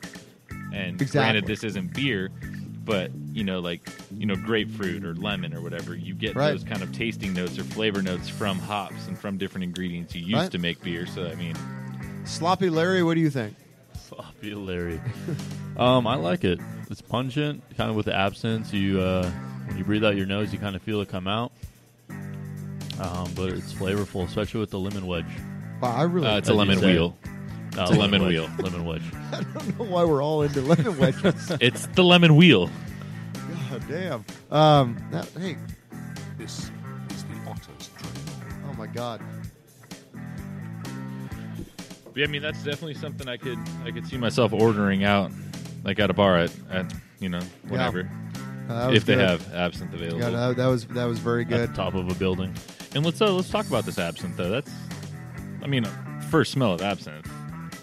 And 0.73 1.01
Exactly. 1.01 1.19
granted, 1.21 1.47
this 1.47 1.63
isn't 1.63 1.95
beer, 1.95 2.31
but 2.85 3.11
you 3.33 3.45
know, 3.45 3.61
like 3.61 3.89
you 4.19 4.27
know, 4.27 4.35
grapefruit 4.37 5.05
or 5.05 5.15
lemon 5.15 5.55
or 5.55 5.61
whatever, 5.61 5.95
you 5.95 6.15
get 6.15 6.35
Right. 6.35 6.51
those 6.51 6.65
kind 6.65 6.83
of 6.83 6.91
tasting 6.93 7.33
notes 7.33 7.59
or 7.59 7.65
flavor 7.65 8.03
notes 8.03 8.29
from 8.29 8.59
hops 8.59 9.07
and 9.07 9.17
from 9.19 9.39
different 9.39 9.65
ingredients 9.65 10.15
you 10.15 10.23
use 10.23 10.35
Right. 10.35 10.51
to 10.51 10.59
make 10.59 10.83
beer. 10.83 11.07
So 11.07 11.27
I 11.29 11.35
mean, 11.37 11.55
Sloppy 12.25 12.71
Larry, 12.71 13.03
what 13.03 13.15
do 13.15 13.21
you 13.21 13.31
think? 13.31 13.55
Sloppy 14.09 14.55
Larry. 14.55 15.01
um, 15.77 16.07
I 16.07 16.17
like 16.17 16.45
it. 16.45 16.59
It's 16.91 17.01
pungent, 17.03 17.63
kind 17.77 17.91
of 17.91 17.97
with 17.97 18.07
the 18.07 18.15
absinthe. 18.15 18.73
You 18.75 19.01
uh, 19.01 19.31
when 19.67 19.79
you 19.79 19.85
breathe 19.85 20.05
out 20.05 20.17
your 20.17 20.27
nose, 20.27 20.53
you 20.53 20.59
kind 20.59 20.75
of 20.77 20.83
feel 20.83 21.01
it 21.01 21.09
come 21.09 21.27
out. 21.29 21.53
Um, 23.01 23.31
but 23.35 23.51
it's 23.51 23.73
flavorful, 23.73 24.25
especially 24.27 24.61
with 24.61 24.71
the 24.71 24.79
lemon 24.79 25.07
wedge. 25.07 25.27
Wow, 25.83 25.97
I 25.97 26.03
really 26.03 26.27
uh, 26.29 26.37
it's 26.39 26.49
a 26.49 26.53
As 26.53 26.55
you 26.55 26.59
lemon 26.59 26.79
say. 26.79 26.87
wheel. 26.93 27.17
Uh, 27.77 27.83
It's 27.83 27.91
a 27.91 27.95
lemon 27.95 28.23
wedge. 28.23 28.31
wheel. 28.31 28.49
Lemon 28.61 28.85
wedge. 28.85 29.03
I 29.33 29.43
don't 29.43 29.79
know 29.79 29.85
why 29.87 30.05
we're 30.05 30.23
all 30.23 30.43
into 30.43 30.61
lemon 30.61 30.97
wedges. 30.99 31.51
It's 31.61 31.87
the 31.89 32.05
lemon 32.05 32.37
wheel. 32.37 32.71
God 33.71 33.83
damn. 33.89 34.25
Um, 34.51 34.97
that, 35.11 35.29
hey, 35.39 35.57
This 36.39 36.71
is 37.11 37.25
the 37.25 37.51
Otto's 37.51 37.89
drink. 37.99 38.15
oh 38.71 38.75
my 38.75 38.87
god. 38.87 39.21
Yeah, 42.15 42.25
I 42.25 42.29
mean 42.29 42.43
that's 42.43 42.59
definitely 42.63 42.95
something 42.95 43.29
I 43.29 43.37
could 43.37 43.59
I 43.85 43.91
could 43.91 44.07
see 44.07 44.17
myself 44.17 44.53
ordering 44.53 45.03
out, 45.03 45.33
like 45.83 45.99
at 45.99 46.11
a 46.11 46.15
bar 46.15 46.39
at, 46.39 46.53
at 46.71 46.95
you 47.19 47.29
know 47.29 47.41
whatever, 47.67 48.09
Uh, 48.69 48.73
that 48.85 48.87
was 48.91 48.97
if 48.99 49.05
they 49.05 49.17
good. 49.17 49.29
have 49.29 49.53
absinthe 49.53 49.93
available. 49.95 50.21
Yeah, 50.21 50.31
that, 50.31 50.57
that 50.59 50.67
was 50.67 50.87
that 50.89 51.07
was 51.07 51.19
very 51.19 51.43
At 51.43 51.49
good. 51.49 51.71
the 51.71 51.75
top 51.75 51.95
of 51.95 52.09
a 52.09 52.15
building. 52.15 52.55
And 52.95 53.05
let's 53.05 53.21
uh, 53.21 53.33
let's 53.33 53.51
talk 53.51 53.67
about 53.67 53.85
this 53.85 53.99
absinthe 53.99 54.37
though. 54.37 54.51
That's, 54.51 54.71
I 55.63 55.67
mean, 55.67 55.85
first 56.31 56.53
smell 56.53 56.73
of 56.73 56.83
absinthe, 56.83 57.29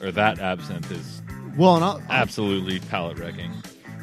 or 0.01 0.11
that 0.11 0.39
absinthe 0.39 0.89
is 0.91 1.21
Well, 1.57 1.75
and 1.75 1.83
I'll, 1.85 2.01
absolutely 2.09 2.79
palate 2.79 3.17
wrecking. 3.19 3.51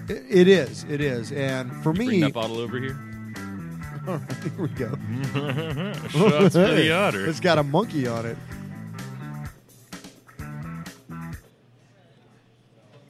it, 0.08 0.22
it 0.28 0.48
is, 0.48 0.84
it 0.84 1.00
is, 1.00 1.32
and 1.32 1.72
for 1.82 1.92
Bring 1.92 2.08
me, 2.08 2.20
that 2.20 2.32
bottle 2.34 2.58
over 2.58 2.78
here. 2.78 2.98
all 4.08 4.16
right, 4.16 4.42
here 4.42 4.52
we 4.62 4.68
go. 4.68 4.88
Shots 6.10 6.54
for 6.54 6.66
Hey, 6.66 6.74
the 6.88 6.92
otter. 6.92 7.26
It's 7.26 7.40
got 7.40 7.58
a 7.58 7.62
monkey 7.62 8.06
on 8.06 8.26
it. 8.26 8.36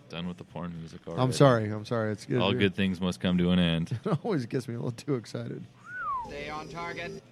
Done 0.08 0.26
with 0.26 0.38
the 0.38 0.44
porn 0.44 0.74
music 0.78 1.00
already. 1.06 1.22
I'm 1.22 1.32
sorry. 1.32 1.70
I'm 1.70 1.84
sorry. 1.84 2.12
It's 2.12 2.24
good. 2.24 2.40
All 2.40 2.52
good 2.54 2.74
things 2.74 3.00
must 3.00 3.20
come 3.20 3.37
to 3.38 3.50
an 3.50 3.58
end. 3.58 3.98
It 4.06 4.18
always 4.24 4.46
gets 4.46 4.66
me 4.66 4.74
a 4.74 4.78
little 4.78 4.90
too 4.92 5.14
excited. 5.16 5.62
Stay 6.28 6.48
on 6.48 6.68
target. 6.68 7.22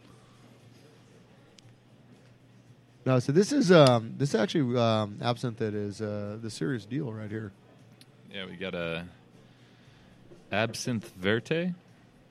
No, 3.06 3.20
so 3.20 3.30
this 3.30 3.52
is 3.52 3.70
um, 3.70 4.14
this 4.18 4.30
is 4.30 4.34
actually 4.34 4.76
um, 4.76 5.20
absinthe 5.22 5.58
that 5.58 5.74
is 5.74 6.02
uh, 6.02 6.38
the 6.42 6.50
serious 6.50 6.84
deal 6.84 7.12
right 7.12 7.30
here. 7.30 7.52
Yeah, 8.34 8.46
we 8.46 8.56
got 8.56 8.74
a 8.74 9.04
absinthe 10.50 11.12
verte, 11.14 11.72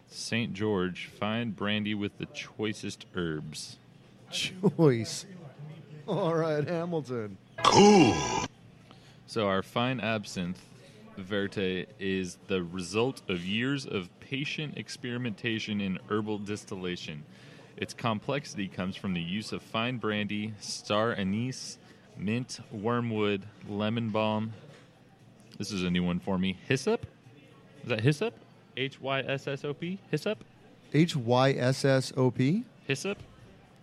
Saint 0.07 0.53
George 0.53 1.09
fine 1.17 1.51
brandy 1.51 1.93
with 1.93 2.17
the 2.17 2.25
choicest 2.25 3.05
herbs. 3.15 3.77
Choice. 4.31 5.25
All 6.09 6.35
right, 6.35 6.67
Hamilton. 6.67 7.37
Cool. 7.63 8.13
So 9.27 9.47
our 9.47 9.63
fine 9.63 10.01
absinthe 10.01 10.59
verte 11.17 11.85
is 11.99 12.37
the 12.47 12.61
result 12.61 13.21
of 13.29 13.45
years 13.45 13.85
of 13.85 14.09
patient 14.19 14.77
experimentation 14.77 15.79
in 15.79 15.99
herbal 16.09 16.39
distillation. 16.39 17.23
Its 17.77 17.93
complexity 17.93 18.67
comes 18.67 18.95
from 18.95 19.13
the 19.13 19.21
use 19.21 19.51
of 19.51 19.61
fine 19.61 19.97
brandy, 19.97 20.53
star 20.59 21.13
anise, 21.13 21.77
mint, 22.17 22.59
wormwood, 22.71 23.43
lemon 23.67 24.09
balm. 24.09 24.53
This 25.57 25.71
is 25.71 25.83
a 25.83 25.89
new 25.89 26.03
one 26.03 26.19
for 26.19 26.37
me. 26.37 26.57
Hyssop? 26.67 27.05
Is 27.83 27.89
that 27.89 28.01
hyssop? 28.01 28.33
H 28.77 28.99
Y 29.01 29.21
S 29.21 29.47
S 29.47 29.63
O 29.65 29.73
P. 29.73 29.99
Hyssop. 30.11 30.43
H 30.93 31.15
Y 31.15 31.51
S 31.51 31.83
S 31.85 32.13
O 32.17 32.31
P. 32.31 32.63
Hyssop. 32.87 33.17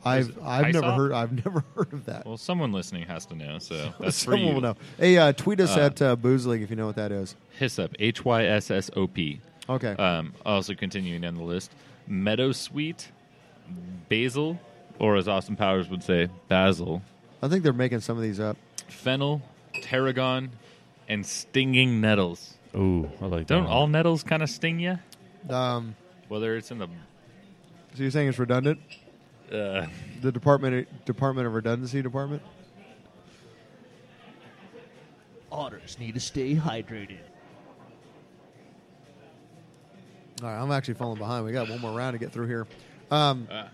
I've 0.05 0.37
I've 0.43 0.73
never 0.73 0.91
heard 0.93 1.13
I've 1.13 1.33
never 1.45 1.65
heard 1.77 1.93
of 1.93 2.07
that. 2.07 2.27
Well, 2.27 2.37
someone 2.37 2.73
listening 2.73 3.05
has 3.07 3.25
to 3.27 3.35
know, 3.37 3.59
so 3.59 3.77
that's 4.01 4.25
for 4.25 4.33
Someone 4.33 4.41
you. 4.49 4.55
will 4.55 4.61
know. 4.61 4.77
Hey, 4.99 5.17
uh, 5.19 5.33
tweet 5.33 5.61
us 5.61 5.77
Uh, 5.77 5.81
at 5.81 6.03
uh, 6.03 6.17
Booze 6.17 6.47
League 6.47 6.63
if 6.63 6.71
you 6.71 6.77
know 6.77 6.87
what 6.87 6.97
that 6.97 7.13
is. 7.13 7.37
Hyssop. 7.59 7.95
H 7.99 8.25
Y 8.25 8.45
S 8.45 8.71
S 8.71 8.91
O 8.97 9.07
P. 9.07 9.41
Okay. 9.69 9.93
Um, 9.93 10.33
also 10.45 10.75
continuing 10.75 11.21
down 11.21 11.37
the 11.37 11.45
list, 11.45 11.71
meadow 12.09 12.51
sweet, 12.53 13.13
basil, 14.09 14.59
or 14.99 15.17
as 15.17 15.29
Austin 15.29 15.57
Powers 15.57 15.89
would 15.89 16.03
say, 16.03 16.29
basil, 16.49 17.03
I 17.43 17.49
think 17.49 17.63
they're 17.65 17.73
making 17.73 18.01
some 18.01 18.17
of 18.17 18.23
these 18.23 18.39
up. 18.41 18.57
fennel, 18.89 19.43
tarragon, 19.83 20.51
and 21.09 21.25
stinging 21.27 22.01
nettles. 22.01 22.55
Ooh, 22.75 23.11
I 23.21 23.27
like 23.27 23.41
that. 23.49 23.55
Don't 23.55 23.65
one. 23.65 23.73
all 23.73 23.87
nettles 23.87 24.23
kind 24.23 24.43
of 24.43 24.49
sting 24.51 24.79
you? 24.81 24.99
Um, 25.51 25.95
Whether 26.29 26.57
it's 26.57 26.71
in 26.71 26.79
the 26.79 26.87
so 27.95 28.03
you're 28.03 28.11
saying 28.11 28.29
it's 28.29 28.39
redundant? 28.39 28.81
uh, 29.53 29.87
The 30.23 30.33
Department 30.33 31.05
Department 31.05 31.47
of 31.47 31.55
Redundancy 31.55 32.01
Department. 32.01 32.43
Otters 35.51 35.99
need 35.99 36.15
to 36.15 36.21
stay 36.21 36.55
hydrated. 36.55 37.19
All 40.43 40.49
right, 40.49 40.59
I'm 40.61 40.73
actually 40.73 40.95
falling 40.95 41.19
behind. 41.19 41.45
We 41.45 41.53
got 41.53 41.69
one 41.69 41.81
more 41.81 41.93
round 41.97 42.15
to 42.15 42.19
get 42.19 42.33
through 42.33 42.47
here. 42.47 42.67
Um, 43.13 43.47
Ah. 43.51 43.69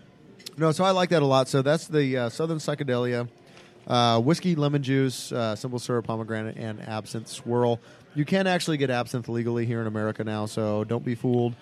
no, 0.57 0.71
so 0.71 0.83
I 0.83 0.91
like 0.91 1.09
that 1.09 1.21
a 1.21 1.25
lot. 1.25 1.47
So 1.47 1.61
that's 1.61 1.87
the 1.87 2.17
uh, 2.17 2.29
Southern 2.29 2.57
Psychedelia, 2.57 3.27
uh, 3.87 4.19
whiskey, 4.21 4.55
lemon 4.55 4.83
juice, 4.83 5.31
uh, 5.31 5.55
simple 5.55 5.79
syrup, 5.79 6.05
pomegranate, 6.07 6.57
and 6.57 6.81
absinthe 6.81 7.27
swirl. 7.27 7.79
You 8.15 8.25
can 8.25 8.47
actually 8.47 8.77
get 8.77 8.89
absinthe 8.89 9.29
legally 9.29 9.65
here 9.65 9.81
in 9.81 9.87
America 9.87 10.23
now, 10.23 10.45
so 10.45 10.83
don't 10.83 11.05
be 11.05 11.15
fooled 11.15 11.53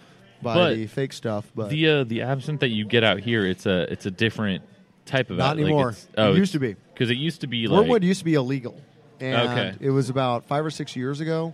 by 0.42 0.54
But 0.56 0.76
the 0.76 0.88
fake 0.88 1.14
stuff. 1.14 1.52
But 1.56 1.70
the 1.70 1.88
uh, 1.88 2.04
the 2.06 2.22
absinthe 2.24 2.62
that 2.62 2.70
you 2.70 2.86
get 2.86 3.04
out 3.04 3.20
here, 3.20 3.46
it's 3.46 3.66
a 3.66 3.92
it's 3.92 4.06
a 4.06 4.12
different 4.12 4.64
type 5.06 5.30
of 5.30 5.38
Not 5.38 5.58
like, 5.58 5.66
anymore. 5.66 5.90
it's- 5.90 6.08
oh, 6.18 6.34
It 6.34 6.38
used 6.38 6.54
to 6.54 6.60
be. 6.60 6.76
because 6.94 7.10
it 7.10 7.18
used 7.18 7.42
to 7.42 7.48
be 7.48 7.68
like 7.68 7.80
Wormwood 7.82 8.04
used 8.04 8.20
to 8.20 8.26
be 8.26 8.34
illegal, 8.34 8.80
and 9.20 9.36
Okay. 9.52 9.74
it 9.80 9.90
was 9.92 10.10
about 10.10 10.46
five 10.48 10.66
or 10.66 10.70
six 10.72 10.96
years 10.96 11.22
ago, 11.22 11.54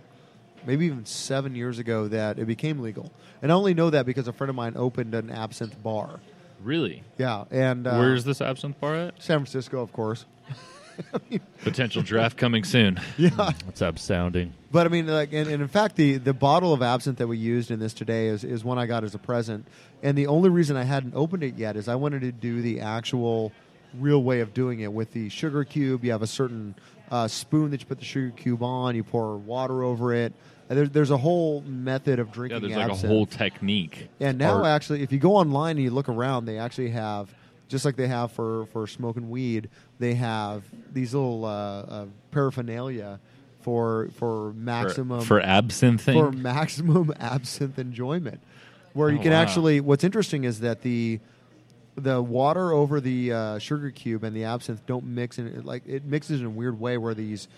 maybe 0.66 0.86
even 0.86 1.04
seven 1.06 1.54
years 1.54 1.78
ago, 1.78 2.08
that 2.08 2.38
it 2.38 2.46
became 2.46 2.80
legal. 2.80 3.12
And 3.42 3.50
I 3.52 3.54
only 3.54 3.74
know 3.74 3.90
that 3.90 4.06
because 4.06 4.28
a 4.28 4.32
friend 4.32 4.48
of 4.50 4.56
mine 4.56 4.74
opened 4.76 5.14
an 5.14 5.30
absinthe 5.30 5.82
bar. 5.82 6.20
really. 6.62 7.02
Yeah, 7.18 7.44
and 7.50 7.86
uh, 7.86 7.96
Where's 7.96 8.24
this 8.24 8.40
absinthe 8.40 8.80
bar 8.80 8.94
at? 8.94 9.22
San 9.22 9.38
Francisco, 9.38 9.80
of 9.82 9.92
course. 9.92 10.24
Potential 11.64 12.02
draft 12.02 12.36
coming 12.36 12.62
soon. 12.64 13.00
Yeah, 13.18 13.50
It's 13.68 13.80
absounding. 13.82 14.52
but 14.70 14.86
I 14.86 14.90
mean, 14.90 15.06
like, 15.06 15.32
and, 15.32 15.48
and 15.48 15.60
in 15.62 15.68
fact, 15.68 15.96
the 15.96 16.18
the 16.18 16.32
bottle 16.34 16.72
of 16.72 16.82
absinthe 16.82 17.18
that 17.18 17.26
we 17.26 17.36
used 17.36 17.70
in 17.70 17.80
this 17.80 17.92
today 17.94 18.28
is 18.28 18.44
is 18.44 18.62
one 18.64 18.78
I 18.78 18.86
got 18.86 19.02
as 19.04 19.14
a 19.14 19.18
present. 19.18 19.66
And 20.02 20.16
the 20.16 20.26
only 20.28 20.50
reason 20.50 20.76
I 20.76 20.84
hadn't 20.84 21.14
opened 21.16 21.42
it 21.42 21.56
yet 21.58 21.76
is 21.76 21.88
I 21.88 21.94
wanted 21.96 22.20
to 22.22 22.32
do 22.32 22.62
the 22.62 22.80
actual, 22.80 23.52
real 23.98 24.22
way 24.22 24.40
of 24.40 24.54
doing 24.54 24.80
it 24.80 24.92
with 24.92 25.12
the 25.12 25.28
sugar 25.30 25.64
cube. 25.64 26.04
You 26.04 26.12
have 26.12 26.22
a 26.22 26.26
certain 26.28 26.74
uh, 27.10 27.26
spoon 27.28 27.70
that 27.72 27.80
you 27.80 27.86
put 27.86 27.98
the 27.98 28.04
sugar 28.04 28.30
cube 28.30 28.62
on. 28.62 28.94
You 28.94 29.02
pour 29.04 29.36
water 29.36 29.82
over 29.82 30.14
it. 30.14 30.32
And 30.68 30.78
there's 30.78 30.90
there's 30.90 31.10
a 31.10 31.16
whole 31.16 31.60
method 31.62 32.18
of 32.18 32.32
drinking. 32.32 32.62
Yeah, 32.70 32.76
there's 32.86 32.88
like 33.02 33.04
a 33.04 33.08
whole 33.08 33.26
technique. 33.26 34.08
And 34.20 34.38
now, 34.38 34.58
Art. 34.58 34.66
actually, 34.66 35.02
if 35.02 35.12
you 35.12 35.18
go 35.18 35.36
online 35.36 35.76
and 35.76 35.84
you 35.84 35.90
look 35.90 36.08
around, 36.08 36.46
they 36.46 36.58
actually 36.58 36.90
have, 36.90 37.32
just 37.68 37.84
like 37.84 37.96
they 37.96 38.08
have 38.08 38.32
for, 38.32 38.66
for 38.66 38.86
smoking 38.86 39.28
weed, 39.28 39.68
they 39.98 40.14
have 40.14 40.64
these 40.92 41.12
little 41.14 41.44
uh, 41.44 41.48
uh, 41.50 42.06
paraphernalia 42.30 43.20
for 43.60 44.08
for 44.16 44.52
maximum 44.54 45.20
for 45.22 45.40
absinthing? 45.40 46.14
for 46.14 46.32
maximum 46.32 47.12
absinthe 47.20 47.78
enjoyment, 47.78 48.40
where 48.94 49.10
you 49.10 49.18
Oh, 49.18 49.22
can 49.22 49.32
wow. 49.32 49.42
actually. 49.42 49.80
What's 49.80 50.04
interesting 50.04 50.44
is 50.44 50.60
that 50.60 50.80
the 50.82 51.20
the 51.96 52.20
water 52.22 52.72
over 52.72 53.00
the 53.00 53.32
uh, 53.32 53.58
sugar 53.58 53.90
cube 53.90 54.24
and 54.24 54.34
the 54.34 54.44
absinthe 54.44 54.84
don't 54.86 55.04
mix 55.04 55.38
in 55.38 55.46
it, 55.46 55.64
like 55.64 55.82
it 55.86 56.04
mixes 56.04 56.40
in 56.40 56.46
a 56.46 56.50
weird 56.50 56.80
way 56.80 56.96
where 56.98 57.14
these 57.14 57.48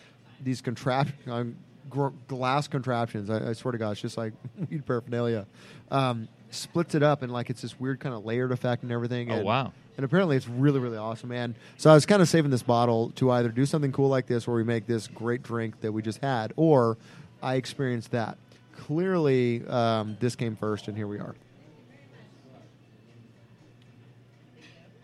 these 0.43 0.61
contrap 0.61 1.09
um, 1.29 1.57
gr- 1.91 2.09
glass 2.29 2.69
contraptions 2.69 3.31
I, 3.31 3.51
I 3.51 3.53
swear 3.53 3.73
to 3.73 3.79
God 3.79 3.93
it's 3.93 4.01
just 4.01 4.17
like 4.17 4.33
weed 4.71 4.85
paraphernalia 4.87 5.47
um, 5.91 6.29
splits 6.51 6.95
it 6.95 7.03
up 7.03 7.23
and 7.23 7.33
like 7.33 7.51
it's 7.51 7.63
this 7.63 7.79
weird 7.79 8.01
kind 8.01 8.15
of 8.15 8.25
layered 8.25 8.53
effect 8.53 8.83
and 8.83 8.93
everything 8.93 9.31
Oh, 9.31 9.35
and, 9.37 9.45
wow. 9.45 9.73
and 9.97 10.05
apparently 10.05 10.37
it's 10.37 10.49
really 10.49 10.79
really 10.81 10.97
awesome 10.97 11.33
and 11.33 11.55
so 11.77 11.91
I 11.91 11.95
was 11.95 12.07
kind 12.07 12.21
of 12.23 12.29
saving 12.29 12.51
this 12.51 12.63
bottle 12.63 13.11
to 13.17 13.31
either 13.33 13.49
do 13.49 13.67
something 13.67 13.93
cool 13.93 14.09
like 14.09 14.27
this 14.27 14.47
where 14.47 14.57
we 14.57 14.65
make 14.65 14.87
this 14.87 15.07
great 15.09 15.43
drink 15.43 15.81
that 15.81 15.93
we 15.93 16.03
just 16.03 16.21
had 16.23 16.53
or 16.57 16.97
I 17.43 17.57
experienced 17.57 18.13
that. 18.13 18.39
Clearly 18.77 19.67
um, 19.69 20.17
this 20.21 20.37
came 20.37 20.57
first 20.57 20.89
and 20.89 20.97
here 20.97 21.07
we 21.07 21.19
are. 21.19 21.35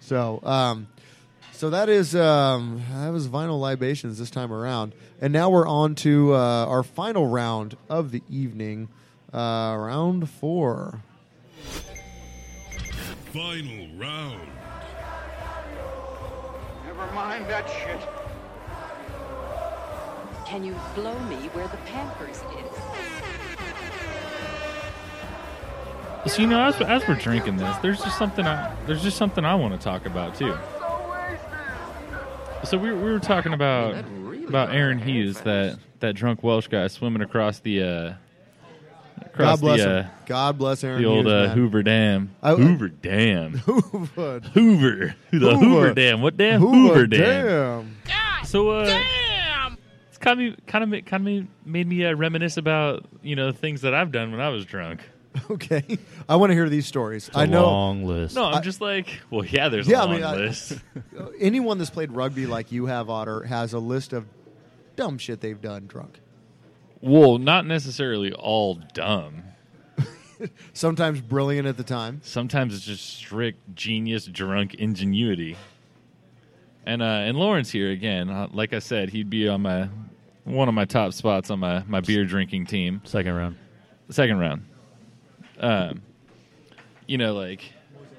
So, 0.00 0.40
um, 0.42 0.88
so 1.62 1.70
that 1.70 1.88
is 1.88 2.16
um, 2.16 2.82
that 2.92 3.10
was 3.10 3.28
vinyl 3.28 3.60
libations 3.60 4.18
this 4.18 4.30
time 4.30 4.52
around, 4.52 4.96
and 5.20 5.32
now 5.32 5.48
we're 5.48 5.68
on 5.68 5.94
to 5.94 6.34
uh, 6.34 6.66
our 6.66 6.82
final 6.82 7.28
round 7.28 7.76
of 7.88 8.10
the 8.10 8.20
evening, 8.28 8.88
uh, 9.32 9.76
round 9.78 10.28
four. 10.28 11.04
Final 13.32 13.96
round. 13.96 14.48
Never 16.84 17.06
mind 17.12 17.46
that 17.46 17.70
shit. 17.70 18.00
Can 20.44 20.64
you 20.64 20.74
blow 20.96 21.16
me 21.26 21.36
where 21.52 21.68
the 21.68 21.76
Pampers 21.86 22.42
is? 26.24 26.32
So 26.34 26.42
you 26.42 26.48
know, 26.48 26.64
as, 26.64 26.80
as 26.80 27.06
we're 27.06 27.14
drinking 27.14 27.58
this, 27.58 27.76
there's 27.76 28.02
just 28.02 28.18
something 28.18 28.44
I 28.44 28.74
there's 28.88 29.04
just 29.04 29.16
something 29.16 29.44
I 29.44 29.54
want 29.54 29.74
to 29.74 29.78
talk 29.78 30.06
about 30.06 30.34
too. 30.34 30.58
So 32.64 32.78
we, 32.78 32.92
we 32.92 33.10
were 33.10 33.18
talking 33.18 33.52
about 33.52 33.96
about 34.48 34.74
Aaron 34.74 34.98
Hughes, 34.98 35.40
that 35.42 35.78
that 36.00 36.14
drunk 36.14 36.42
Welsh 36.42 36.68
guy 36.68 36.86
swimming 36.86 37.22
across 37.22 37.58
the 37.60 37.82
uh, 37.82 38.12
across 39.20 39.60
God 39.60 39.60
bless 39.60 39.80
the 39.82 39.98
him. 40.00 40.06
uh, 40.06 40.08
God 40.26 40.58
bless 40.58 40.84
Aaron 40.84 41.02
the 41.02 41.08
old 41.08 41.26
Hughes, 41.26 41.48
uh. 41.50 41.54
Hoover 41.54 41.82
Dam. 41.82 42.34
I- 42.42 42.54
Hoover 42.54 42.88
Dam. 42.88 43.52
Hoover. 43.58 44.40
Hoover. 44.54 45.14
The 45.32 45.56
Hoover, 45.56 45.94
Dam. 45.94 46.22
What 46.22 46.36
dam? 46.36 46.60
Hoover, 46.60 47.06
Dam. 47.06 47.96
So 48.44 48.70
uh, 48.70 49.00
it's 50.08 50.18
kind 50.18 50.40
of 50.54 50.66
kind 50.66 50.94
of 50.94 51.04
kind 51.04 51.28
of 51.28 51.46
made 51.66 51.86
me 51.88 52.04
uh, 52.04 52.14
reminisce 52.14 52.56
about 52.56 53.04
you 53.22 53.34
know 53.36 53.50
things 53.52 53.80
that 53.82 53.92
I've 53.94 54.12
done 54.12 54.30
when 54.30 54.40
I 54.40 54.50
was 54.50 54.64
drunk. 54.64 55.00
Okay, 55.50 55.98
I 56.28 56.36
want 56.36 56.50
to 56.50 56.54
hear 56.54 56.68
these 56.68 56.86
stories. 56.86 57.28
It's 57.28 57.36
a 57.36 57.40
I 57.40 57.46
know 57.46 57.64
long 57.64 58.04
list. 58.04 58.34
No, 58.34 58.44
I'm 58.44 58.56
I- 58.56 58.60
just 58.60 58.80
like, 58.80 59.08
well, 59.30 59.44
yeah, 59.44 59.68
there's 59.70 59.88
Yeah, 59.88 59.98
a 59.98 60.02
I 60.02 60.04
long 60.04 60.14
mean, 60.14 60.24
I- 60.24 60.34
list. 60.36 60.72
anyone 61.40 61.78
that's 61.78 61.90
played 61.90 62.12
rugby 62.12 62.46
like 62.46 62.70
you 62.70 62.86
have, 62.86 63.08
Otter, 63.08 63.42
has 63.44 63.72
a 63.72 63.78
list 63.78 64.12
of 64.12 64.26
dumb 64.96 65.16
shit 65.18 65.40
they've 65.40 65.60
done 65.60 65.86
drunk. 65.86 66.20
well, 67.00 67.38
not 67.38 67.66
necessarily 67.66 68.32
all 68.32 68.74
dumb. 68.94 69.42
Sometimes 70.74 71.20
brilliant 71.20 71.66
at 71.66 71.76
the 71.76 71.84
time. 71.84 72.20
Sometimes 72.24 72.74
it's 72.74 72.84
just 72.84 73.04
strict 73.16 73.74
genius 73.74 74.26
drunk 74.26 74.74
ingenuity. 74.74 75.56
And 76.84 77.00
uh, 77.00 77.04
and 77.04 77.38
Lawrence 77.38 77.70
here 77.70 77.90
again, 77.90 78.28
uh, 78.28 78.48
like 78.52 78.72
I 78.72 78.80
said, 78.80 79.10
he'd 79.10 79.30
be 79.30 79.48
on 79.48 79.62
my 79.62 79.88
one 80.44 80.68
of 80.68 80.74
my 80.74 80.84
top 80.84 81.12
spots 81.12 81.48
on 81.50 81.60
my, 81.60 81.84
my 81.86 82.00
beer 82.00 82.24
drinking 82.24 82.66
team. 82.66 83.00
Second 83.04 83.34
round. 83.34 83.56
Second 84.10 84.38
round. 84.40 84.64
Um, 85.62 86.02
you 87.06 87.18
know, 87.18 87.34
like 87.34 87.72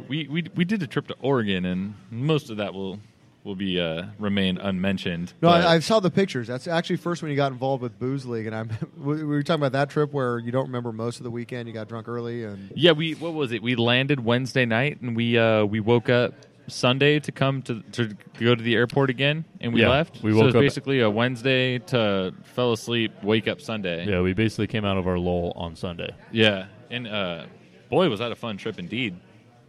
we, 0.07 0.27
we 0.27 0.45
we 0.55 0.65
did 0.65 0.81
a 0.83 0.87
trip 0.87 1.07
to 1.07 1.15
Oregon, 1.21 1.65
and 1.65 1.93
most 2.09 2.49
of 2.49 2.57
that 2.57 2.73
will 2.73 2.99
will 3.43 3.55
be 3.55 3.79
uh, 3.79 4.05
remain 4.19 4.57
unmentioned. 4.57 5.33
No, 5.41 5.49
I, 5.49 5.73
I 5.75 5.79
saw 5.79 5.99
the 5.99 6.09
pictures. 6.11 6.47
That's 6.47 6.67
actually 6.67 6.95
first 6.95 7.21
when 7.21 7.29
you 7.29 7.35
got 7.37 7.51
involved 7.51 7.81
with 7.83 7.99
Booze 7.99 8.25
League, 8.25 8.45
and 8.47 8.55
I'm 8.55 8.69
we 8.97 9.17
we 9.17 9.23
were 9.25 9.43
talking 9.43 9.61
about 9.61 9.73
that 9.73 9.89
trip 9.89 10.13
where 10.13 10.39
you 10.39 10.51
don't 10.51 10.67
remember 10.67 10.91
most 10.91 11.17
of 11.17 11.23
the 11.23 11.31
weekend. 11.31 11.67
You 11.67 11.73
got 11.73 11.87
drunk 11.89 12.07
early, 12.07 12.43
and 12.45 12.71
Yeah, 12.75 12.91
we 12.93 13.13
what 13.15 13.33
was 13.33 13.51
it? 13.51 13.61
We 13.61 13.75
landed 13.75 14.23
Wednesday 14.23 14.65
night 14.65 15.01
and 15.01 15.15
we 15.15 15.37
uh 15.37 15.65
we 15.65 15.79
woke 15.79 16.09
up 16.09 16.33
Sunday 16.67 17.19
to 17.19 17.31
come 17.33 17.61
to 17.63 17.81
to 17.91 18.15
go 18.39 18.55
to 18.55 18.63
the 18.63 18.75
airport 18.75 19.09
again 19.09 19.43
and 19.59 19.73
we 19.73 19.81
Yeah, 19.81 19.89
left. 19.89 20.23
we 20.23 20.31
so 20.31 20.37
woke 20.37 20.43
it 20.43 20.45
was 20.47 20.55
up- 20.55 20.61
basically 20.61 20.99
a 21.01 21.09
Wednesday 21.09 21.79
to 21.79 22.33
fell 22.55 22.71
asleep, 22.71 23.11
wake 23.23 23.49
up 23.49 23.59
Sunday. 23.59 24.05
Yeah, 24.05 24.21
we 24.21 24.31
basically 24.33 24.67
came 24.67 24.85
out 24.85 24.97
of 24.97 25.05
our 25.07 25.19
lull 25.19 25.51
on 25.57 25.75
Sunday. 25.75 26.11
Yeah. 26.31 26.67
And 26.93 27.07
uh 27.07 27.45
boy 27.89 28.09
was 28.09 28.19
that 28.19 28.31
a 28.31 28.35
fun 28.35 28.57
trip 28.57 28.79
indeed. 28.79 29.15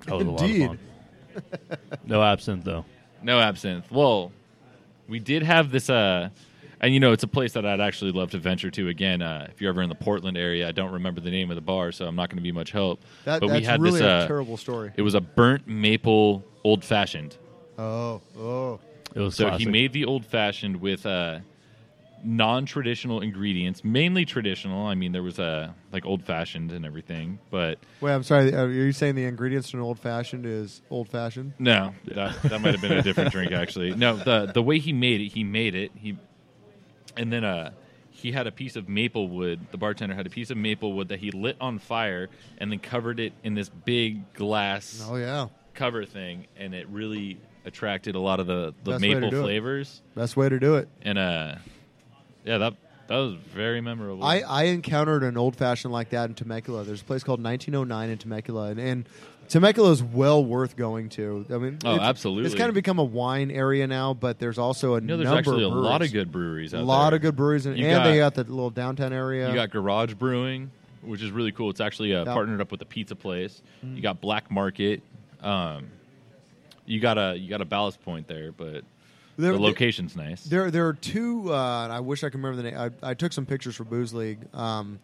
That 0.07 0.15
was 0.17 0.27
a 0.27 0.31
lot 0.31 0.43
Indeed. 0.43 0.63
of 0.63 0.69
fun. 0.69 1.79
No 2.07 2.23
absinthe 2.23 2.65
though. 2.65 2.85
No 3.23 3.41
absinthe. 3.41 3.91
Well, 3.91 4.31
we 5.09 5.19
did 5.19 5.43
have 5.43 5.71
this 5.71 5.89
uh 5.91 6.29
and 6.81 6.93
you 6.93 7.01
know 7.01 7.13
it's 7.13 7.23
a 7.23 7.29
place 7.29 7.55
that 7.55 7.65
I'd 7.65 7.81
actually 7.81 8.13
love 8.13 8.31
to 8.33 8.39
venture 8.39 8.71
to 8.73 8.89
again. 8.89 9.23
Uh, 9.23 9.47
if 9.51 9.61
you're 9.63 9.71
ever 9.71 9.81
in 9.81 9.89
the 9.89 9.95
Portland 9.95 10.37
area, 10.37 10.69
I 10.69 10.73
don't 10.73 10.93
remember 10.93 11.21
the 11.23 11.31
name 11.31 11.51
of 11.51 11.55
the 11.55 11.63
bar, 11.63 11.93
so 11.93 12.05
I'm 12.07 12.15
not 12.15 12.29
going 12.29 12.37
to 12.37 12.43
be 12.43 12.53
much 12.53 12.73
help. 12.73 13.01
That- 13.25 13.41
but 13.41 13.49
we 13.51 13.63
had 13.63 13.81
really 13.81 14.01
this 14.01 14.07
a 14.07 14.11
uh, 14.11 14.27
terrible 14.27 14.59
story. 14.59 14.93
It 14.95 15.01
was 15.03 15.15
a 15.15 15.21
burnt 15.23 15.67
maple 15.67 16.45
old 16.63 16.85
fashioned. 16.85 17.39
oh, 17.79 18.21
oh, 18.37 18.81
It 19.15 19.21
was 19.21 19.35
So 19.35 19.47
classic. 19.49 19.67
he 19.67 19.73
made 19.73 19.95
the 19.95 20.05
old 20.05 20.27
fashioned 20.27 20.77
with 20.79 21.07
uh, 21.07 21.39
non-traditional 22.25 23.21
ingredients, 23.21 23.85
mainly 23.85 24.25
traditional. 24.25 24.87
I 24.87 24.95
mean, 24.95 25.13
there 25.13 25.23
was 25.23 25.39
a 25.39 25.75
like 25.93 26.05
old 26.07 26.25
fashioned 26.25 26.73
and 26.73 26.85
everything, 26.85 27.39
but 27.51 27.79
Wait, 28.01 28.13
I'm 28.13 28.23
sorry. 28.23 28.55
Are 28.55 28.69
you 28.69 28.93
saying 28.93 29.15
the 29.15 29.25
ingredients 29.25 29.73
in 29.73 29.79
an 29.79 29.85
old 29.85 29.99
fashioned 29.99 30.47
is 30.47 30.83
old 30.91 31.09
fashioned? 31.09 31.53
no, 31.59 31.95
that, 32.07 32.41
that 32.45 32.61
might 32.61 32.73
have 32.73 32.81
been 32.81 32.93
a 32.93 33.03
different 33.03 33.31
drink 33.33 33.53
actually. 33.53 33.95
No, 33.95 34.17
the 34.17 34.51
the 34.53 34.63
way 34.63 34.79
he 34.79 34.93
made 34.93 35.21
it, 35.21 35.29
he 35.29 35.45
made 35.45 35.75
it. 35.75 35.93
He 35.95 36.17
and 37.17 37.33
then 37.33 37.45
uh 37.45 37.71
he 38.11 38.33
had 38.33 38.47
a 38.47 38.53
piece 38.53 38.77
of 38.77 38.89
maple 38.89 39.29
wood. 39.29 39.61
The 39.71 39.77
bartender 39.77 40.15
had 40.15 40.27
a 40.27 40.31
piece 40.31 40.51
of 40.51 40.57
maple 40.57 40.93
wood 40.95 41.09
that 41.09 41.19
he 41.19 41.31
lit 41.31 41.57
on 41.61 41.79
fire 41.79 42.29
and 42.59 42.71
then 42.73 42.79
covered 42.79 43.21
it 43.21 43.33
in 43.43 43.55
this 43.55 43.69
big 43.69 44.33
glass 44.35 45.05
Oh 45.09 45.17
yeah, 45.17 45.49
cover 45.75 46.05
thing, 46.07 46.47
and 46.57 46.75
it 46.75 46.89
really 46.89 47.39
attracted 47.67 48.15
a 48.15 48.21
lot 48.21 48.41
of 48.41 48.47
the, 48.47 48.75
the 48.85 48.93
Best 48.93 49.01
maple 49.01 49.31
do 49.31 49.41
it. 49.41 49.43
flavors. 49.43 50.03
best 50.15 50.37
way 50.37 50.49
to 50.51 50.59
do 50.61 50.77
it. 50.77 50.89
And 51.03 51.19
uh, 51.19 51.55
yeah, 52.45 52.59
that 52.59 52.75
that 53.09 53.17
was 53.17 53.35
very 53.55 53.81
memorable. 53.81 54.25
I, 54.25 54.41
I 54.41 54.63
encountered 54.65 55.23
an 55.25 55.37
old 55.37 55.57
fashioned 55.57 55.93
like 55.93 56.11
that 56.11 56.29
in 56.31 56.35
Temecula. 56.35 56.85
There's 56.85 57.03
a 57.03 57.05
place 57.05 57.23
called 57.23 57.43
1909 57.43 58.11
in 58.11 58.17
Temecula, 58.19 58.71
and, 58.71 58.81
and 58.81 59.09
Temecula 59.49 59.91
is 59.91 60.03
well 60.03 60.43
worth 60.43 60.75
going 60.75 61.11
to. 61.11 61.45
I 61.51 61.59
mean, 61.59 61.79
Oh, 61.85 61.97
it's- 61.97 62.09
absolutely. 62.09 62.47
It's 62.47 62.55
kind 62.55 62.71
of 62.71 62.75
become 62.75 62.99
a 62.99 63.05
wine 63.05 63.51
area 63.51 63.87
now, 63.87 64.15
but 64.15 64.39
there's 64.39 64.57
also 64.59 64.95
a 64.95 65.01
you 65.03 65.07
know, 65.07 65.17
there's 65.19 65.27
number 65.27 65.39
actually 65.39 65.65
a 65.65 65.69
lot 65.69 66.01
of 66.01 66.11
good 66.13 66.33
breweries 66.33 66.73
a 66.73 66.79
lot 66.81 67.11
there. 67.11 67.17
of 67.17 67.23
good 67.23 67.37
breweries, 67.37 67.67
and, 67.67 67.79
and 67.79 67.85
got- 67.91 68.05
they 68.05 68.17
got 68.17 68.35
the 68.35 68.45
little 68.45 68.71
downtown 68.71 69.13
area. 69.13 69.49
You 69.51 69.55
got 69.55 69.69
Garage 69.71 70.15
Brewing, 70.15 70.71
which 71.03 71.23
is 71.23 71.31
really 71.31 71.53
cool. 71.53 71.69
It's 71.69 71.83
actually 71.83 72.15
uh, 72.15 72.25
partnered 72.25 72.63
up 72.63 72.71
with 72.73 72.81
a 72.81 72.87
pizza 72.87 73.15
place. 73.15 73.61
Mhm. 73.85 73.97
You 73.97 74.01
got 74.03 74.23
Black 74.23 74.51
Market. 74.51 75.03
Um, 75.43 75.89
you 76.87 77.01
got 77.01 77.19
a 77.19 77.37
you 77.37 77.51
got 77.51 77.61
a 77.61 77.67
Ballast 77.67 78.01
Point 78.03 78.27
there, 78.29 78.51
but 78.53 78.83
There- 79.37 79.53
the 79.53 79.59
location's 79.59 80.17
nice. 80.17 80.45
There, 80.45 80.71
there 80.71 80.87
are 80.87 80.95
two. 80.95 81.53
Uh, 81.53 81.85
and 81.85 81.93
I 81.93 82.01
wish 82.01 82.23
I 82.25 82.29
could 82.29 82.43
remember 82.43 82.63
the 82.63 82.71
name. 82.71 82.93
I, 83.03 83.11
I 83.11 83.15
took 83.15 83.33
some 83.33 83.47
pictures 83.47 83.77
for 83.77 83.85
Booze 83.85 84.15
League 84.15 84.39
um, 84.55 85.01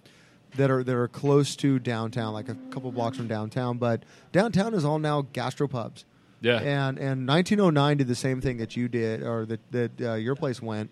that 0.57 0.71
are 0.71 0.85
that 0.85 0.95
are 0.95 1.09
close 1.09 1.57
to 1.57 1.79
downtown, 1.79 2.33
like 2.33 2.49
a 2.49 2.55
couple 2.71 2.91
blocks 2.93 3.17
from 3.17 3.29
downtown. 3.29 3.79
But 3.79 4.05
downtown 4.33 4.75
is 4.75 4.85
all 4.85 4.99
now 4.99 5.23
gastropubs. 5.23 6.05
Yeah. 6.41 6.59
And 6.59 6.99
and 6.99 7.27
1909 7.29 7.97
did 7.99 8.09
the 8.09 8.15
same 8.15 8.41
thing 8.41 8.59
that 8.59 8.77
you 8.77 8.89
did, 8.89 9.23
or 9.23 9.47
that 9.47 9.73
that 9.73 10.01
uh, 10.01 10.15
your 10.15 10.37
place 10.37 10.63
went, 10.63 10.91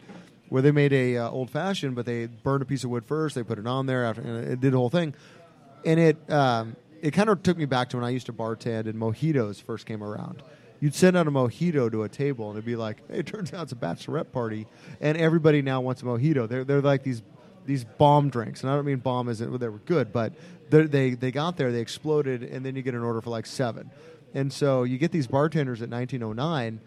where 0.49 0.61
they 0.63 0.73
made 0.73 0.93
a 0.93 1.17
uh, 1.19 1.31
old 1.31 1.51
fashioned, 1.51 1.95
but 1.95 2.07
they 2.07 2.27
burned 2.27 2.63
a 2.63 2.67
piece 2.67 2.85
of 2.85 2.91
wood 2.91 3.05
first. 3.05 3.35
They 3.35 3.43
put 3.43 3.59
it 3.59 3.67
on 3.67 3.87
there 3.87 4.05
after, 4.05 4.21
and 4.21 4.47
it 4.49 4.61
did 4.61 4.73
the 4.73 4.77
whole 4.79 4.91
thing. 4.91 5.15
And 5.87 5.99
it 5.99 6.31
um, 6.31 6.77
it 7.01 7.13
kind 7.13 7.29
of 7.31 7.43
took 7.43 7.57
me 7.57 7.65
back 7.65 7.89
to 7.91 7.97
when 7.97 8.05
I 8.05 8.11
used 8.11 8.27
to 8.27 8.33
bartend 8.33 8.87
and 8.87 8.95
mojitos 8.95 9.63
first 9.63 9.87
came 9.87 10.03
around. 10.03 10.43
You'd 10.81 10.95
send 10.95 11.17
out 11.17 11.27
a 11.27 11.31
mojito 11.31 11.91
to 11.91 12.05
a 12.05 12.09
table, 12.09 12.49
and 12.49 12.57
it'd 12.57 12.65
be 12.65 12.77
like, 12.77 12.99
"Hey, 13.09 13.19
it 13.19 13.27
turns 13.27 13.53
out 13.53 13.65
it's 13.65 13.73
a 13.73 13.77
bachelorette 13.77 14.31
party, 14.33 14.67
and 15.01 15.19
everybody 15.19 15.63
now 15.63 15.81
wants 15.81 16.03
a 16.03 16.05
mojito." 16.05 16.49
They're 16.49 16.65
they're 16.65 16.81
like 16.81 17.03
these 17.03 17.23
these 17.67 17.85
bomb 17.85 18.31
drinks, 18.31 18.63
and 18.63 18.71
I 18.71 18.77
don't 18.77 18.85
mean 18.85 18.99
bomb 18.99 19.29
as 19.29 19.41
in 19.41 19.57
they 19.59 19.69
were 19.69 19.79
good, 19.79 20.13
but 20.13 20.33
they 20.71 20.83
they 20.83 21.11
they 21.15 21.31
got 21.31 21.57
there, 21.57 21.73
they 21.73 21.81
exploded, 21.81 22.43
and 22.43 22.65
then 22.65 22.77
you 22.77 22.83
get 22.83 22.95
an 22.95 23.03
order 23.03 23.21
for 23.21 23.31
like 23.31 23.47
seven, 23.47 23.91
and 24.35 24.53
so 24.53 24.85
you 24.85 24.99
get 24.99 25.13
these 25.13 25.27
bartenders 25.27 25.83
at 25.83 25.91
1909 25.91 26.81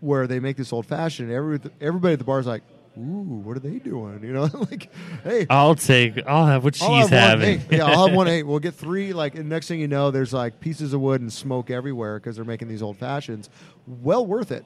where 0.00 0.26
they 0.26 0.40
make 0.40 0.56
this 0.56 0.72
old 0.72 0.86
fashioned. 0.86 1.30
Every 1.30 1.60
everybody 1.80 2.14
at 2.14 2.18
the 2.18 2.24
bar 2.24 2.40
is 2.40 2.46
like, 2.46 2.62
"Ooh, 3.00 3.40
what 3.44 3.56
are 3.56 3.60
they 3.60 3.78
doing?" 3.78 4.22
You 4.22 4.32
know, 4.32 4.42
like, 4.70 4.90
"Hey, 5.24 5.46
I'll 5.48 5.74
take. 5.74 6.26
I'll 6.26 6.46
have 6.46 6.62
what 6.64 6.74
she's 6.74 6.82
I'll 6.88 7.06
have 7.08 7.10
having. 7.40 7.60
One, 7.60 7.68
yeah, 7.70 7.84
I'll 7.86 8.06
have 8.08 8.16
one. 8.16 8.26
Hey, 8.26 8.42
we'll 8.44 8.58
get 8.58 8.74
three. 8.74 9.12
Like, 9.12 9.34
and 9.34 9.48
next 9.48 9.68
thing 9.68 9.80
you 9.80 9.88
know, 9.88 10.10
there's 10.10 10.32
like 10.32 10.60
pieces 10.60 10.92
of 10.92 11.00
wood 11.00 11.20
and 11.20 11.32
smoke 11.32 11.70
everywhere 11.70 12.18
because 12.18 12.36
they're 12.36 12.44
making 12.44 12.68
these 12.68 12.82
old 12.82 12.96
fashions. 12.98 13.48
Well 13.86 14.24
worth 14.26 14.52
it, 14.52 14.64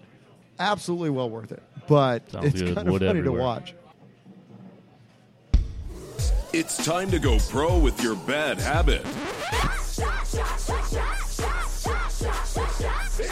absolutely 0.59 1.11
well 1.11 1.31
worth 1.31 1.53
it. 1.53 1.63
But 1.87 2.31
Sounds 2.31 2.47
it's 2.47 2.61
good. 2.63 2.75
kind 2.75 2.89
of 2.89 2.93
Wood 2.93 3.03
funny 3.03 3.19
everywhere. 3.21 3.39
to 3.41 3.45
watch. 3.45 3.75
It's 6.53 6.85
time 6.85 7.11
to 7.11 7.19
go 7.19 7.39
pro 7.51 7.79
with 7.79 8.01
your 8.03 8.15
bad 8.15 8.59
habit. 8.59 9.05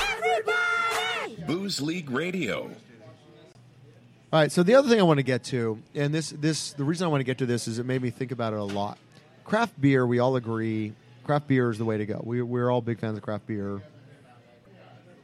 Everybody! 0.02 1.42
Booze 1.46 1.80
League 1.80 2.10
Radio. 2.10 2.70
All 4.32 4.40
right. 4.40 4.50
So 4.50 4.62
the 4.62 4.74
other 4.74 4.88
thing 4.88 4.98
I 4.98 5.02
want 5.02 5.18
to 5.18 5.22
get 5.22 5.44
to, 5.44 5.78
and 5.94 6.14
this 6.14 6.30
this 6.30 6.72
the 6.72 6.84
reason 6.84 7.04
I 7.04 7.08
want 7.08 7.20
to 7.20 7.24
get 7.24 7.38
to 7.38 7.46
this 7.46 7.68
is 7.68 7.78
it 7.78 7.84
made 7.84 8.00
me 8.00 8.08
think 8.08 8.32
about 8.32 8.54
it 8.54 8.58
a 8.58 8.64
lot. 8.64 8.96
Craft 9.44 9.78
beer, 9.78 10.06
we 10.06 10.20
all 10.20 10.36
agree, 10.36 10.94
craft 11.24 11.48
beer 11.48 11.70
is 11.70 11.76
the 11.76 11.84
way 11.84 11.98
to 11.98 12.06
go. 12.06 12.20
We 12.24 12.40
we're 12.40 12.70
all 12.70 12.80
big 12.80 12.98
fans 12.98 13.18
of 13.18 13.22
craft 13.22 13.46
beer. 13.46 13.82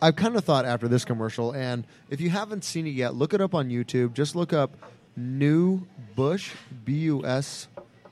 I've 0.02 0.14
kind 0.14 0.36
of 0.36 0.44
thought 0.44 0.64
after 0.66 0.88
this 0.88 1.04
commercial, 1.04 1.52
and 1.52 1.84
if 2.10 2.20
you 2.20 2.30
haven't 2.30 2.64
seen 2.64 2.86
it 2.86 2.90
yet, 2.90 3.14
look 3.14 3.32
it 3.32 3.40
up 3.40 3.54
on 3.54 3.70
YouTube. 3.70 4.12
Just 4.12 4.36
look 4.36 4.52
up 4.52 4.76
New 5.16 5.86
Busch 6.14 6.52
B 6.84 6.92
U 6.98 7.24
S 7.24 7.66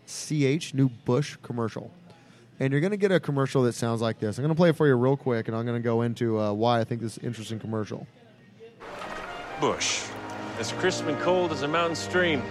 C 0.07 0.47
H 0.47 0.73
New 0.73 0.89
Busch 0.89 1.37
commercial, 1.43 1.93
and 2.59 2.73
you're 2.73 2.81
going 2.81 2.93
to 2.93 2.97
get 2.97 3.13
a 3.13 3.21
commercial 3.21 3.63
that 3.65 3.75
sounds 3.75 4.01
like 4.01 4.19
this. 4.19 4.39
I'm 4.39 4.43
going 4.43 4.55
to 4.55 4.59
play 4.59 4.71
it 4.71 4.77
for 4.77 4.87
you 4.87 4.95
real 4.95 5.19
quick, 5.19 5.47
and 5.47 5.57
I'm 5.57 5.67
going 5.67 5.81
to 5.81 5.85
go 5.85 6.01
into 6.01 6.41
uh, 6.41 6.53
why 6.55 6.81
I 6.81 6.85
think 6.85 7.03
this 7.03 7.19
is 7.19 7.25
interesting 7.25 7.61
commercial. 7.61 8.07
Busch. 9.61 10.03
As 10.59 10.73
crisp 10.73 11.07
and 11.07 11.19
cold 11.21 11.53
as 11.53 11.63
a 11.63 11.69
mountain 11.69 11.95
stream. 11.95 12.43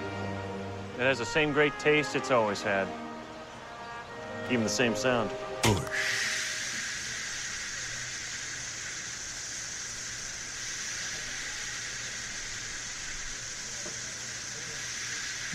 It 0.98 1.02
has 1.02 1.18
the 1.18 1.26
same 1.26 1.52
great 1.52 1.78
taste 1.80 2.16
it's 2.16 2.30
always 2.30 2.62
had. 2.62 2.88
Even 4.50 4.64
the 4.64 4.70
same 4.70 4.96
sound. 4.96 5.32
Busch. 5.64 5.82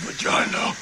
Vagina. 0.01 0.75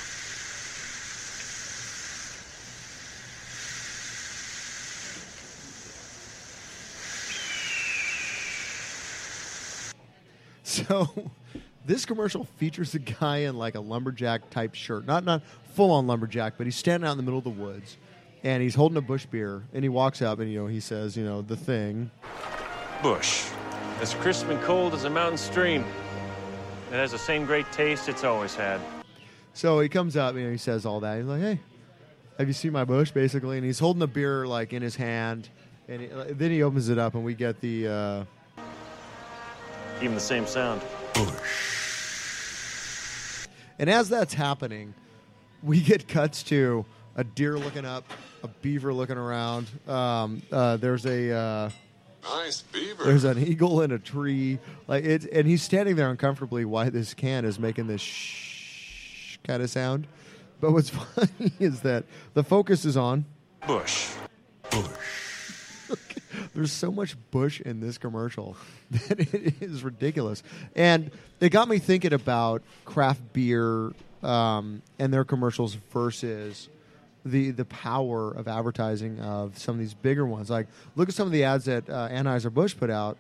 So 10.65 11.31
this 11.89 12.05
commercial 12.05 12.45
features 12.59 12.95
a 12.95 12.99
guy 12.99 13.39
in 13.39 13.57
like 13.57 13.75
a 13.75 13.81
lumberjack 13.81 14.51
type 14.51 14.75
shirt. 14.75 15.07
Not 15.07 15.25
not 15.25 15.43
full 15.75 15.91
on 15.91 16.07
lumberjack, 16.07 16.55
but 16.59 16.67
he's 16.67 16.77
standing 16.77 17.09
out 17.09 17.13
in 17.13 17.17
the 17.17 17.25
middle 17.25 17.39
of 17.39 17.45
the 17.45 17.51
woods 17.51 17.97
and 18.45 18.63
he's 18.63 18.75
holding 18.75 18.99
a 18.99 19.01
Busch 19.01 19.27
beer 19.27 19.65
and 19.73 19.83
he 19.83 19.89
walks 19.89 20.23
up 20.23 20.39
and 20.39 20.53
you 20.53 20.61
know 20.61 20.67
he 20.67 20.81
says, 20.81 21.17
you 21.17 21.25
know, 21.25 21.43
the 21.43 21.57
thing. 21.57 22.11
Busch. 23.03 23.49
As 24.01 24.15
crisp 24.15 24.49
and 24.49 24.61
cold 24.63 24.93
as 24.93 25.05
a 25.05 25.11
mountain 25.11 25.39
stream. 25.39 25.85
It 26.91 26.95
has 26.95 27.13
the 27.13 27.19
same 27.19 27.47
great 27.47 27.71
taste 27.73 28.09
it's 28.09 28.23
always 28.23 28.55
had. 28.55 28.81
So 29.55 29.81
he 29.81 29.89
comes 29.89 30.17
up 30.17 30.37
and 30.37 30.51
he 30.51 30.59
says 30.59 30.87
all 30.87 31.01
that. 31.01 31.17
He's 31.17 31.27
like, 31.27 31.41
"Hey, 31.41 31.61
have 32.39 32.47
you 32.47 32.55
seen 32.55 32.73
my 32.73 32.85
bush?" 32.85 33.11
Basically, 33.11 33.57
and 33.57 33.67
he's 33.67 33.79
holding 33.79 33.99
the 33.99 34.07
beer 34.07 34.47
like 34.47 34.73
in 34.73 34.83
his 34.83 34.95
hand, 34.95 35.49
and 35.89 36.03
he, 36.03 36.09
then 36.33 36.51
he 36.51 36.63
opens 36.63 36.91
it 36.91 36.99
up 36.99 37.15
and 37.15 37.25
we 37.25 37.35
get 37.35 37.61
the. 37.61 37.89
Uh, 37.89 38.25
Even 40.01 40.15
the 40.15 40.21
same 40.21 40.47
sound. 40.47 40.81
And 43.79 43.89
as 43.89 44.09
that's 44.09 44.35
happening, 44.35 44.95
we 45.63 45.81
get 45.81 46.09
cuts 46.09 46.43
to 46.45 46.85
a 47.17 47.25
deer 47.25 47.59
looking 47.59 47.85
up, 47.85 48.05
a 48.43 48.49
beaver 48.49 48.93
looking 48.93 49.17
around. 49.17 49.69
Um, 49.87 50.43
uh, 50.51 50.77
there's 50.77 51.07
a 51.07 51.33
uh, 51.33 51.71
Nice 52.25 52.63
beaver. 52.63 53.05
there's 53.05 53.25
an 53.25 53.39
eagle 53.39 53.83
in 53.83 53.93
a 53.93 53.99
tree, 53.99 54.59
like 54.87 55.05
it, 55.05 55.25
and 55.33 55.47
he's 55.47 55.63
standing 55.63 55.97
there 55.97 56.11
uncomfortably. 56.11 56.65
Why 56.65 56.91
this 56.91 57.15
can 57.15 57.45
is 57.45 57.59
making 57.59 57.87
this 57.87 58.01
shh 58.01 59.39
kind 59.45 59.63
of 59.63 59.71
sound. 59.71 60.07
But 60.61 60.73
what's 60.73 60.91
funny 60.91 61.53
is 61.61 61.81
that 61.83 62.05
the 62.35 62.43
focus 62.43 62.85
is 62.85 62.97
on 62.97 63.25
Bush. 63.67 64.11
Bush. 64.71 64.87
There's 66.59 66.73
so 66.73 66.91
much 66.91 67.17
bush 67.31 67.61
in 67.61 67.79
this 67.79 67.99
commercial 67.99 68.57
that 68.91 69.21
it 69.21 69.63
is 69.63 69.85
ridiculous, 69.85 70.43
and 70.75 71.13
it 71.39 71.51
got 71.51 71.69
me 71.69 71.79
thinking 71.79 72.13
about 72.13 72.63
craft 72.85 73.21
beer 73.33 73.93
um, 74.25 74.83
and 74.99 75.15
their 75.15 75.23
commercials 75.25 75.75
versus 75.93 76.69
the 77.25 77.53
the 77.53 77.65
power 77.65 78.33
of 78.33 78.49
advertising 78.49 79.21
of 79.21 79.57
some 79.57 79.77
of 79.77 79.79
these 79.79 79.95
bigger 79.95 80.27
ones. 80.27 80.51
Like, 80.51 80.67
look 80.97 81.09
at 81.09 81.15
some 81.15 81.29
of 81.29 81.33
the 81.33 81.45
ads 81.45 81.67
that 81.67 81.89
uh, 81.89 82.09
Anheuser 82.09 82.53
Busch 82.53 82.77
put 82.77 82.91
out. 82.91 83.19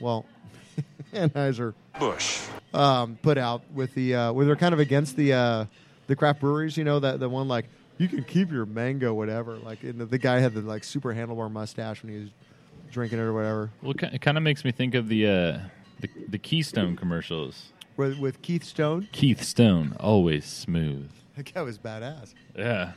Well, 0.00 0.24
Anheuser 1.12 1.74
Busch 1.98 2.40
um, 2.72 3.18
put 3.20 3.36
out 3.36 3.60
with 3.74 3.92
the 3.92 4.14
uh, 4.14 4.32
where 4.32 4.46
they're 4.46 4.56
kind 4.56 4.72
of 4.72 4.80
against 4.80 5.16
the 5.16 5.34
uh, 5.34 5.64
the 6.06 6.16
craft 6.16 6.40
breweries. 6.40 6.78
You 6.78 6.84
know 6.84 6.98
that 6.98 7.20
the 7.20 7.28
one 7.28 7.46
like 7.46 7.66
you 7.98 8.08
can 8.08 8.24
keep 8.24 8.50
your 8.50 8.64
mango 8.64 9.12
whatever. 9.12 9.58
Like 9.58 9.82
the, 9.82 9.92
the 10.06 10.16
guy 10.16 10.38
had 10.38 10.54
the 10.54 10.62
like 10.62 10.82
super 10.82 11.14
handlebar 11.14 11.52
mustache 11.52 12.02
when 12.02 12.14
he 12.14 12.20
was 12.20 12.30
drinking 12.90 13.18
it 13.18 13.22
or 13.22 13.32
whatever. 13.32 13.70
Well, 13.82 13.94
it 14.00 14.20
kind 14.20 14.36
of 14.36 14.42
makes 14.42 14.64
me 14.64 14.72
think 14.72 14.94
of 14.94 15.08
the 15.08 15.26
uh, 15.26 15.58
the, 16.00 16.08
the 16.28 16.38
Keystone 16.38 16.96
commercials. 16.96 17.72
With, 17.96 18.18
with 18.18 18.40
Keith 18.40 18.64
Stone, 18.64 19.08
Keith 19.12 19.42
Stone, 19.42 19.96
always 20.00 20.46
smooth. 20.46 21.10
that 21.36 21.52
guy 21.52 21.62
was 21.62 21.78
badass. 21.78 22.34
Yeah, 22.56 22.92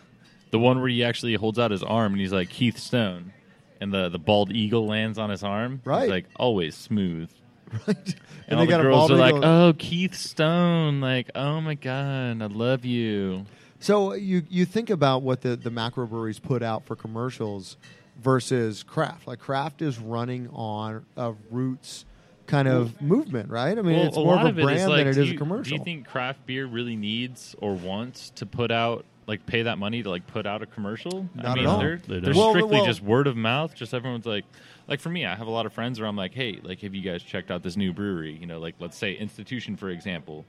the 0.52 0.60
one 0.60 0.80
where 0.80 0.88
he 0.88 1.04
actually 1.04 1.34
holds 1.34 1.60
out 1.60 1.72
his 1.72 1.84
arm 1.84 2.14
and 2.14 2.22
he's 2.22 2.32
like 2.32 2.50
Keith 2.50 2.78
Stone, 2.78 3.34
and 3.82 3.94
the 3.94 4.10
the 4.10 4.20
bald 4.20 4.52
eagle 4.52 4.86
lands 4.88 5.18
on 5.18 5.30
his 5.30 5.44
arm. 5.44 5.82
Right. 5.84 6.04
He's 6.04 6.10
like 6.10 6.26
always 6.38 6.76
smooth. 6.76 7.30
right? 7.88 7.88
And, 7.88 8.16
they 8.48 8.56
all 8.56 8.62
the 8.62 8.68
got 8.68 8.82
girls 8.82 9.12
are 9.12 9.16
like, 9.16 9.36
"Oh, 9.36 9.74
Keith 9.78 10.16
Stone! 10.16 11.02
Like, 11.02 11.32
oh 11.36 11.60
my 11.60 11.76
god, 11.76 12.42
I 12.42 12.46
love 12.46 12.86
you." 12.86 13.46
So 13.80 14.14
you 14.14 14.44
you 14.50 14.66
think 14.66 14.90
about 14.90 15.24
what 15.24 15.42
the 15.42 15.56
the 15.56 15.72
macro 15.72 16.06
breweries 16.06 16.40
put 16.40 16.64
out 16.64 16.86
for 16.86 16.96
commercials 16.96 17.78
versus 18.22 18.84
craft. 18.84 19.28
Like 19.28 19.40
craft 19.40 19.82
is 19.82 20.00
running 20.00 20.50
on 20.54 21.06
a 21.18 21.34
roots 21.52 22.06
kind 22.48 22.68
of 22.68 23.02
movement, 23.02 23.50
right? 23.50 23.78
I 23.78 23.82
mean, 23.82 23.98
Well, 23.98 24.08
it's 24.08 24.16
more 24.18 24.36
lot 24.36 24.46
of 24.46 24.58
a 24.58 24.60
it 24.60 24.62
is, 24.62 24.66
brand 24.66 24.90
like, 24.90 24.98
than 25.00 25.08
it 25.08 25.14
do 25.14 25.22
is 25.22 25.30
you- 25.30 25.36
a 25.36 25.38
commercial. 25.38 25.64
Do 25.64 25.76
you 25.76 25.84
think 25.84 26.08
craft 26.08 26.46
beer 26.46 26.66
really 26.66 26.96
needs 26.96 27.56
or 27.60 27.74
wants 27.74 28.30
to 28.32 28.46
put 28.46 28.72
out 28.72 29.06
like 29.26 29.46
pay 29.46 29.62
that 29.62 29.78
money 29.78 30.04
to 30.04 30.10
like 30.10 30.28
put 30.28 30.46
out 30.46 30.62
a 30.62 30.66
commercial? 30.66 31.30
I 31.38 31.42
Not 31.44 31.46
at 31.52 31.56
mean, 31.58 31.66
all. 31.68 31.80
They're, 31.80 31.98
They 31.98 32.20
they're. 32.20 32.34
Well, 32.34 32.50
strictly 32.52 32.78
well- 32.78 32.86
just 32.86 33.02
word 33.02 33.28
of 33.28 33.38
mouth. 33.38 33.74
Just 33.76 33.94
everyone's 33.94 34.26
like, 34.26 34.44
like 34.88 35.00
for 35.00 35.10
me, 35.10 35.26
I 35.26 35.34
have 35.36 35.48
a 35.48 35.52
lot 35.52 35.66
of 35.66 35.72
friends 35.74 36.00
where 36.00 36.08
I'm 36.10 36.18
like, 36.18 36.34
hey, 36.34 36.60
like 36.62 36.82
have 36.82 36.94
you 36.94 37.02
guys 37.02 37.24
checked 37.24 37.50
out 37.50 37.64
this 37.64 37.78
new 37.78 37.94
brewery? 37.94 38.38
You 38.40 38.46
know, 38.48 38.60
like 38.60 38.76
let's 38.80 38.98
say 38.98 39.14
Institution 39.16 39.78
for 39.78 39.90
example, 39.90 40.46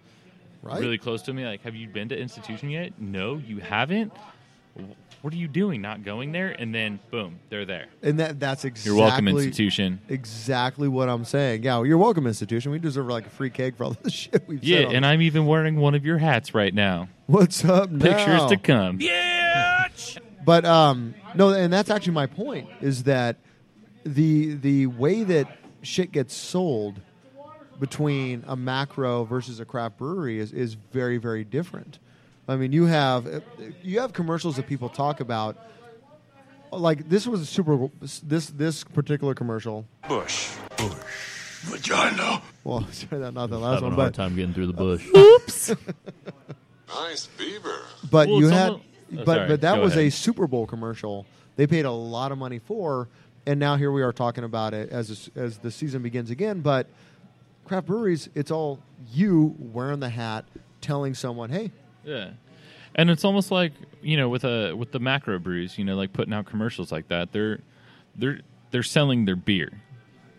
Right. 0.63 0.81
really 0.81 0.99
close 0.99 1.21
to 1.23 1.33
me. 1.35 1.45
Like, 1.47 1.63
have 1.63 1.77
you 1.77 1.87
been 1.89 2.09
to 2.09 2.19
Institution 2.19 2.71
yet? 2.71 2.95
No, 2.99 3.37
you 3.37 3.59
haven't. 3.59 4.13
What 5.23 5.33
are 5.33 5.37
you 5.37 5.49
doing? 5.49 5.81
Not 5.81 6.05
going 6.05 6.33
there? 6.33 6.51
And 6.51 6.75
then 6.75 7.01
boom, 7.11 7.39
they're 7.49 7.65
there. 7.65 7.87
and 8.03 8.21
that 8.21 8.39
that's 8.39 8.65
exactly 8.65 8.91
You're 8.91 9.01
welcome, 9.07 9.29
institution. 9.29 10.01
Exactly 10.09 10.87
what 10.89 11.09
I'm 11.09 11.25
saying. 11.25 11.63
Yeah, 11.63 11.83
you're 11.83 11.97
welcome, 11.99 12.27
institution. 12.27 12.73
We 12.73 12.79
deserve 12.79 13.07
like 13.07 13.27
a 13.27 13.31
free 13.31 13.51
cake 13.51 13.77
for 13.77 13.85
all 13.85 13.97
the 14.03 14.11
shit 14.11 14.47
we've 14.47 14.59
said. 14.59 14.69
Yeah, 14.69 14.87
on 14.89 14.97
and 14.97 15.07
I'm 15.07 15.23
even 15.23 15.47
wearing 15.47 15.77
one 15.77 15.95
of 15.95 16.05
your 16.05 16.19
hats 16.19 16.55
right 16.55 16.75
now. 16.75 17.09
What's 17.27 17.65
up 17.65 17.89
Pictures 17.99 18.27
now? 18.27 18.49
to 18.49 18.57
come. 18.59 18.99
yeah 19.01 19.89
But 20.45 20.65
um, 20.67 21.15
no, 21.35 21.51
and 21.51 21.73
that's 21.73 21.89
actually 21.89 22.13
my 22.13 22.27
point 22.27 22.69
is 22.83 23.05
that 23.05 23.39
the 24.05 24.55
the 24.55 24.87
way 24.89 25.23
that 25.25 25.59
shit 25.81 26.13
gets 26.13 26.35
sold 26.35 27.01
between 27.81 28.45
a 28.47 28.57
macro 28.57 29.25
versus 29.25 29.59
a 29.59 29.65
craft 29.65 29.97
brewery 29.99 30.39
is, 30.39 30.53
is 30.53 30.75
very 30.75 31.17
very 31.17 31.45
different. 31.45 31.99
I 32.49 32.57
mean, 32.57 32.73
you 32.73 32.85
have 32.87 33.43
you 33.83 34.01
have 34.01 34.13
commercials 34.13 34.57
that 34.57 34.67
people 34.67 34.89
talk 34.89 35.21
about. 35.21 35.57
Like 36.73 37.09
this 37.09 37.27
was 37.27 37.41
a 37.41 37.47
super 37.47 37.89
this 38.23 38.47
this 38.51 38.85
particular 38.85 39.35
commercial. 39.35 39.87
Bush. 40.09 40.51
Bush. 40.77 40.93
Vagina. 41.63 42.43
Well, 42.65 42.87
sorry, 42.93 43.21
that 43.23 43.33
not 43.33 43.49
the 43.51 43.59
last 43.59 43.75
Having 43.77 43.85
one, 43.85 43.93
a 43.93 43.97
hard 44.03 44.13
but 44.13 44.15
time 44.17 44.35
getting 44.37 44.53
through 44.55 44.67
the 44.67 44.73
bush. 44.73 45.07
Oops. 45.17 45.75
Nice 46.89 47.27
beaver. 47.27 47.81
But 48.11 48.29
Well, 48.29 48.39
you 48.39 48.47
it's 48.47 48.55
had, 48.55 48.71
almo- 48.73 48.83
Oh, 49.13 49.17
but 49.25 49.27
sorry. 49.27 49.49
but 49.49 49.61
that 49.63 49.77
Go 49.77 49.83
was 49.83 49.97
a. 49.97 50.11
Super 50.11 50.47
Bowl 50.47 50.67
commercial. 50.67 51.27
They 51.57 51.67
paid 51.67 51.85
a 51.85 51.91
lot 51.91 52.31
of 52.33 52.39
money 52.39 52.59
for, 52.59 53.09
and 53.47 53.59
now 53.61 53.77
here 53.77 53.91
we 53.93 54.03
are 54.03 54.13
talking 54.13 54.45
about 54.45 54.75
it 54.75 54.91
as 54.91 55.29
as 55.37 55.59
the 55.59 55.71
season 55.71 56.03
begins 56.03 56.31
again. 56.31 56.61
But 56.61 56.87
craft 57.65 57.87
breweries, 57.87 58.29
it's 58.35 58.51
all 58.51 58.81
you 59.13 59.55
wearing 59.59 60.01
the 60.01 60.09
hat, 60.09 60.45
telling 60.81 61.15
someone, 61.15 61.51
"Hey, 61.51 61.71
Yeah, 62.05 62.31
and 62.95 63.11
it's 63.11 63.25
almost 63.25 63.51
like 63.51 63.73
you 64.03 64.17
know 64.17 64.29
with 64.29 64.45
a 64.45 64.75
with 64.75 64.93
the 64.93 65.01
macro 65.01 65.39
brews, 65.39 65.79
you 65.79 65.85
know, 65.85 65.97
like 65.97 66.13
putting 66.13 66.35
out 66.35 66.47
commercials 66.47 66.93
like 66.93 67.09
that. 67.09 67.33
They're 67.33 67.61
they're 68.17 68.41
they're 68.71 68.83
selling 68.83 69.25
their 69.25 69.37
beer, 69.37 69.71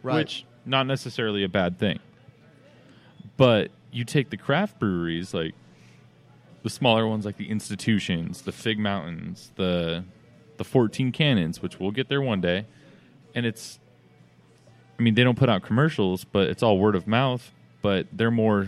Right. 0.04 0.16
which 0.16 0.46
not 0.66 0.88
necessarily 0.88 1.44
a 1.44 1.50
bad 1.50 1.80
thing. 1.80 2.00
But 3.38 3.72
you 3.92 4.04
take 4.06 4.30
the 4.30 4.38
craft 4.38 4.80
breweries, 4.80 5.34
like 5.34 5.54
the 6.64 6.70
smaller 6.70 7.08
ones, 7.08 7.26
like 7.26 7.38
the 7.38 7.50
institutions, 7.50 8.42
the 8.44 8.52
Fig 8.52 8.80
Mountains, 8.80 9.52
the 9.56 10.04
the 10.58 10.64
Fourteen 10.64 11.12
Cannons, 11.12 11.62
which 11.62 11.80
we'll 11.80 11.92
get 11.92 12.10
there 12.10 12.22
one 12.22 12.42
day, 12.42 12.66
and 13.34 13.46
it's. 13.46 13.80
I 14.98 15.04
mean, 15.04 15.16
they 15.16 15.26
don't 15.26 15.38
put 15.38 15.50
out 15.50 15.62
commercials, 15.62 16.24
but 16.24 16.48
it's 16.48 16.64
all 16.64 16.78
word 16.80 16.96
of 16.96 17.06
mouth. 17.06 17.52
But 17.82 18.08
they're 18.14 18.32
more, 18.32 18.68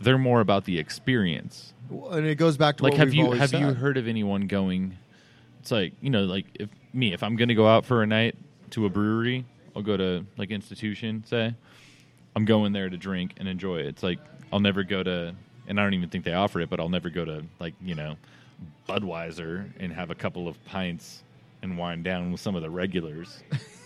they're 0.00 0.18
more 0.18 0.40
about 0.40 0.64
the 0.64 0.78
experience. 0.78 1.72
And 2.10 2.26
it 2.26 2.36
goes 2.36 2.56
back 2.56 2.76
to 2.78 2.84
like 2.84 2.92
what 2.92 2.98
have 2.98 3.14
you 3.14 3.32
have 3.32 3.52
you 3.52 3.72
heard 3.72 3.96
of 3.96 4.06
anyone 4.06 4.46
going 4.46 4.96
it's 5.60 5.70
like 5.70 5.92
you 6.00 6.10
know 6.10 6.24
like 6.24 6.46
if 6.54 6.68
me 6.92 7.12
if 7.12 7.22
i'm 7.22 7.36
gonna 7.36 7.54
go 7.54 7.66
out 7.66 7.84
for 7.84 8.02
a 8.02 8.06
night 8.06 8.34
to 8.70 8.86
a 8.86 8.88
brewery 8.88 9.44
i'll 9.74 9.82
go 9.82 9.96
to 9.96 10.24
like 10.36 10.50
institution 10.50 11.24
say 11.26 11.54
i'm 12.36 12.44
going 12.44 12.72
there 12.72 12.88
to 12.88 12.96
drink 12.96 13.34
and 13.38 13.48
enjoy 13.48 13.78
it. 13.78 13.86
It's 13.86 14.02
like 14.02 14.18
i'll 14.52 14.60
never 14.60 14.82
go 14.82 15.02
to 15.02 15.34
and 15.66 15.80
i 15.80 15.82
don't 15.82 15.94
even 15.94 16.08
think 16.08 16.24
they 16.24 16.34
offer 16.34 16.60
it 16.60 16.70
but 16.70 16.80
i'll 16.80 16.88
never 16.88 17.10
go 17.10 17.24
to 17.24 17.44
like 17.58 17.74
you 17.82 17.94
know 17.94 18.16
budweiser 18.88 19.68
and 19.78 19.92
have 19.92 20.10
a 20.10 20.14
couple 20.14 20.48
of 20.48 20.62
pints 20.64 21.22
and 21.62 21.76
wind 21.76 22.04
down 22.04 22.32
with 22.32 22.40
some 22.40 22.54
of 22.54 22.62
the 22.62 22.70
regulars 22.70 23.42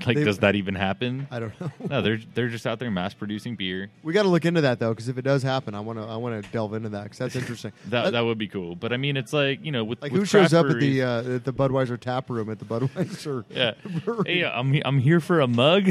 like 0.06 0.16
They- 0.16 0.24
does 0.24 0.38
that 0.38 0.54
even 0.54 0.74
happen 0.74 1.26
I 1.30 1.40
don't 1.40 1.60
know. 1.60 1.70
no 1.88 2.02
they're 2.02 2.18
they're 2.34 2.48
just 2.48 2.66
out 2.66 2.78
there 2.78 2.90
mass 2.90 3.14
producing 3.14 3.56
beer 3.56 3.90
We 4.02 4.12
got 4.12 4.22
to 4.22 4.28
look 4.28 4.44
into 4.44 4.60
that 4.62 4.78
though, 4.78 4.90
because 4.90 5.08
if 5.08 5.18
it 5.18 5.22
does 5.22 5.42
happen, 5.42 5.74
I 5.74 5.80
want 5.80 5.98
to 5.98 6.04
I 6.04 6.16
want 6.16 6.42
to 6.44 6.50
delve 6.50 6.74
into 6.74 6.88
that 6.90 7.04
because 7.04 7.18
that's 7.18 7.36
interesting. 7.42 7.72
that, 7.88 8.12
that 8.12 8.20
would 8.20 8.38
be 8.38 8.48
cool 8.48 8.76
but 8.76 8.92
i 8.92 8.96
mean 8.96 9.16
it's 9.16 9.32
like 9.32 9.64
you 9.64 9.72
know 9.72 9.84
with 9.84 10.00
like 10.02 10.12
with 10.12 10.20
who 10.22 10.24
shows 10.26 10.50
craft 10.50 10.54
up 10.54 10.66
at 10.66 10.72
breweries- 10.78 10.94
the 10.96 11.02
uh, 11.02 11.34
at 11.36 11.44
the 11.44 11.52
Budweiser 11.52 11.98
tap 11.98 12.30
room 12.30 12.50
at 12.50 12.58
the 12.58 12.64
Budweiser? 12.64 13.44
Yeah. 13.50 13.72
brewery? 14.04 14.24
Hey, 14.26 14.44
I'm 14.44 14.80
I'm 14.84 14.98
here 14.98 15.20
for 15.20 15.40
a 15.40 15.46
mug. 15.46 15.88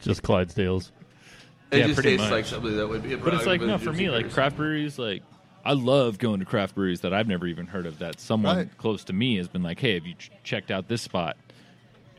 Just 0.00 0.22
Clydesdales. 0.22 0.90
It 1.70 1.78
yeah, 1.78 1.86
just 1.86 1.94
pretty 2.00 2.16
tastes 2.16 2.24
much. 2.24 2.32
like 2.32 2.46
something 2.46 2.76
that 2.76 2.88
would 2.88 3.02
be 3.02 3.12
a 3.12 3.18
But 3.18 3.34
it's 3.34 3.46
like 3.46 3.60
product 3.60 3.68
no, 3.68 3.74
of 3.74 3.82
for 3.82 3.92
me, 3.92 4.10
like 4.10 4.30
craft 4.32 4.56
breweries, 4.56 4.98
like 4.98 5.22
I 5.64 5.74
love 5.74 6.18
going 6.18 6.40
to 6.40 6.46
craft 6.46 6.74
breweries 6.74 7.02
that 7.02 7.12
I've 7.12 7.28
never 7.28 7.46
even 7.46 7.66
heard 7.66 7.84
of. 7.86 7.98
That 7.98 8.18
someone 8.18 8.56
Right. 8.56 8.78
close 8.78 9.04
to 9.04 9.12
me 9.12 9.36
has 9.36 9.46
been 9.46 9.62
like, 9.62 9.78
"Hey, 9.78 9.94
have 9.94 10.06
you 10.06 10.14
ch- 10.14 10.30
checked 10.42 10.70
out 10.70 10.88
this 10.88 11.02
spot?" 11.02 11.36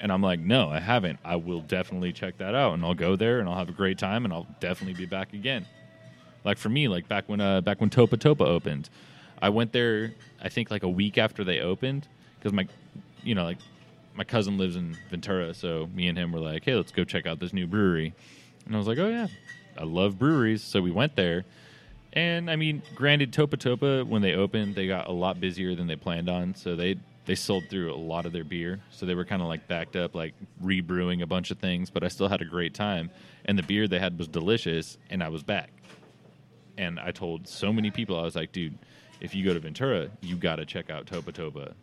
And 0.01 0.11
I'm 0.11 0.21
like, 0.23 0.39
"No, 0.39 0.67
I 0.69 0.79
haven't. 0.79 1.19
I 1.23 1.35
will 1.37 1.61
definitely 1.61 2.11
check 2.11 2.39
that 2.39 2.55
out, 2.55 2.73
and 2.73 2.83
I'll 2.83 2.95
go 2.95 3.15
there, 3.15 3.39
and 3.39 3.47
I'll 3.47 3.57
have 3.57 3.69
a 3.69 3.73
great 3.73 3.99
time, 3.99 4.25
and 4.25 4.33
I'll 4.33 4.47
definitely 4.59 4.95
be 4.95 5.05
back 5.05 5.31
again." 5.33 5.65
Like 6.43 6.57
for 6.57 6.69
me, 6.69 6.87
like 6.87 7.07
back 7.07 7.29
when 7.29 7.39
uh, 7.39 7.61
back 7.61 7.79
when 7.79 7.91
Topa 7.91 8.17
Topa 8.17 8.45
opened, 8.45 8.89
I 9.41 9.49
went 9.49 9.71
there. 9.71 10.11
I 10.41 10.49
think 10.49 10.71
like 10.71 10.83
a 10.83 10.89
week 10.89 11.19
after 11.19 11.43
they 11.43 11.59
opened 11.59 12.07
because 12.39 12.51
my, 12.51 12.67
you 13.23 13.35
know, 13.35 13.43
like 13.43 13.59
my 14.15 14.23
cousin 14.23 14.57
lives 14.57 14.75
in 14.75 14.97
Ventura, 15.09 15.53
so 15.53 15.87
me 15.93 16.07
and 16.07 16.17
him 16.17 16.31
were 16.31 16.39
like, 16.39 16.65
"Hey, 16.65 16.73
let's 16.73 16.91
go 16.91 17.03
check 17.03 17.27
out 17.27 17.39
this 17.39 17.53
new 17.53 17.67
brewery." 17.67 18.13
And 18.65 18.75
I 18.75 18.79
was 18.79 18.87
like, 18.87 18.97
"Oh 18.97 19.07
yeah, 19.07 19.27
I 19.77 19.83
love 19.83 20.17
breweries." 20.17 20.63
So 20.63 20.81
we 20.81 20.89
went 20.91 21.15
there, 21.15 21.45
and 22.13 22.49
I 22.49 22.55
mean, 22.55 22.81
granted, 22.95 23.31
Topa 23.31 23.55
Topa 23.55 24.03
when 24.05 24.23
they 24.23 24.33
opened, 24.33 24.73
they 24.73 24.87
got 24.87 25.07
a 25.07 25.11
lot 25.11 25.39
busier 25.39 25.75
than 25.75 25.85
they 25.85 25.95
planned 25.95 26.27
on, 26.27 26.55
so 26.55 26.75
they 26.75 26.97
they 27.25 27.35
sold 27.35 27.63
through 27.69 27.93
a 27.93 27.95
lot 27.95 28.25
of 28.25 28.31
their 28.33 28.43
beer. 28.43 28.79
So 28.91 29.05
they 29.05 29.13
were 29.15 29.25
kind 29.25 29.41
of 29.41 29.47
like 29.47 29.67
backed 29.67 29.95
up, 29.95 30.15
like 30.15 30.33
rebrewing 30.63 31.21
a 31.21 31.27
bunch 31.27 31.51
of 31.51 31.59
things. 31.59 31.89
But 31.89 32.03
I 32.03 32.07
still 32.07 32.27
had 32.27 32.41
a 32.41 32.45
great 32.45 32.73
time, 32.73 33.09
and 33.45 33.57
the 33.57 33.63
beer 33.63 33.87
they 33.87 33.99
had 33.99 34.17
was 34.17 34.27
delicious, 34.27 34.97
and 35.09 35.23
I 35.23 35.29
was 35.29 35.43
back. 35.43 35.69
And 36.77 36.99
I 36.99 37.11
told 37.11 37.47
so 37.47 37.71
many 37.73 37.91
people, 37.91 38.17
I 38.19 38.23
was 38.23 38.35
like, 38.35 38.51
"Dude, 38.51 38.77
if 39.19 39.35
you 39.35 39.43
go 39.45 39.53
to 39.53 39.59
Ventura, 39.59 40.09
you 40.21 40.35
got 40.35 40.55
to 40.57 40.65
check 40.65 40.89
out 40.89 41.05
Topa 41.05 41.31
Topa." 41.31 41.73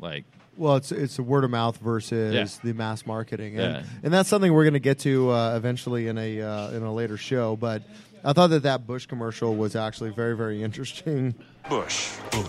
Like, 0.00 0.24
Well, 0.56 0.76
it's 0.76 0.92
it's 0.92 1.18
a 1.18 1.22
word 1.22 1.44
of 1.44 1.50
mouth 1.50 1.78
versus 1.78 2.34
Yeah. 2.34 2.46
the 2.62 2.74
mass 2.74 3.06
marketing, 3.06 3.58
and, 3.58 3.74
Yeah. 3.86 3.90
and 4.02 4.12
that's 4.12 4.28
something 4.28 4.52
we're 4.52 4.64
going 4.64 4.74
to 4.74 4.80
get 4.80 4.98
to 5.00 5.30
uh, 5.30 5.56
eventually 5.56 6.08
in 6.08 6.18
a 6.18 6.42
uh, 6.42 6.70
in 6.72 6.82
a 6.82 6.92
later 6.92 7.16
show. 7.16 7.56
But 7.56 7.82
I 8.24 8.32
thought 8.32 8.48
that 8.50 8.64
that 8.64 8.86
Busch 8.86 9.06
commercial 9.06 9.54
was 9.54 9.76
actually 9.76 10.10
very 10.10 10.36
very 10.36 10.62
interesting. 10.62 11.34
Bush. 11.70 12.10
Bush. 12.32 12.48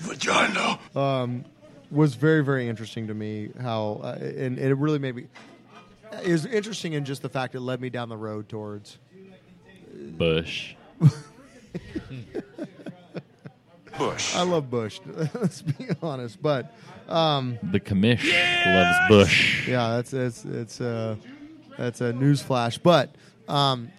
Vagina. 0.00 0.78
Um, 0.94 1.44
was 1.90 2.14
very 2.14 2.44
very 2.44 2.68
interesting 2.68 3.08
to 3.08 3.14
me 3.14 3.50
how 3.60 4.00
uh, 4.02 4.16
and, 4.20 4.58
and 4.58 4.58
it 4.58 4.74
really 4.74 4.98
made 4.98 5.16
me. 5.16 5.26
It 6.24 6.30
was 6.32 6.46
interesting 6.46 6.92
in 6.94 7.04
just 7.04 7.22
the 7.22 7.28
fact 7.28 7.54
it 7.54 7.60
led 7.60 7.80
me 7.80 7.90
down 7.90 8.08
the 8.08 8.16
road 8.16 8.48
towards 8.48 8.98
Bush. 10.16 10.74
Bush. 13.98 14.34
I 14.34 14.42
love 14.42 14.70
Bush. 14.70 15.00
Let's 15.34 15.62
be 15.62 15.88
honest, 16.02 16.40
but 16.40 16.74
um, 17.08 17.58
The 17.62 17.80
commish 17.80 18.24
loves 18.66 18.98
Bush. 19.08 19.68
Yeah, 19.68 19.96
that's 19.96 20.12
it's 20.12 20.44
it's 20.44 20.80
uh, 20.80 21.16
that's 21.76 22.00
a 22.00 22.12
news 22.12 22.40
flash. 22.42 22.78
But 22.78 23.14
um, 23.48 23.90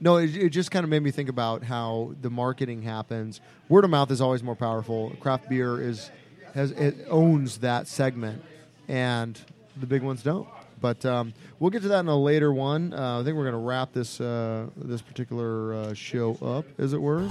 no, 0.00 0.16
it, 0.16 0.36
it 0.36 0.50
just 0.50 0.70
kind 0.70 0.84
of 0.84 0.90
made 0.90 1.02
me 1.02 1.10
think 1.10 1.28
about 1.28 1.64
how 1.64 2.14
the 2.20 2.30
marketing 2.30 2.82
happens. 2.82 3.40
Word 3.68 3.84
of 3.84 3.90
mouth 3.90 4.10
is 4.10 4.20
always 4.20 4.42
more 4.42 4.54
powerful. 4.54 5.10
Craft 5.20 5.48
beer 5.48 5.80
is 5.80 6.10
has 6.54 6.70
it 6.72 7.06
owns 7.10 7.58
that 7.58 7.86
segment, 7.86 8.42
and 8.86 9.38
the 9.76 9.86
big 9.86 10.02
ones 10.02 10.22
don't. 10.22 10.48
But 10.80 11.04
um, 11.04 11.34
we'll 11.58 11.70
get 11.70 11.82
to 11.82 11.88
that 11.88 12.00
in 12.00 12.08
a 12.08 12.16
later 12.16 12.52
one. 12.52 12.92
Uh, 12.92 13.20
I 13.20 13.24
think 13.24 13.36
we're 13.36 13.50
going 13.50 13.60
to 13.60 13.66
wrap 13.66 13.92
this 13.92 14.20
uh, 14.20 14.66
this 14.76 15.02
particular 15.02 15.74
uh, 15.74 15.94
show 15.94 16.38
up, 16.42 16.64
as 16.78 16.92
it 16.92 17.00
were. 17.00 17.28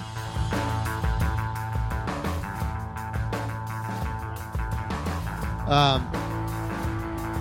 Um, 5.68 6.07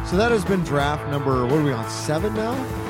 so 0.07 0.17
that 0.17 0.31
has 0.31 0.45
been 0.45 0.63
draft 0.63 1.09
number. 1.11 1.45
What 1.45 1.59
are 1.59 1.63
we 1.63 1.73
on? 1.73 1.89
Seven 1.89 2.35
now. 2.35 2.86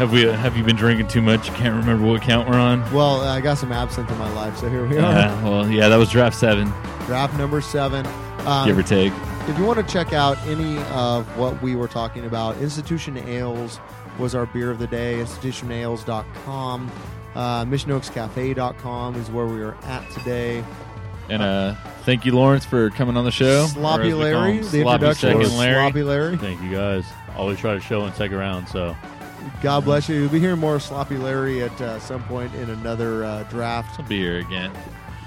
Have 0.00 0.12
we? 0.12 0.22
Have 0.22 0.56
you 0.56 0.64
been 0.64 0.76
drinking 0.76 1.08
too 1.08 1.20
much? 1.20 1.46
You 1.46 1.54
can't 1.56 1.76
remember 1.76 2.06
what 2.06 2.22
count 2.22 2.48
we're 2.48 2.58
on. 2.58 2.80
Well, 2.90 3.20
I 3.20 3.42
got 3.42 3.58
some 3.58 3.70
absinthe 3.70 4.10
in 4.10 4.16
my 4.16 4.32
life, 4.32 4.56
so 4.56 4.70
here 4.70 4.86
we 4.86 4.96
are. 4.96 5.12
Yeah. 5.12 5.44
Well, 5.44 5.68
yeah, 5.68 5.88
that 5.88 5.96
was 5.98 6.08
draft 6.08 6.36
seven, 6.36 6.72
Draft 7.04 7.36
number 7.36 7.60
seven. 7.60 8.06
Um, 8.46 8.66
give 8.66 8.78
or 8.78 8.82
take. 8.82 9.12
If 9.46 9.58
you 9.58 9.64
want 9.66 9.86
to 9.86 9.92
check 9.92 10.14
out 10.14 10.38
any 10.46 10.78
of 10.84 11.26
what 11.36 11.60
we 11.60 11.76
were 11.76 11.86
talking 11.86 12.24
about, 12.24 12.56
Institution 12.62 13.18
Ales 13.18 13.78
was 14.18 14.34
our 14.34 14.46
beer 14.46 14.70
of 14.70 14.78
the 14.78 14.86
day. 14.86 15.18
Institutionales.com. 15.18 16.90
Uh, 17.34 17.64
MissionOaksCafe.com 17.66 19.16
is 19.16 19.30
where 19.30 19.44
we 19.44 19.60
are 19.60 19.74
at 19.82 20.10
today. 20.12 20.64
And 21.28 21.42
uh, 21.42 21.74
thank 22.04 22.24
you, 22.24 22.34
Lawrence, 22.34 22.64
for 22.64 22.88
coming 22.88 23.18
on 23.18 23.26
the 23.26 23.30
show. 23.30 23.66
Sloppy 23.66 24.04
Or 24.04 24.06
as 24.06 24.24
we 24.24 24.32
call 24.32 24.40
Larry, 24.40 24.58
the 24.60 24.64
Sloppy 24.64 24.80
introduction 24.80 25.42
Second 25.42 25.58
Larry. 25.58 25.74
Sloppy 25.74 26.02
Larry. 26.04 26.36
Thank 26.38 26.62
you 26.62 26.70
guys. 26.70 27.04
Always 27.36 27.58
try 27.58 27.74
to 27.74 27.80
show 27.80 28.06
in 28.06 28.14
second 28.14 28.38
round. 28.38 28.66
So 28.66 28.96
God 29.62 29.84
bless 29.84 30.08
you. 30.08 30.16
You'll 30.16 30.28
be 30.30 30.40
hearing 30.40 30.58
more 30.60 30.80
Sloppy 30.80 31.16
Larry 31.16 31.62
at 31.62 31.80
uh, 31.80 31.98
some 32.00 32.22
point 32.24 32.54
in 32.54 32.70
another 32.70 33.24
uh, 33.24 33.42
draft. 33.44 33.98
I'll 34.00 34.06
be 34.06 34.18
here 34.18 34.38
again. 34.38 34.72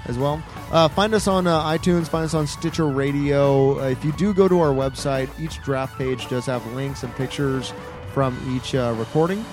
as 0.06 0.18
well. 0.18 0.42
Uh, 0.70 0.88
find 0.88 1.14
us 1.14 1.26
on 1.28 1.46
uh, 1.46 1.62
iTunes, 1.64 2.08
find 2.08 2.24
us 2.24 2.34
on 2.34 2.46
Stitcher 2.46 2.86
Radio. 2.86 3.80
Uh, 3.80 3.88
if 3.88 4.04
you 4.04 4.12
do 4.12 4.34
go 4.34 4.48
to 4.48 4.60
our 4.60 4.72
website, 4.74 5.28
each 5.40 5.62
draft 5.62 5.96
page 5.98 6.28
does 6.28 6.46
have 6.46 6.64
links 6.74 7.02
and 7.02 7.14
pictures 7.16 7.72
from 8.12 8.36
each 8.56 8.74
uh, 8.74 8.94
recording. 8.98 9.44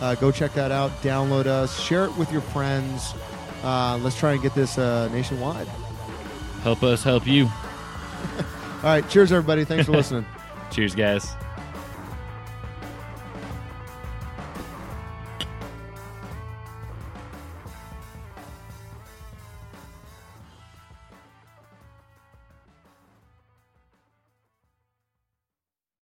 Uh, 0.00 0.14
go 0.14 0.30
check 0.32 0.52
that 0.54 0.72
out, 0.72 0.90
download 1.02 1.46
us, 1.46 1.78
share 1.78 2.04
it 2.06 2.16
with 2.16 2.32
your 2.32 2.40
friends. 2.40 3.14
Uh, 3.62 3.98
let's 4.02 4.18
try 4.18 4.32
and 4.32 4.42
get 4.42 4.54
this 4.54 4.78
uh, 4.78 5.08
nationwide. 5.12 5.68
Help 6.62 6.82
us 6.82 7.02
help 7.04 7.26
you. 7.26 7.44
All 8.82 8.82
right, 8.84 9.06
cheers, 9.10 9.30
everybody. 9.32 9.64
Thanks 9.64 9.86
for 9.86 9.92
listening. 10.00 10.24
Cheers, 10.70 10.94
guys. 10.94 11.34